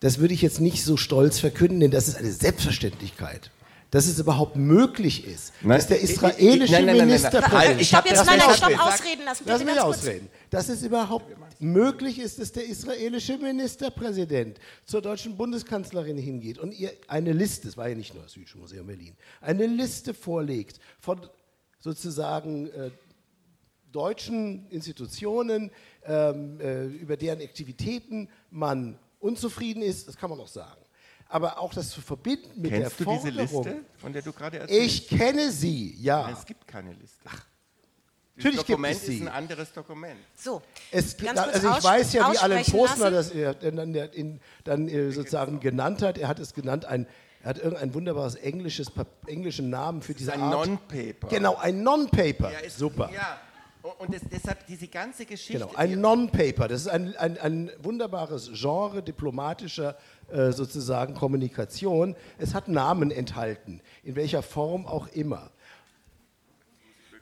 [0.00, 3.50] das würde ich jetzt nicht so stolz verkünden, denn das ist eine Selbstverständlichkeit.
[3.92, 7.80] Dass es überhaupt möglich ist, nein, dass der israelische nein, nein, Ministerpräsident.
[7.80, 9.44] Ich habe jetzt, nein, nein, stopp, ausreden lassen.
[9.44, 10.28] Bitte Lass mich ausreden.
[10.50, 16.92] Dass es überhaupt möglich ist, dass der israelische Ministerpräsident zur deutschen Bundeskanzlerin hingeht und ihr
[17.06, 21.20] eine Liste, es war ja nicht nur das Jüdische Museum Berlin, eine Liste vorlegt von
[21.78, 22.90] sozusagen äh,
[23.92, 25.70] deutschen Institutionen,
[26.04, 30.80] ähm, äh, über deren Aktivitäten man unzufrieden ist, das kann man noch sagen.
[31.28, 33.22] Aber auch das zu verbinden mit Kennst der Forderung.
[33.24, 34.86] Kennst du diese Liste, von der du gerade erzählst?
[34.86, 36.30] Ich kenne sie, ja.
[36.30, 37.20] Es gibt keine Liste.
[37.24, 37.44] Ach.
[38.36, 39.16] Natürlich Dokument gibt es sie.
[39.16, 40.20] ist ein anderes Dokument.
[40.36, 45.10] So, es, also ich weiß ja, wie Alan Postner das er dann, in, dann äh,
[45.10, 46.18] sozusagen genannt hat.
[46.18, 47.06] Er hat es genannt, ein,
[47.42, 48.92] er hat irgendein wunderbares englisches,
[49.26, 50.52] englischen Namen für diese ein Art.
[50.66, 51.28] Ein Non-Paper.
[51.28, 52.52] Genau, ein Non-Paper.
[52.52, 53.10] Ja, Super.
[53.14, 53.38] Ja,
[53.98, 55.64] und das, deshalb diese ganze Geschichte.
[55.64, 56.68] Genau, ein Non-Paper.
[56.68, 59.96] Das ist ein, ein, ein, wunderbares Genre diplomatischer
[60.30, 62.16] äh, sozusagen Kommunikation.
[62.38, 65.50] Es hat Namen enthalten, in welcher Form auch immer.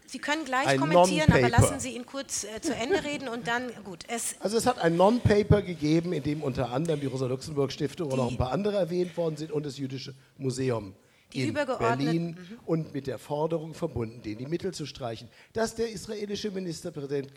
[0.07, 3.49] Sie können gleich ein kommentieren, aber lassen Sie ihn kurz äh, zu Ende reden und
[3.49, 4.05] dann, gut.
[4.07, 8.31] Es also es hat ein Non-Paper gegeben, in dem unter anderem die Rosa-Luxemburg-Stiftung und noch
[8.31, 10.95] ein paar andere erwähnt worden sind und das Jüdische Museum
[11.35, 12.59] die in Berlin mhm.
[12.65, 17.33] und mit der Forderung verbunden, denen die Mittel zu streichen, dass der israelische Ministerpräsident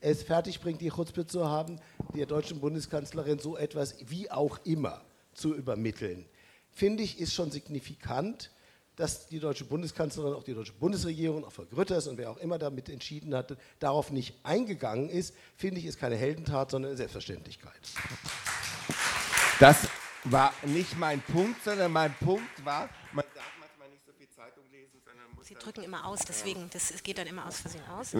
[0.00, 1.80] es fertigbringt, die Chutzpe zu haben,
[2.14, 5.02] der deutschen Bundeskanzlerin so etwas wie auch immer
[5.32, 6.26] zu übermitteln,
[6.70, 8.52] finde ich, ist schon signifikant,
[8.98, 12.58] dass die deutsche Bundeskanzlerin, auch die deutsche Bundesregierung, auch Frau Grütters und wer auch immer
[12.58, 17.80] damit entschieden hatte, darauf nicht eingegangen ist, finde ich, ist keine Heldentat, sondern eine Selbstverständlichkeit.
[19.60, 19.88] Das
[20.24, 22.88] war nicht mein Punkt, sondern mein Punkt war,
[23.18, 25.46] man darf manchmal nicht so viel Zeitung lesen, sondern muss.
[25.46, 28.14] Sie drücken immer aus, deswegen, das, es geht dann immer aus Versehen aus.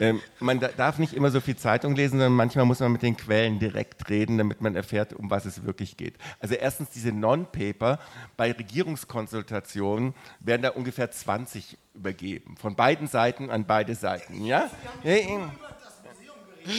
[0.00, 3.16] ähm, man darf nicht immer so viel Zeitung lesen, sondern manchmal muss man mit den
[3.16, 6.16] Quellen direkt reden, damit man erfährt, um was es wirklich geht.
[6.40, 7.98] Also erstens diese Non-Paper,
[8.36, 14.44] bei Regierungskonsultationen werden da ungefähr 20 übergeben, von beiden Seiten an beide Seiten.
[14.44, 14.70] Ja?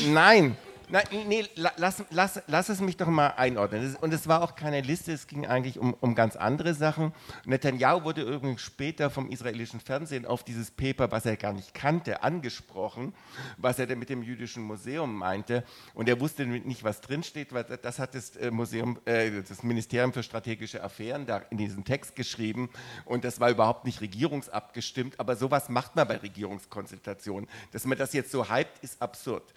[0.07, 0.57] Nein,
[0.91, 3.95] Nein, nee, lass, lass, lass es mich doch mal einordnen.
[4.01, 7.13] Und es war auch keine Liste, es ging eigentlich um, um ganz andere Sachen.
[7.45, 12.23] Netanyahu wurde übrigens später vom israelischen Fernsehen auf dieses Paper, was er gar nicht kannte,
[12.23, 13.13] angesprochen,
[13.57, 15.63] was er denn mit dem jüdischen Museum meinte.
[15.93, 20.11] Und er wusste nicht, was drinsteht, weil das hat das, äh, Museum, äh, das Ministerium
[20.11, 22.67] für strategische Affären da in diesem Text geschrieben.
[23.05, 25.19] Und das war überhaupt nicht regierungsabgestimmt.
[25.19, 27.47] Aber sowas macht man bei Regierungskonsultationen.
[27.73, 29.53] Dass man das jetzt so hypt, ist absurd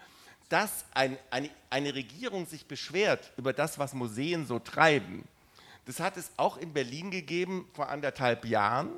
[0.53, 5.25] dass ein, eine, eine Regierung sich beschwert über das, was Museen so treiben,
[5.87, 8.91] das hat es auch in Berlin gegeben vor anderthalb Jahren,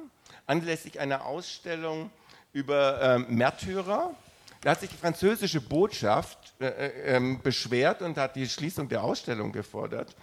[0.46, 2.10] anlässlich einer Ausstellung
[2.52, 4.14] über ähm, Märtyrer.
[4.62, 9.04] Da hat sich die französische Botschaft äh, äh, ähm, beschwert und hat die Schließung der
[9.04, 10.14] Ausstellung gefordert,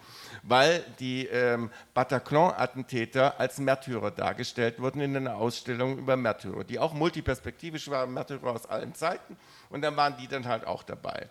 [0.43, 6.93] weil die ähm, Bataclan-Attentäter als Märtyrer dargestellt wurden in einer Ausstellung über Märtyrer, die auch
[6.93, 9.37] multiperspektivisch waren, Märtyrer aus allen Zeiten.
[9.69, 11.29] Und dann waren die dann halt auch dabei.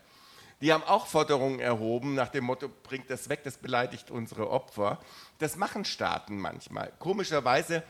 [0.61, 4.99] Die haben auch Forderungen erhoben nach dem Motto, bringt das weg, das beleidigt unsere Opfer.
[5.39, 6.93] Das machen Staaten manchmal.
[6.99, 7.83] Komischerweise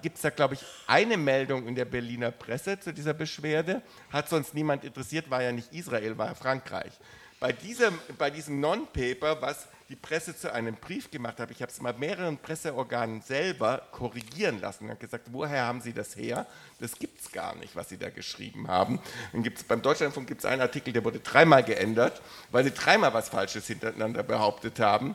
[0.00, 3.82] gibt es da, glaube ich, eine Meldung in der Berliner Presse zu dieser Beschwerde.
[4.10, 6.92] Hat sonst niemand interessiert, war ja nicht Israel, war ja Frankreich.
[7.38, 11.70] Bei diesem, bei diesem Non-Paper, was die Presse zu einem Brief gemacht hat, ich habe
[11.70, 16.46] es mal mehreren Presseorganen selber korrigieren lassen und habe gesagt, woher haben Sie das her?
[16.80, 18.98] Das gibt es gar nicht, was Sie da geschrieben haben.
[19.32, 23.14] Dann gibt's, beim Deutschlandfunk gibt es einen Artikel, der wurde dreimal geändert, weil sie dreimal
[23.14, 25.14] was Falsches hintereinander behauptet haben.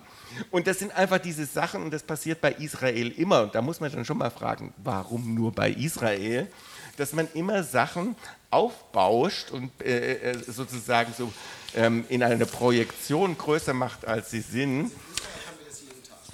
[0.52, 3.44] Und das sind einfach diese Sachen und das passiert bei Israel immer.
[3.44, 6.48] Und da muss man dann schon mal fragen, warum nur bei Israel?
[6.96, 8.16] Dass man immer Sachen
[8.50, 11.32] aufbauscht und äh, äh sozusagen so
[11.76, 14.92] ähm, in einer Projektion größer macht, als sie sind.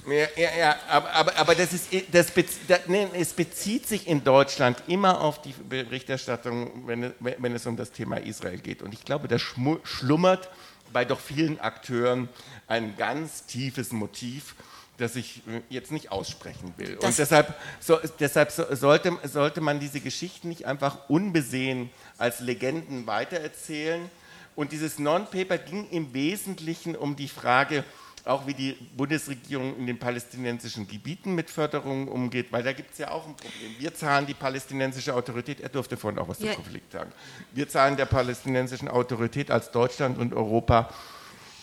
[0.06, 4.06] Ja, ja, ja, aber, aber, aber das ist, das bezieht, das, nee, es bezieht sich
[4.06, 8.80] in Deutschland immer auf die Berichterstattung, wenn, wenn es um das Thema Israel geht.
[8.82, 10.48] Und ich glaube, da schlummert
[10.92, 12.28] bei doch vielen Akteuren
[12.66, 14.54] ein ganz tiefes Motiv,
[14.96, 16.96] das ich äh, jetzt nicht aussprechen will.
[16.96, 23.06] Das Und deshalb, so, deshalb sollte, sollte man diese Geschichten nicht einfach unbesehen als Legenden
[23.06, 24.10] weitererzählen,
[24.58, 27.84] und dieses Non-Paper ging im Wesentlichen um die Frage,
[28.24, 32.98] auch wie die Bundesregierung in den palästinensischen Gebieten mit Förderungen umgeht, weil da gibt es
[32.98, 33.76] ja auch ein Problem.
[33.78, 36.46] Wir zahlen die palästinensische Autorität, er durfte vorhin auch was ja.
[36.46, 37.12] zum Konflikt sagen,
[37.52, 40.92] wir zahlen der palästinensischen Autorität als Deutschland und Europa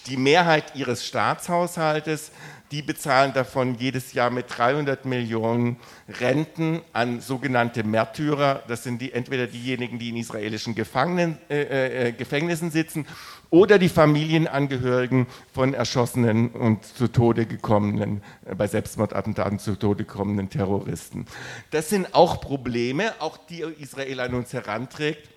[0.08, 2.32] die Mehrheit ihres Staatshaushaltes
[2.72, 5.78] die bezahlen davon jedes Jahr mit 300 Millionen
[6.08, 8.64] Renten an sogenannte Märtyrer.
[8.68, 13.06] Das sind die, entweder diejenigen, die in israelischen Gefangenen, äh, äh, Gefängnissen sitzen
[13.50, 20.50] oder die Familienangehörigen von erschossenen und zu Tode gekommenen, äh, bei Selbstmordattentaten zu Tode gekommenen
[20.50, 21.26] Terroristen.
[21.72, 25.30] Das sind auch Probleme, auch die Israel an uns heranträgt.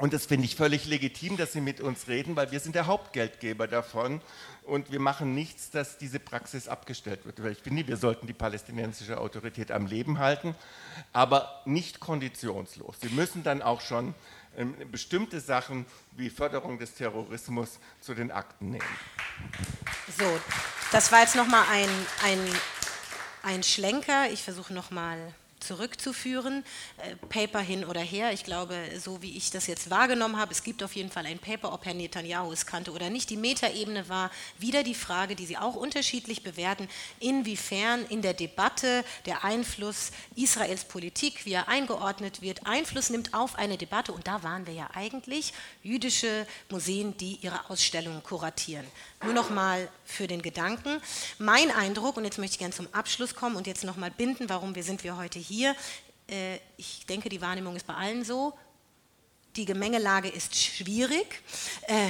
[0.00, 2.86] Und das finde ich völlig legitim, dass Sie mit uns reden, weil wir sind der
[2.86, 4.22] Hauptgeldgeber davon
[4.64, 7.38] und wir machen nichts, dass diese Praxis abgestellt wird.
[7.50, 10.54] Ich finde, wir sollten die palästinensische Autorität am Leben halten,
[11.12, 12.96] aber nicht konditionslos.
[13.00, 14.14] Sie müssen dann auch schon
[14.56, 18.84] ähm, bestimmte Sachen wie Förderung des Terrorismus zu den Akten nehmen.
[20.18, 20.40] So,
[20.92, 21.88] das war jetzt nochmal ein,
[22.24, 22.38] ein,
[23.42, 24.30] ein Schlenker.
[24.30, 26.64] Ich versuche nochmal zurückzuführen.
[26.98, 28.32] Äh, Paper hin oder her.
[28.32, 31.38] Ich glaube, so wie ich das jetzt wahrgenommen habe, es gibt auf jeden Fall ein
[31.38, 33.30] Paper, ob Herr Netanyahu es kannte oder nicht.
[33.30, 36.88] Die Metaebene war wieder die Frage, die Sie auch unterschiedlich bewerten,
[37.20, 43.56] inwiefern in der Debatte der Einfluss Israels Politik, wie er eingeordnet wird, Einfluss nimmt auf
[43.56, 44.12] eine Debatte.
[44.12, 48.86] Und da waren wir ja eigentlich jüdische Museen, die ihre Ausstellungen kuratieren.
[49.22, 51.00] Nur noch mal für den Gedanken.
[51.38, 54.48] Mein Eindruck, und jetzt möchte ich gerne zum Abschluss kommen und jetzt noch mal binden,
[54.48, 55.49] warum wir sind wir heute hier.
[56.28, 58.54] Äh, ich denke, die Wahrnehmung ist bei allen so
[59.56, 61.42] die Gemengelage ist schwierig.
[61.82, 62.08] Äh,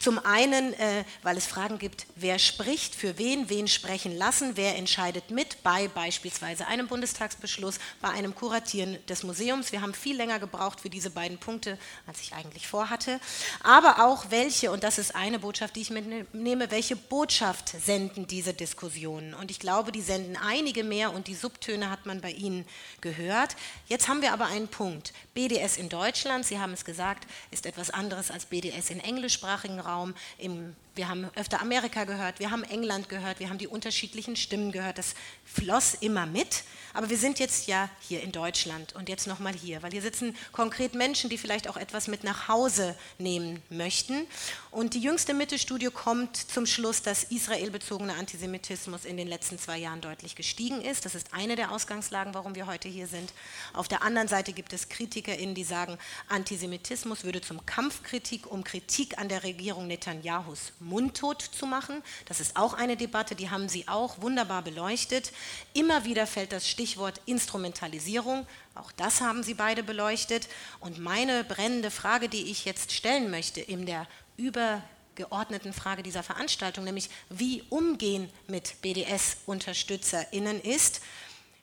[0.00, 4.76] zum einen, äh, weil es Fragen gibt, wer spricht, für wen, wen sprechen lassen, wer
[4.76, 9.70] entscheidet mit bei beispielsweise einem Bundestagsbeschluss, bei einem Kuratieren des Museums.
[9.70, 13.20] Wir haben viel länger gebraucht für diese beiden Punkte, als ich eigentlich vorhatte.
[13.62, 18.54] Aber auch welche, und das ist eine Botschaft, die ich mitnehme, welche Botschaft senden diese
[18.54, 19.34] Diskussionen?
[19.34, 22.66] Und ich glaube, die senden einige mehr und die Subtöne hat man bei Ihnen
[23.00, 23.56] gehört.
[23.86, 25.12] Jetzt haben wir aber einen Punkt.
[25.34, 30.14] BDS in Deutschland, Sie haben es gesagt, ist etwas anderes als BDS im englischsprachigen Raum.
[30.38, 34.72] Im, wir haben öfter Amerika gehört, wir haben England gehört, wir haben die unterschiedlichen Stimmen
[34.72, 34.98] gehört.
[34.98, 35.14] Das
[35.44, 36.64] floss immer mit.
[36.94, 40.34] Aber wir sind jetzt ja hier in Deutschland und jetzt nochmal hier, weil hier sitzen
[40.52, 44.26] konkret Menschen, die vielleicht auch etwas mit nach Hause nehmen möchten.
[44.70, 50.00] Und die jüngste Mitte-Studie kommt zum Schluss, dass israelbezogener Antisemitismus in den letzten zwei Jahren
[50.00, 51.04] deutlich gestiegen ist.
[51.04, 53.34] Das ist eine der Ausgangslagen, warum wir heute hier sind.
[53.74, 55.98] Auf der anderen Seite gibt es KritikerInnen, die sagen,
[56.28, 62.02] Antisemitismus würde zum Kampfkritik, um Kritik an der Regierung Netanyahus mundtot zu machen.
[62.26, 65.32] Das ist auch eine Debatte, die haben Sie auch wunderbar beleuchtet.
[65.74, 68.46] Immer wieder fällt das Stichwort Instrumentalisierung.
[68.74, 70.48] Auch das haben Sie beide beleuchtet.
[70.80, 74.06] Und meine brennende Frage, die ich jetzt stellen möchte in der
[74.36, 81.00] übergeordneten Frage dieser Veranstaltung, nämlich wie umgehen mit BDS-UnterstützerInnen ist,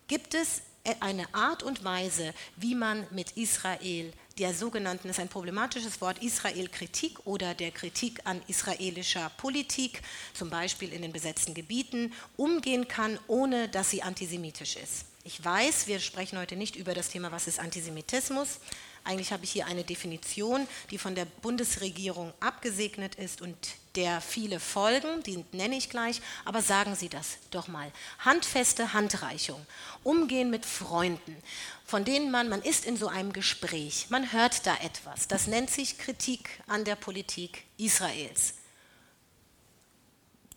[0.08, 0.62] gibt es
[1.00, 7.26] eine Art und Weise, wie man mit Israel der sogenannten, ist ein problematisches Wort, Israel-Kritik
[7.26, 10.02] oder der Kritik an israelischer Politik,
[10.34, 15.06] zum Beispiel in den besetzten Gebieten, umgehen kann, ohne dass sie antisemitisch ist.
[15.24, 18.60] Ich weiß, wir sprechen heute nicht über das Thema, was ist Antisemitismus,
[19.06, 23.56] Eigentlich habe ich hier eine Definition, die von der Bundesregierung abgesegnet ist und
[23.96, 27.92] der viele folgen, die nenne ich gleich, aber sagen Sie das doch mal.
[28.20, 29.64] Handfeste Handreichung,
[30.04, 31.36] Umgehen mit Freunden,
[31.94, 35.28] von denen man, man ist in so einem Gespräch, man hört da etwas.
[35.28, 38.56] Das nennt sich Kritik an der Politik Israels.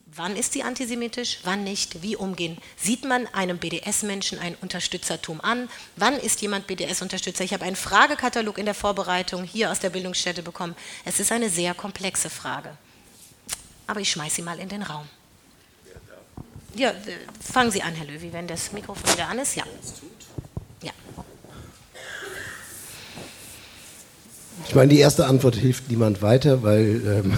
[0.07, 2.57] Wann ist sie antisemitisch, wann nicht, wie umgehen?
[2.79, 5.69] Sieht man einem BDS-Menschen ein Unterstützertum an?
[5.97, 7.45] Wann ist jemand BDS-Unterstützer?
[7.45, 10.75] Ich habe einen Fragekatalog in der Vorbereitung hier aus der Bildungsstätte bekommen.
[11.05, 12.79] Es ist eine sehr komplexe Frage.
[13.87, 15.07] Aber ich schmeiße sie mal in den Raum.
[16.75, 16.95] Ja,
[17.43, 19.55] fangen Sie an, Herr Löwy, wenn das Mikrofon wieder an ist.
[19.55, 19.65] Ja.
[20.87, 20.93] Ja.
[24.69, 27.33] Ich meine, die erste Antwort hilft niemand weiter, weil ähm,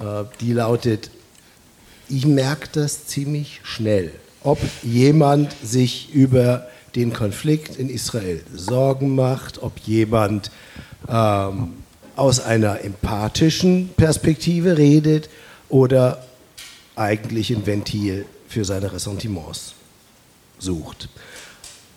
[0.00, 1.10] äh, die lautet,
[2.08, 4.12] ich merke das ziemlich schnell,
[4.42, 10.50] ob jemand sich über den Konflikt in Israel Sorgen macht, ob jemand
[11.08, 11.74] ähm,
[12.16, 15.28] aus einer empathischen Perspektive redet
[15.68, 16.24] oder
[16.96, 19.74] eigentlich ein Ventil für seine Ressentiments
[20.58, 21.08] sucht.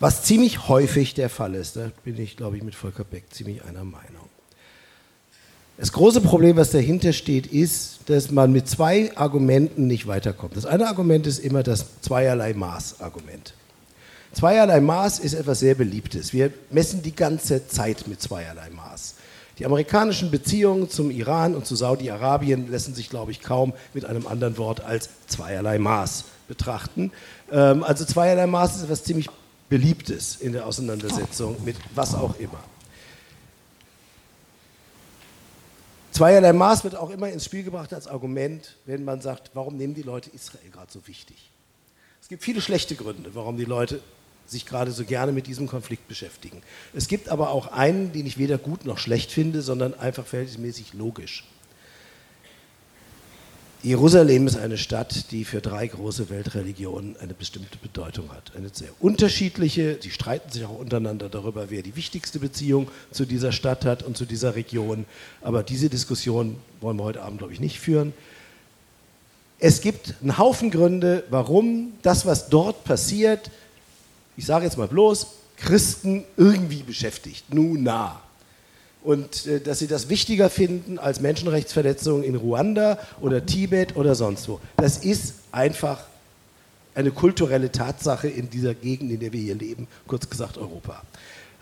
[0.02, 3.62] Was ziemlich häufig der Fall ist, da bin ich, glaube ich, mit Volker Beck ziemlich
[3.62, 4.28] einer Meinung.
[5.78, 10.56] Das große Problem, was dahinter steht, ist, dass man mit zwei Argumenten nicht weiterkommt.
[10.56, 13.54] Das eine Argument ist immer das zweierlei Maß-Argument.
[14.32, 16.32] Zweierlei Maß ist etwas sehr Beliebtes.
[16.32, 19.14] Wir messen die ganze Zeit mit zweierlei Maß.
[19.60, 24.26] Die amerikanischen Beziehungen zum Iran und zu Saudi-Arabien lassen sich, glaube ich, kaum mit einem
[24.26, 27.12] anderen Wort als zweierlei Maß betrachten.
[27.52, 29.28] Ähm, also zweierlei Maß ist etwas ziemlich
[29.72, 32.62] Beliebtes in der Auseinandersetzung mit was auch immer.
[36.10, 39.94] Zweierlei Maß wird auch immer ins Spiel gebracht als Argument, wenn man sagt, warum nehmen
[39.94, 41.50] die Leute Israel gerade so wichtig?
[42.20, 44.02] Es gibt viele schlechte Gründe, warum die Leute
[44.46, 46.62] sich gerade so gerne mit diesem Konflikt beschäftigen.
[46.92, 50.92] Es gibt aber auch einen, den ich weder gut noch schlecht finde, sondern einfach verhältnismäßig
[50.92, 51.44] logisch.
[53.84, 58.52] Jerusalem ist eine Stadt, die für drei große Weltreligionen eine bestimmte Bedeutung hat.
[58.56, 63.50] Eine sehr unterschiedliche, sie streiten sich auch untereinander darüber, wer die wichtigste Beziehung zu dieser
[63.50, 65.04] Stadt hat und zu dieser Region.
[65.40, 68.12] Aber diese Diskussion wollen wir heute Abend, glaube ich, nicht führen.
[69.58, 73.50] Es gibt einen Haufen Gründe, warum das, was dort passiert,
[74.36, 75.26] ich sage jetzt mal bloß,
[75.56, 77.52] Christen irgendwie beschäftigt.
[77.52, 78.22] Nun nah
[79.02, 84.48] und äh, dass sie das wichtiger finden als Menschenrechtsverletzungen in Ruanda oder Tibet oder sonst
[84.48, 84.60] wo.
[84.76, 86.04] Das ist einfach
[86.94, 91.02] eine kulturelle Tatsache in dieser Gegend, in der wir hier leben, kurz gesagt Europa.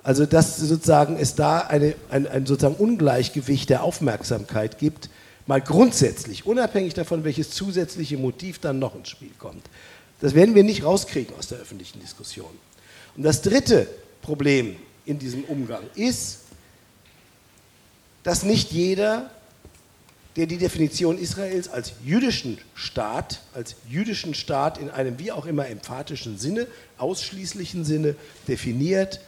[0.02, 5.10] Also dass sozusagen es da eine, ein, ein sozusagen Ungleichgewicht der Aufmerksamkeit gibt,
[5.46, 9.62] mal grundsätzlich, unabhängig davon, welches zusätzliche Motiv dann noch ins Spiel kommt.
[10.20, 12.50] Das werden wir nicht rauskriegen aus der öffentlichen Diskussion.
[13.16, 13.86] Und das dritte
[14.22, 14.76] Problem
[15.06, 16.38] in diesem Umgang ist,
[18.22, 19.30] dass nicht jeder,
[20.36, 25.66] der die Definition Israels als jüdischen Staat, als jüdischen Staat in einem wie auch immer
[25.68, 26.66] emphatischen Sinne,
[26.98, 28.14] ausschließlichen Sinne
[28.46, 29.20] definiert,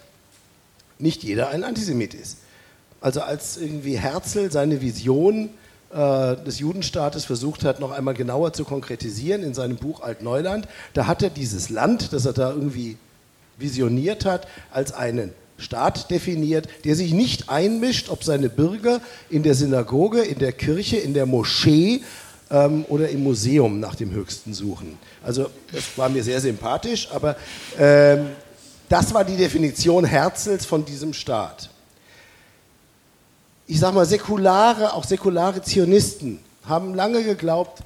[0.98, 2.38] nicht jeder ein Antisemit ist.
[3.00, 5.50] Also als irgendwie Herzl seine Vision
[5.92, 11.06] äh, des Judenstaates versucht hat, noch einmal genauer zu konkretisieren in seinem Buch Altneuland, da
[11.06, 12.96] hat er dieses Land, das er da irgendwie
[13.58, 19.00] visioniert hat, als einen Staat definiert, der sich nicht einmischt, ob seine Bürger
[19.30, 22.02] in der Synagoge, in der Kirche, in der Moschee
[22.50, 24.98] ähm, oder im Museum nach dem Höchsten suchen.
[25.22, 27.36] Also das war mir sehr sympathisch, aber
[27.78, 28.30] ähm,
[28.88, 31.70] das war die Definition Herzels von diesem Staat.
[33.66, 37.82] Ich sage mal, säkulare, auch säkulare Zionisten haben lange geglaubt,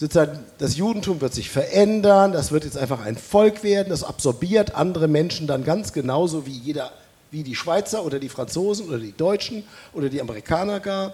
[0.00, 4.74] sozusagen das Judentum wird sich verändern, das wird jetzt einfach ein Volk werden, das absorbiert
[4.74, 6.90] andere Menschen dann ganz genauso wie jeder,
[7.30, 9.62] wie die Schweizer oder die Franzosen oder die Deutschen
[9.92, 11.12] oder die Amerikaner gar.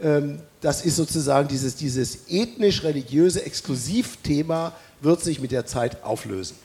[0.00, 6.56] Ähm, das ist sozusagen dieses, dieses ethnisch-religiöse Exklusivthema wird sich mit der Zeit auflösen.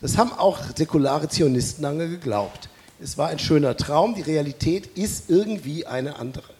[0.00, 2.68] Das haben auch säkulare Zionisten lange geglaubt.
[3.02, 6.55] Es war ein schöner Traum, die Realität ist irgendwie eine andere.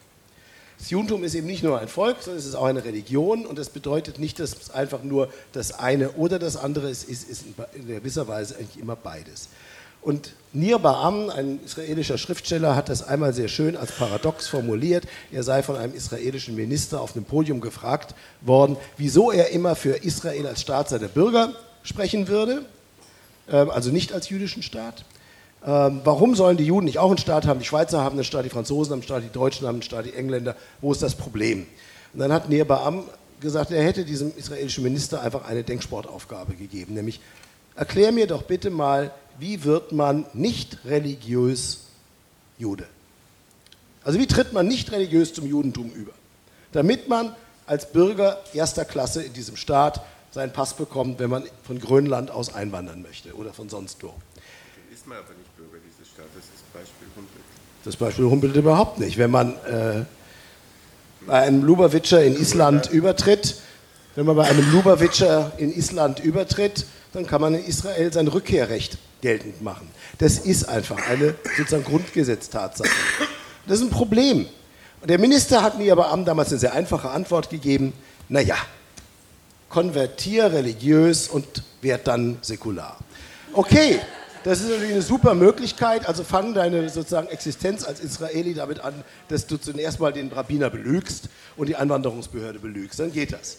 [0.79, 3.59] Das Judentum ist eben nicht nur ein Volk, sondern es ist auch eine Religion und
[3.59, 7.45] das bedeutet nicht, dass es einfach nur das eine oder das andere ist, es ist
[7.75, 9.49] in gewisser Weise eigentlich immer beides.
[10.07, 15.05] Und Nir Ba'am, ein israelischer Schriftsteller, hat das einmal sehr schön als Paradox formuliert.
[15.33, 20.05] Er sei von einem israelischen Minister auf einem Podium gefragt worden, wieso er immer für
[20.05, 22.65] Israel als Staat seiner Bürger sprechen würde,
[23.51, 25.05] ähm, also nicht als jüdischen Staat.
[25.65, 27.59] Ähm, warum sollen die Juden nicht auch einen Staat haben?
[27.59, 30.07] Die Schweizer haben einen Staat, die Franzosen haben einen Staat, die Deutschen haben einen Staat,
[30.07, 30.57] die Engländer.
[30.81, 31.67] Wo ist das Problem?
[32.13, 33.03] Und dann hat Nir Ba'am
[33.41, 37.21] gesagt, er hätte diesem israelischen Minister einfach eine Denksportaufgabe gegeben, nämlich
[37.75, 41.81] erklär mir doch bitte mal, wie wird man nicht religiös
[42.59, 42.87] Jude?
[44.03, 46.13] Also wie tritt man nicht religiös zum Judentum über?
[46.73, 47.35] Damit man
[47.67, 50.01] als Bürger erster Klasse in diesem Staat
[50.31, 54.15] seinen Pass bekommt, wenn man von Grönland aus einwandern möchte oder von sonst wo.
[54.93, 57.45] Ist man aber nicht Bürger dieses Staates, das Beispiel Humpelt.
[57.85, 59.19] Das Beispiel Humpelt überhaupt nicht.
[59.19, 60.05] Wenn man äh,
[61.27, 63.57] bei einem Lubavitcher in Island übertritt,
[64.15, 68.99] wenn man bei einem Lubavitcher in Island übertritt, dann kann man in Israel sein Rückkehrrecht
[69.21, 69.89] geltend machen.
[70.19, 72.91] Das ist einfach eine sozusagen Grundgesetztatsache.
[73.67, 74.47] Das ist ein Problem.
[75.01, 77.93] Und der Minister hat mir aber damals eine sehr einfache Antwort gegeben,
[78.29, 78.57] naja,
[79.69, 81.47] konvertier religiös und
[81.81, 82.97] werd dann säkular.
[83.53, 84.01] Okay,
[84.47, 86.07] das ist natürlich eine super Möglichkeit.
[86.07, 88.95] Also fang deine sozusagen Existenz als Israeli damit an,
[89.27, 93.01] dass du zunächst mal den Rabbiner belügst und die Einwanderungsbehörde belügst.
[93.01, 93.59] Dann geht das.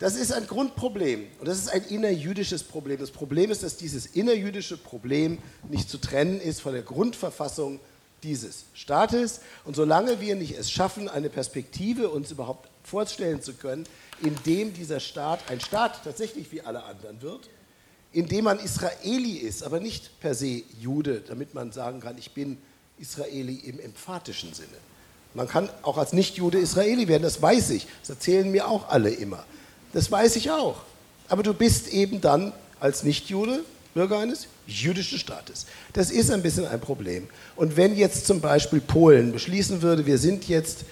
[0.00, 2.98] Das ist ein Grundproblem und das ist ein innerjüdisches Problem.
[2.98, 5.38] Das Problem ist, dass dieses innerjüdische Problem
[5.68, 7.78] nicht zu trennen ist von der Grundverfassung
[8.24, 9.40] dieses Staates.
[9.64, 13.84] Und solange wir nicht es schaffen, eine Perspektive uns überhaupt vorstellen zu können,
[14.20, 17.48] in dem dieser Staat ein Staat tatsächlich wie alle anderen wird,
[18.12, 22.32] in dem man Israeli ist, aber nicht per se Jude, damit man sagen kann, ich
[22.32, 22.58] bin
[22.98, 24.68] Israeli im emphatischen Sinne.
[25.34, 27.86] Man kann auch als Nicht-Jude Israeli werden, das weiß ich.
[28.00, 29.44] Das erzählen mir auch alle immer.
[29.92, 30.82] Das weiß ich auch.
[31.28, 33.64] Aber du bist eben dann als Nicht-Jude
[33.94, 35.66] Bürger eines jüdischen Staates.
[35.92, 37.28] Das ist ein bisschen ein Problem.
[37.56, 40.84] Und wenn jetzt zum Beispiel Polen beschließen würde, wir sind jetzt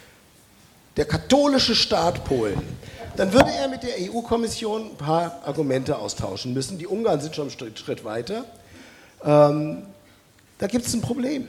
[0.97, 2.61] der katholische Staat Polen,
[3.17, 6.79] dann würde er mit der EU-Kommission ein paar Argumente austauschen müssen.
[6.79, 8.45] Die Ungarn sind schon einen Schritt weiter.
[9.25, 9.83] Ähm,
[10.59, 11.49] da gibt es ein Problem.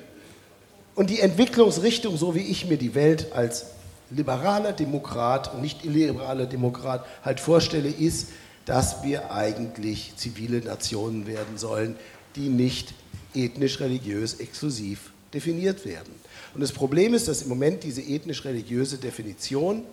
[0.96, 3.68] Und die Entwicklungsrichtung, so wie ich mir die Welt als
[4.10, 8.30] liberaler Demokrat und nicht illiberaler Demokrat halt vorstelle, ist,
[8.66, 11.96] dass wir eigentlich zivile Nationen werden sollen,
[12.36, 12.94] die nicht
[13.34, 16.14] ethnisch-religiös exklusiv definiert werden.
[16.54, 19.84] Und das Problem ist, dass im Moment diese ethnisch-religiöse Definition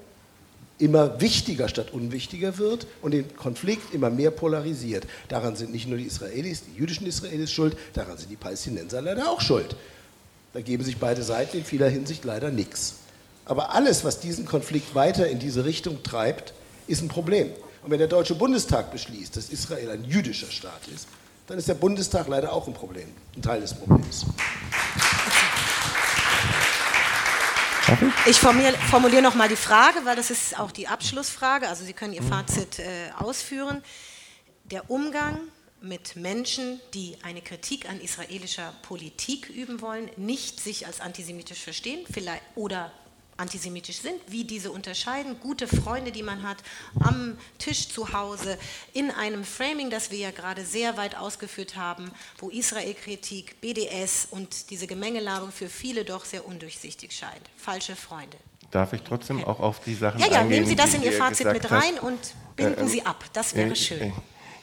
[0.78, 5.06] immer wichtiger statt unwichtiger wird und den Konflikt immer mehr polarisiert.
[5.28, 9.30] Daran sind nicht nur die Israelis, die jüdischen Israelis schuld, daran sind die Palästinenser leider
[9.30, 9.76] auch schuld.
[10.52, 12.96] Da geben sich beide Seiten in vieler Hinsicht leider nichts.
[13.44, 16.54] Aber alles, was diesen Konflikt weiter in diese Richtung treibt,
[16.86, 17.50] ist ein Problem.
[17.82, 21.06] Und wenn der Deutsche Bundestag beschließt, dass Israel ein jüdischer Staat ist,
[21.46, 24.24] dann ist der Bundestag leider auch ein Problem, ein Teil des Problems.
[28.26, 31.68] Ich formuliere noch mal die Frage, weil das ist auch die Abschlussfrage.
[31.68, 33.82] Also Sie können Ihr Fazit äh, ausführen.
[34.64, 35.38] Der Umgang
[35.82, 42.06] mit Menschen, die eine Kritik an israelischer Politik üben wollen, nicht sich als antisemitisch verstehen,
[42.10, 42.90] vielleicht oder
[43.36, 46.58] antisemitisch sind, wie diese unterscheiden, gute Freunde, die man hat,
[47.00, 48.58] am Tisch zu Hause,
[48.92, 54.70] in einem Framing, das wir ja gerade sehr weit ausgeführt haben, wo Israel-Kritik, BDS und
[54.70, 57.50] diese Gemengelage für viele doch sehr undurchsichtig scheint.
[57.56, 58.36] Falsche Freunde.
[58.70, 59.46] Darf ich trotzdem okay.
[59.46, 60.50] auch auf die Sachen ja, ja, eingehen?
[60.50, 62.18] Ja, nehmen Sie das in Ihr Fazit mit rein und
[62.56, 63.24] binden äh, Sie ab.
[63.32, 64.12] Das wäre äh, schön.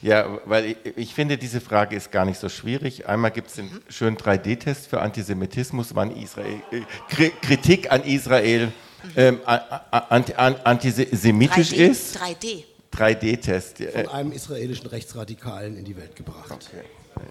[0.03, 3.07] Äh, ja, weil ich, ich, finde, diese Frage ist gar nicht so schwierig.
[3.07, 3.82] Einmal gibt es den mhm.
[3.90, 9.11] schönen 3D-Test für Antisemitismus, wann Israel, äh, Kritik an Israel mhm.
[9.15, 12.18] ähm, anti, antisemitisch 3D, ist.
[12.18, 12.64] 3D.
[12.94, 13.84] 3D-Test.
[13.94, 16.52] Von einem israelischen Rechtsradikalen in die Welt gebracht.
[16.52, 16.84] Okay,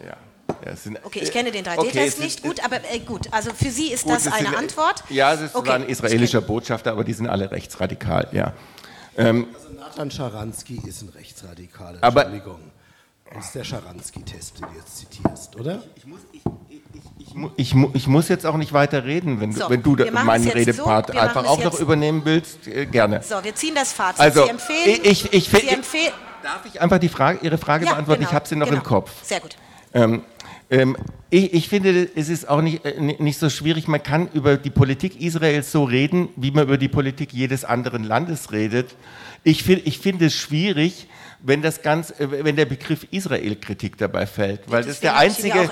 [0.07, 0.17] ja.
[0.65, 2.43] Ja, sind, okay, ich kenne den 3D-Test okay, nicht.
[2.43, 3.29] Gut, aber äh, gut.
[3.31, 5.05] Also für Sie ist gut, das eine sind, Antwort.
[5.09, 8.29] Ja, es ist okay, ein israelischer Botschafter, aber die sind alle rechtsradikal.
[8.33, 8.53] Ja.
[9.17, 11.99] Ähm, also Nathan Scharansky ist ein Rechtsradikaler.
[12.03, 12.61] Aber, Entschuldigung.
[13.33, 15.83] Das ist der Scharansky-Test, den du jetzt zitierst, oder?
[15.95, 16.43] Ich muss, ich,
[17.19, 21.13] ich, ich, ich, muss jetzt auch nicht weiter reden, wenn, so, wenn du meinen Redepart
[21.13, 23.23] so, einfach auch noch übernehmen willst, äh, gerne.
[23.23, 24.21] So, wir ziehen das Fazit.
[24.21, 26.13] Also, Sie empfehlen, ich, ich, Sie empfehlen
[26.43, 28.21] Darf ich einfach die Frage, Ihre Frage ja, beantworten?
[28.21, 28.79] Genau, ich habe sie noch genau.
[28.79, 29.11] im Kopf.
[29.23, 29.57] Sehr gut.
[29.93, 30.25] Ähm,
[30.71, 30.97] ähm,
[31.31, 33.87] ich, ich, finde, es ist auch nicht, äh, nicht so schwierig.
[33.89, 38.05] Man kann über die Politik Israels so reden, wie man über die Politik jedes anderen
[38.05, 38.97] Landes redet.
[39.45, 41.07] Ich, ich finde es schwierig,
[41.43, 45.71] wenn das ganz, äh, wenn der Begriff Israel-Kritik dabei fällt, weil das, ist der einzige.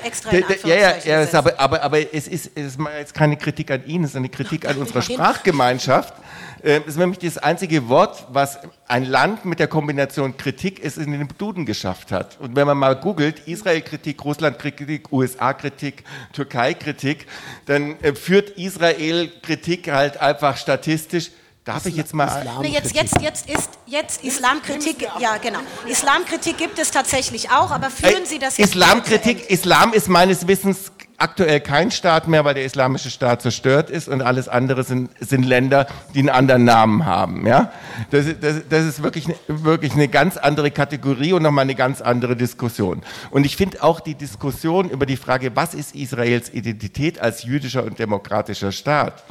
[0.64, 3.84] Ja, ja, ja ist aber, aber, aber es ist, es ist jetzt keine Kritik an
[3.86, 6.14] Ihnen, es ist eine Kritik an unserer Sprachgemeinschaft.
[6.62, 8.58] Ähm, das ist nämlich das einzige Wort, was
[8.88, 12.38] ein Land mit der Kombination Kritik es in den Duden geschafft hat.
[12.40, 15.12] Und wenn man mal googelt, Israel-Kritik, Russland-Kritik,
[15.48, 17.26] USA-Kritik, Türkei-Kritik,
[17.66, 21.30] dann äh, führt Israel-Kritik halt einfach statistisch
[21.68, 22.46] Darf ich jetzt mal.
[22.62, 25.06] Nee, jetzt, jetzt, jetzt ist jetzt Islamkritik.
[25.20, 25.58] Ja, genau.
[25.86, 28.70] Islamkritik gibt es tatsächlich auch, aber führen Sie das jetzt.
[28.70, 34.08] Islamkritik, Islam ist meines Wissens aktuell kein Staat mehr, weil der islamische Staat zerstört ist
[34.08, 37.46] und alles andere sind, sind Länder, die einen anderen Namen haben.
[37.46, 37.70] Ja?
[38.12, 42.34] Das, das, das ist wirklich, wirklich eine ganz andere Kategorie und nochmal eine ganz andere
[42.34, 43.02] Diskussion.
[43.30, 47.84] Und ich finde auch die Diskussion über die Frage, was ist Israels Identität als jüdischer
[47.84, 49.22] und demokratischer Staat,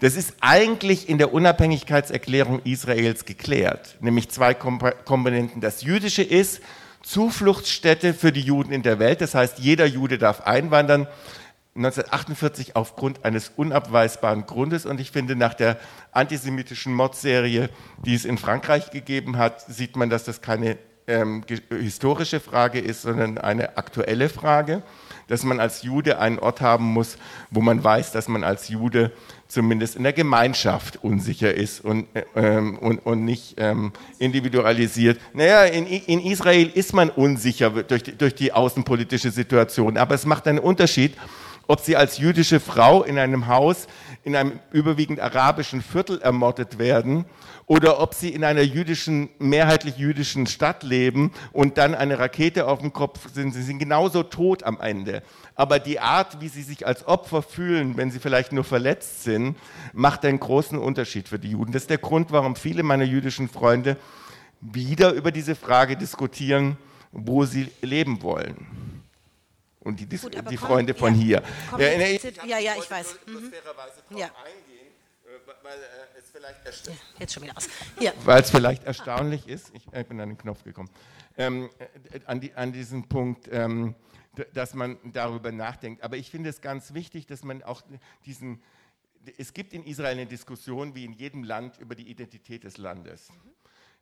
[0.00, 5.60] das ist eigentlich in der Unabhängigkeitserklärung Israels geklärt, nämlich zwei Komponenten.
[5.60, 6.60] Das Jüdische ist,
[7.02, 9.20] Zufluchtsstätte für die Juden in der Welt.
[9.20, 11.06] Das heißt, jeder Jude darf einwandern.
[11.76, 14.86] 1948 aufgrund eines unabweisbaren Grundes.
[14.86, 15.78] Und ich finde, nach der
[16.10, 17.68] antisemitischen Mordserie,
[18.04, 23.02] die es in Frankreich gegeben hat, sieht man, dass das keine ähm, historische Frage ist,
[23.02, 24.82] sondern eine aktuelle Frage,
[25.28, 27.18] dass man als Jude einen Ort haben muss,
[27.50, 29.12] wo man weiß, dass man als Jude
[29.48, 35.20] zumindest in der Gemeinschaft unsicher ist und, ähm, und, und nicht ähm, individualisiert.
[35.32, 40.46] Naja, in, in Israel ist man unsicher durch durch die außenpolitische Situation, aber es macht
[40.48, 41.14] einen Unterschied,
[41.66, 43.86] ob sie als jüdische Frau in einem Haus
[44.24, 47.24] in einem überwiegend arabischen Viertel ermordet werden
[47.66, 52.78] oder ob sie in einer jüdischen, mehrheitlich jüdischen Stadt leben und dann eine Rakete auf
[52.78, 53.52] dem Kopf sind.
[53.52, 55.22] Sie sind genauso tot am Ende.
[55.56, 59.56] Aber die Art, wie sie sich als Opfer fühlen, wenn sie vielleicht nur verletzt sind,
[59.92, 61.72] macht einen großen Unterschied für die Juden.
[61.72, 63.96] Das ist der Grund, warum viele meiner jüdischen Freunde
[64.60, 66.76] wieder über diese Frage diskutieren,
[67.10, 69.02] wo sie leben wollen.
[69.80, 71.42] Und die, Gut, die komm, Freunde von ja, hier.
[71.78, 73.18] Ja, ja, ja, ich weiß.
[73.26, 73.52] Mhm.
[74.18, 74.30] Ja.
[75.66, 77.68] Äh, weil, äh, vielleicht ja, jetzt schon wieder aus.
[78.24, 80.90] Weil es vielleicht erstaunlich ist, ich, ich, bin an den Knopf gekommen,
[81.36, 81.70] ähm,
[82.12, 83.94] äh, an, die, an diesen Punkt, ähm,
[84.52, 86.02] dass man darüber nachdenkt.
[86.02, 87.82] Aber ich finde es ganz wichtig, dass man auch
[88.24, 88.62] diesen,
[89.38, 93.30] es gibt in Israel eine Diskussion wie in jedem Land über die Identität des Landes.
[93.30, 93.56] Mhm.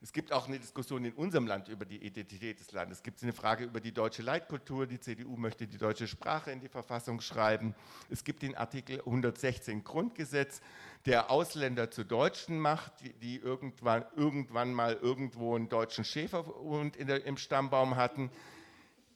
[0.05, 2.99] Es gibt auch eine Diskussion in unserem Land über die Identität des Landes.
[2.99, 4.87] Es gibt eine Frage über die deutsche Leitkultur.
[4.87, 7.75] Die CDU möchte die deutsche Sprache in die Verfassung schreiben.
[8.11, 10.61] Es gibt den Artikel 116 Grundgesetz,
[11.07, 17.25] der Ausländer zu Deutschen macht, die, die irgendwann, irgendwann mal irgendwo einen deutschen Schäferhund der,
[17.25, 18.31] im Stammbaum hatten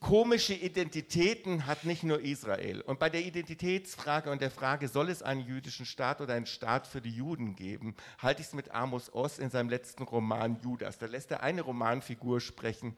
[0.01, 2.81] komische Identitäten hat nicht nur Israel.
[2.83, 6.87] Und bei der Identitätsfrage und der Frage, soll es einen jüdischen Staat oder einen Staat
[6.87, 10.99] für die Juden geben, halte ich es mit Amos Oz in seinem letzten Roman Judas.
[10.99, 12.97] Da lässt er eine Romanfigur sprechen.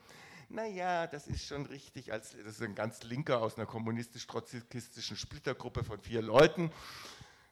[0.48, 5.84] Naja, das ist schon richtig, als, das ist ein ganz linker aus einer kommunistisch-trotzkistischen Splittergruppe
[5.84, 6.70] von vier Leuten.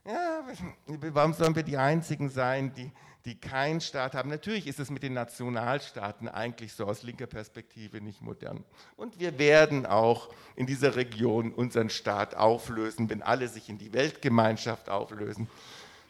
[0.09, 0.43] Ja,
[1.13, 2.91] warum sollen wir die Einzigen sein, die,
[3.27, 4.31] die keinen Staat haben.
[4.31, 8.65] Natürlich ist es mit den Nationalstaaten eigentlich so aus linker Perspektive nicht modern.
[8.97, 13.93] Und wir werden auch in dieser Region unseren Staat auflösen, wenn alle sich in die
[13.93, 15.47] Weltgemeinschaft auflösen.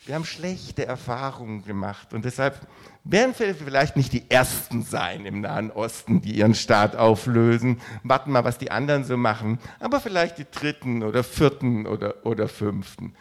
[0.07, 2.69] Wir haben schlechte Erfahrungen gemacht und deshalb
[3.03, 7.81] werden wir vielleicht nicht die Ersten sein im Nahen Osten, die ihren Staat auflösen.
[8.05, 12.47] Warten mal, was die anderen so machen, aber vielleicht die Dritten oder Vierten oder, oder
[12.47, 13.17] Fünften.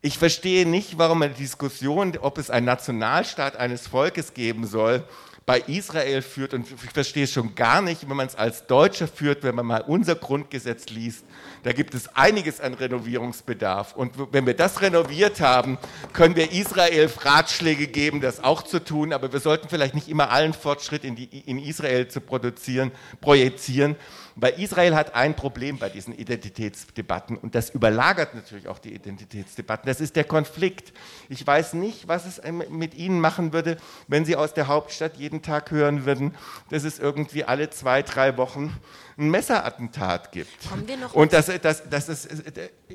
[0.00, 5.02] Ich verstehe nicht, warum eine Diskussion, ob es einen Nationalstaat eines Volkes geben soll,
[5.44, 6.54] bei Israel führt.
[6.54, 9.66] Und ich verstehe es schon gar nicht, wenn man es als Deutscher führt, wenn man
[9.66, 11.24] mal unser Grundgesetz liest.
[11.64, 13.96] Da gibt es einiges an Renovierungsbedarf.
[13.96, 15.78] Und wenn wir das renoviert haben,
[16.12, 19.12] können wir Israel Ratschläge geben, das auch zu tun.
[19.12, 23.96] Aber wir sollten vielleicht nicht immer allen Fortschritt in, die, in Israel zu produzieren, projizieren,
[24.40, 29.86] weil Israel hat ein Problem bei diesen Identitätsdebatten und das überlagert natürlich auch die Identitätsdebatten.
[29.86, 30.92] Das ist der Konflikt.
[31.28, 32.40] Ich weiß nicht, was es
[32.70, 36.36] mit Ihnen machen würde, wenn Sie aus der Hauptstadt jeden Tag hören würden,
[36.70, 38.76] dass es irgendwie alle zwei, drei Wochen
[39.18, 40.68] ein Messerattentat gibt.
[40.68, 42.28] Kommen wir noch und das, das, das ist,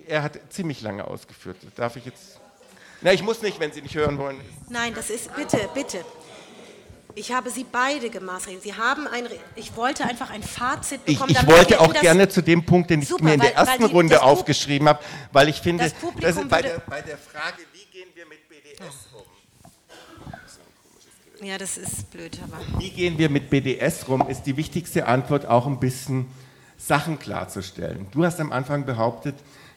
[0.08, 1.58] er hat ziemlich lange ausgeführt.
[1.76, 2.40] Darf ich jetzt?
[3.02, 4.40] Na, ich muss nicht, wenn Sie nicht hören wollen.
[4.70, 6.06] Nein, das ist bitte, bitte.
[7.16, 8.64] Ich habe Sie beide gemaßregelt.
[8.64, 11.30] Sie haben ein, ich wollte einfach ein Fazit bekommen.
[11.30, 13.86] Ich, ich wollte auch gerne zu dem Punkt, den ich super, mir in der ersten
[13.86, 15.00] die, Runde aufgeschrieben habe,
[15.32, 19.10] weil ich finde, das dass bei, der, bei, der, Frage, wie gehen wir mit BDS
[19.14, 19.22] um?
[21.46, 22.58] Ja, das ist blöd, aber.
[22.80, 26.28] Wie gehen wir mit BDS rum, ist die wichtigste Antwort auch ein bisschen
[26.78, 28.08] Sachen klarzustellen.
[28.12, 29.36] Du hast am Anfang behauptet,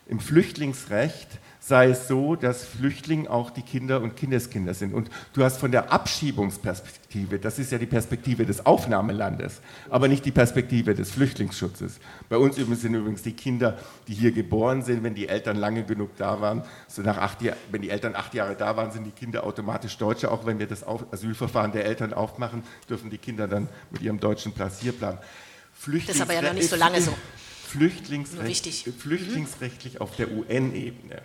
[0.09, 1.29] im Flüchtlingsrecht
[1.67, 4.95] sei es so, dass Flüchtlinge auch die Kinder und Kindeskinder sind.
[4.95, 9.61] Und du hast von der Abschiebungsperspektive, das ist ja die Perspektive des Aufnahmelandes,
[9.91, 11.99] aber nicht die Perspektive des Flüchtlingsschutzes.
[12.29, 13.77] Bei uns sind übrigens die Kinder,
[14.07, 17.57] die hier geboren sind, wenn die Eltern lange genug da waren, so nach acht Jahr,
[17.73, 20.31] wenn die Eltern acht Jahre da waren, sind die Kinder automatisch Deutsche.
[20.31, 24.53] Auch wenn wir das Asylverfahren der Eltern aufmachen, dürfen die Kinder dann mit ihrem deutschen
[24.53, 25.19] Platzierplan.
[25.85, 27.13] das ist aber ja noch nicht so lange so.
[27.67, 31.23] Flüchtlingsrecht, flüchtlingsrechtlich auf der UN-Ebene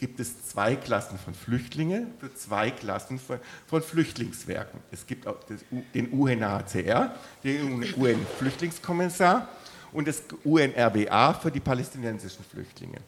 [0.00, 4.80] gibt es zwei Klassen von Flüchtlingen für zwei Klassen von, von Flüchtlingswerken.
[4.90, 5.60] Es gibt auch das,
[5.94, 7.14] den UNHCR,
[7.44, 9.48] den UN-Flüchtlingskommissar,
[9.92, 12.98] und das UNRWA für die palästinensischen Flüchtlinge.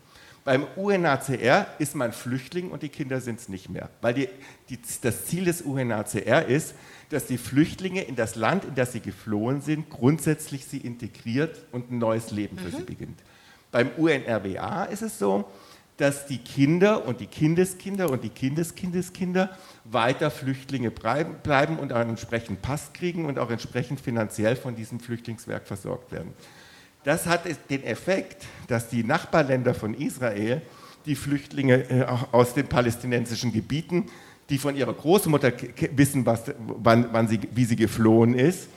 [0.45, 4.29] Beim UNHCR ist man Flüchtling und die Kinder sind es nicht mehr, weil die,
[4.69, 6.75] die, das Ziel des UNHCR ist,
[7.11, 11.93] dass die Flüchtlinge in das Land, in das sie geflohen sind, grundsätzlich sie integriert und
[11.93, 12.77] ein neues Leben für mhm.
[12.79, 13.21] sie beginnt.
[13.71, 15.49] Beim UNRWA ist es so,
[15.97, 22.63] dass die Kinder und die Kindeskinder und die Kindeskindeskinder weiter Flüchtlinge bleiben und auch entsprechend
[22.63, 26.33] Pass kriegen und auch entsprechend finanziell von diesem Flüchtlingswerk versorgt werden.
[27.05, 30.63] Das hat den Effekt, dass die Nachbarländer von Israel
[31.05, 34.07] die Flüchtlinge äh, aus den palästinensischen Gebieten,
[34.49, 35.53] die von ihrer Großmutter
[35.93, 38.69] wissen, was, wann, wann sie, wie sie geflohen ist,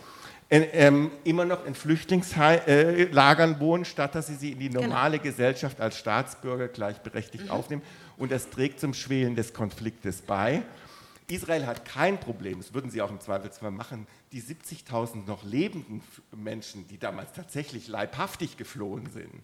[0.50, 4.82] ähm, immer noch in Flüchtlingslagern äh, wohnen, statt dass sie sie in die genau.
[4.82, 5.32] normale genau.
[5.32, 7.52] Gesellschaft als Staatsbürger gleichberechtigt mhm.
[7.52, 7.82] aufnehmen.
[8.18, 10.62] Und das trägt zum Schwelen des Konfliktes bei.
[11.28, 16.02] Israel hat kein Problem, das würden sie auch im Zweifelsfall machen, die 70.000 noch lebenden
[16.36, 19.42] Menschen, die damals tatsächlich leibhaftig geflohen sind,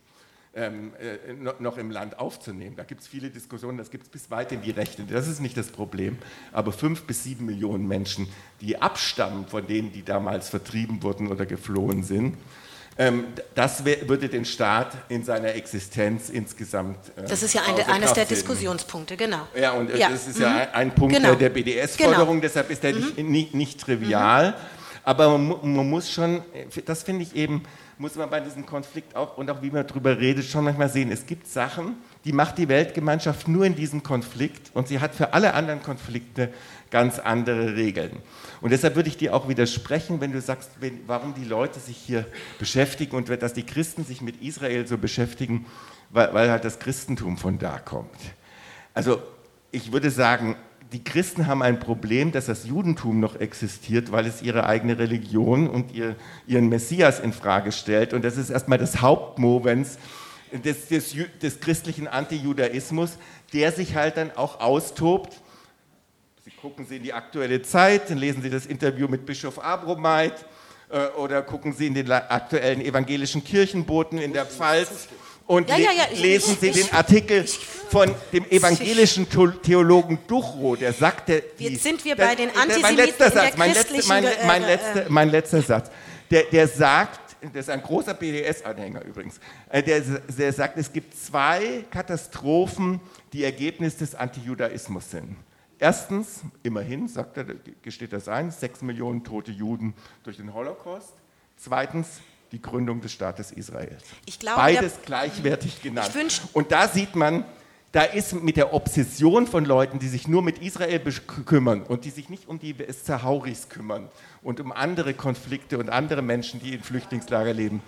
[0.53, 2.75] ähm, äh, noch im Land aufzunehmen.
[2.75, 5.03] Da gibt es viele Diskussionen, das gibt es bis weit in die Rechte.
[5.03, 6.17] Das ist nicht das Problem.
[6.51, 8.27] Aber fünf bis sieben Millionen Menschen,
[8.59, 12.37] die abstammen von denen, die damals vertrieben wurden oder geflohen sind,
[12.97, 16.97] ähm, das würde den Staat in seiner Existenz insgesamt.
[17.15, 19.47] Äh, das ist ja eine, eines der Diskussionspunkte, genau.
[19.59, 20.09] Ja, und ja.
[20.09, 20.43] das ist mhm.
[20.43, 21.35] ja ein, Punkt genau.
[21.35, 22.41] der BDS-Forderung, genau.
[22.41, 22.99] deshalb ist der mhm.
[22.99, 24.51] nicht, nicht, nicht, trivial.
[24.51, 24.55] Mhm.
[25.03, 26.43] Aber man, man, muss schon,
[26.85, 27.63] das finde ich eben,
[28.01, 31.11] muss man bei diesem Konflikt auch und auch wie man darüber redet, schon manchmal sehen.
[31.11, 35.33] Es gibt Sachen, die macht die Weltgemeinschaft nur in diesem Konflikt und sie hat für
[35.33, 36.51] alle anderen Konflikte
[36.89, 38.17] ganz andere Regeln.
[38.59, 41.95] Und deshalb würde ich dir auch widersprechen, wenn du sagst, wenn, warum die Leute sich
[41.95, 42.25] hier
[42.57, 45.67] beschäftigen und dass die Christen sich mit Israel so beschäftigen,
[46.09, 48.09] weil, weil halt das Christentum von da kommt.
[48.95, 49.21] Also
[49.69, 50.55] ich würde sagen,
[50.91, 55.69] die Christen haben ein Problem, dass das Judentum noch existiert, weil es ihre eigene Religion
[55.69, 56.15] und ihr,
[56.47, 58.13] ihren Messias in Frage stellt.
[58.13, 59.97] Und das ist erstmal das Hauptmovens
[60.51, 63.17] des, des, des christlichen Antijudaismus,
[63.53, 65.39] der sich halt dann auch austobt.
[66.61, 70.45] Gucken Sie in die aktuelle Zeit, dann lesen Sie das Interview mit Bischof Abromeit
[70.89, 75.07] äh, oder gucken Sie in den aktuellen evangelischen Kirchenboten in der Pfalz
[75.47, 77.45] und ja, ja, ja, lesen Sie ich, den Artikel
[77.89, 82.95] von dem evangelischen Theologen Duchro, der sagt, der, Jetzt sind wir bei den Antisemiten mein
[82.95, 85.91] letzter Satz, mein, letzte, mein, mein, letzter, mein letzter Satz,
[86.29, 89.39] der, der sagt, das ist ein großer BDS-Anhänger übrigens,
[89.69, 93.01] äh, der, der sagt, es gibt zwei Katastrophen,
[93.33, 95.35] die Ergebnis des Antijudaismus sind.
[95.79, 97.45] Erstens, immerhin, sagt er,
[97.81, 101.13] gesteht das ein, sechs Millionen tote Juden durch den Holocaust.
[101.57, 102.21] Zweitens,
[102.51, 103.97] die Gründung des Staates Israel.
[104.39, 106.11] Glaube, Beides gleichwertig genannt.
[106.53, 107.45] Und da sieht man,
[107.91, 110.99] da ist mit der Obsession von Leuten, die sich nur mit Israel
[111.45, 114.09] kümmern und die sich nicht um die Zahauris kümmern
[114.41, 117.81] und um andere Konflikte und andere Menschen, die in Flüchtlingslager leben,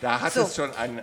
[0.00, 0.42] da hat so.
[0.42, 1.02] es schon einen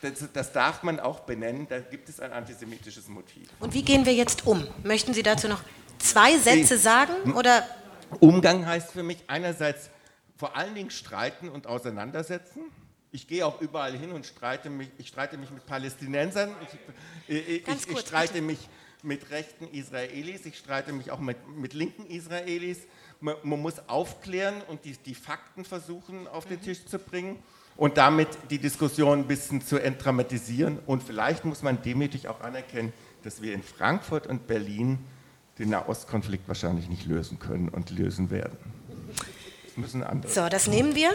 [0.00, 3.48] das, das, darf man auch benennen, da gibt es ein antisemitisches Motiv.
[3.58, 4.64] Und wie gehen wir jetzt um?
[4.84, 5.60] Möchten Sie dazu noch
[5.98, 7.32] zwei Sätze sagen?
[7.34, 7.64] Oder?
[8.20, 9.90] Umgang heißt für mich einerseits
[10.38, 12.60] vor allen Dingen streiten und auseinandersetzen.
[13.10, 16.50] Ich gehe auch überall hin und streite mich, ich streite mich mit Palästinensern,
[17.26, 18.44] ich, ich, ich, ich streite bitte.
[18.44, 18.68] mich
[19.02, 22.78] mit rechten Israelis, ich streite mich auch mit, mit linken Israelis.
[23.20, 26.62] Man, man, muss aufklären und die, die Fakten versuchen auf den mhm.
[26.62, 27.42] Tisch zu bringen
[27.76, 30.78] und damit die Diskussion ein bisschen zu entdramatisieren.
[30.86, 32.92] Und vielleicht muss man demütig auch anerkennen,
[33.24, 34.98] dass wir in Frankfurt und Berlin
[35.58, 38.77] den Nahostkonflikt wahrscheinlich nicht lösen können und lösen werden.
[39.78, 40.32] Müssen andere.
[40.32, 41.10] So, das nehmen wir.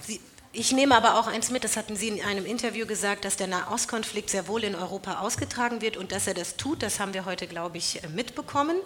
[0.00, 0.20] Sie,
[0.52, 3.46] ich nehme aber auch eins mit, das hatten Sie in einem Interview gesagt, dass der
[3.46, 7.24] Nahostkonflikt sehr wohl in Europa ausgetragen wird und dass er das tut, das haben wir
[7.24, 8.76] heute, glaube ich, mitbekommen.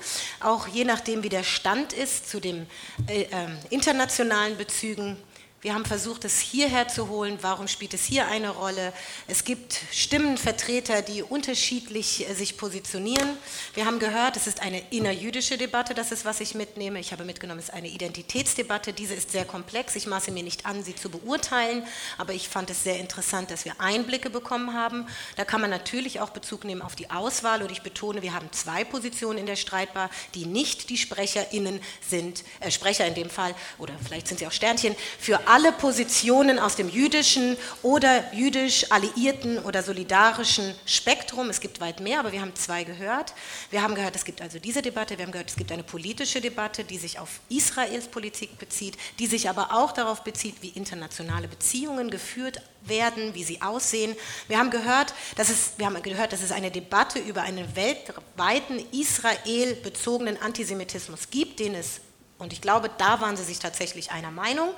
[0.40, 2.66] Auch je nachdem, wie der Stand ist zu den
[3.08, 3.28] äh, äh,
[3.70, 5.16] internationalen Bezügen
[5.64, 7.38] wir haben versucht, es hierher zu holen.
[7.40, 8.92] Warum spielt es hier eine Rolle?
[9.28, 13.38] Es gibt Stimmenvertreter, die unterschiedlich äh, sich positionieren.
[13.72, 17.00] Wir haben gehört, es ist eine innerjüdische Debatte, das ist, was ich mitnehme.
[17.00, 18.92] Ich habe mitgenommen, es ist eine Identitätsdebatte.
[18.92, 19.96] Diese ist sehr komplex.
[19.96, 21.86] Ich maße mir nicht an, sie zu beurteilen,
[22.18, 25.06] aber ich fand es sehr interessant, dass wir Einblicke bekommen haben.
[25.36, 28.52] Da kann man natürlich auch Bezug nehmen auf die Auswahl und ich betone, wir haben
[28.52, 33.54] zwei Positionen in der Streitbar, die nicht die SprecherInnen sind, äh, Sprecher in dem Fall,
[33.78, 38.90] oder vielleicht sind sie auch Sternchen, für alle alle Positionen aus dem jüdischen oder jüdisch
[38.90, 41.48] alliierten oder solidarischen Spektrum.
[41.48, 43.34] Es gibt weit mehr, aber wir haben zwei gehört.
[43.70, 46.40] Wir haben gehört, es gibt also diese Debatte, wir haben gehört, es gibt eine politische
[46.40, 51.46] Debatte, die sich auf Israels Politik bezieht, die sich aber auch darauf bezieht, wie internationale
[51.46, 54.16] Beziehungen geführt werden, wie sie aussehen.
[54.48, 58.84] Wir haben gehört, dass es, wir haben gehört, dass es eine Debatte über einen weltweiten
[58.90, 62.00] Israel bezogenen Antisemitismus gibt, den es
[62.38, 64.70] und ich glaube, da waren sie sich tatsächlich einer Meinung.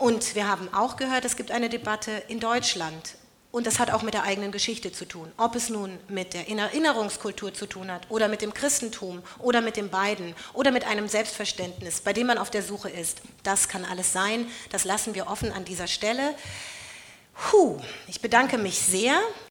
[0.00, 3.16] Und wir haben auch gehört, es gibt eine Debatte in Deutschland.
[3.52, 5.30] Und das hat auch mit der eigenen Geschichte zu tun.
[5.36, 9.76] Ob es nun mit der Erinnerungskultur zu tun hat oder mit dem Christentum oder mit
[9.76, 13.20] den beiden oder mit einem Selbstverständnis, bei dem man auf der Suche ist.
[13.42, 14.46] Das kann alles sein.
[14.70, 16.34] Das lassen wir offen an dieser Stelle.
[17.34, 19.20] Puh, ich bedanke mich sehr.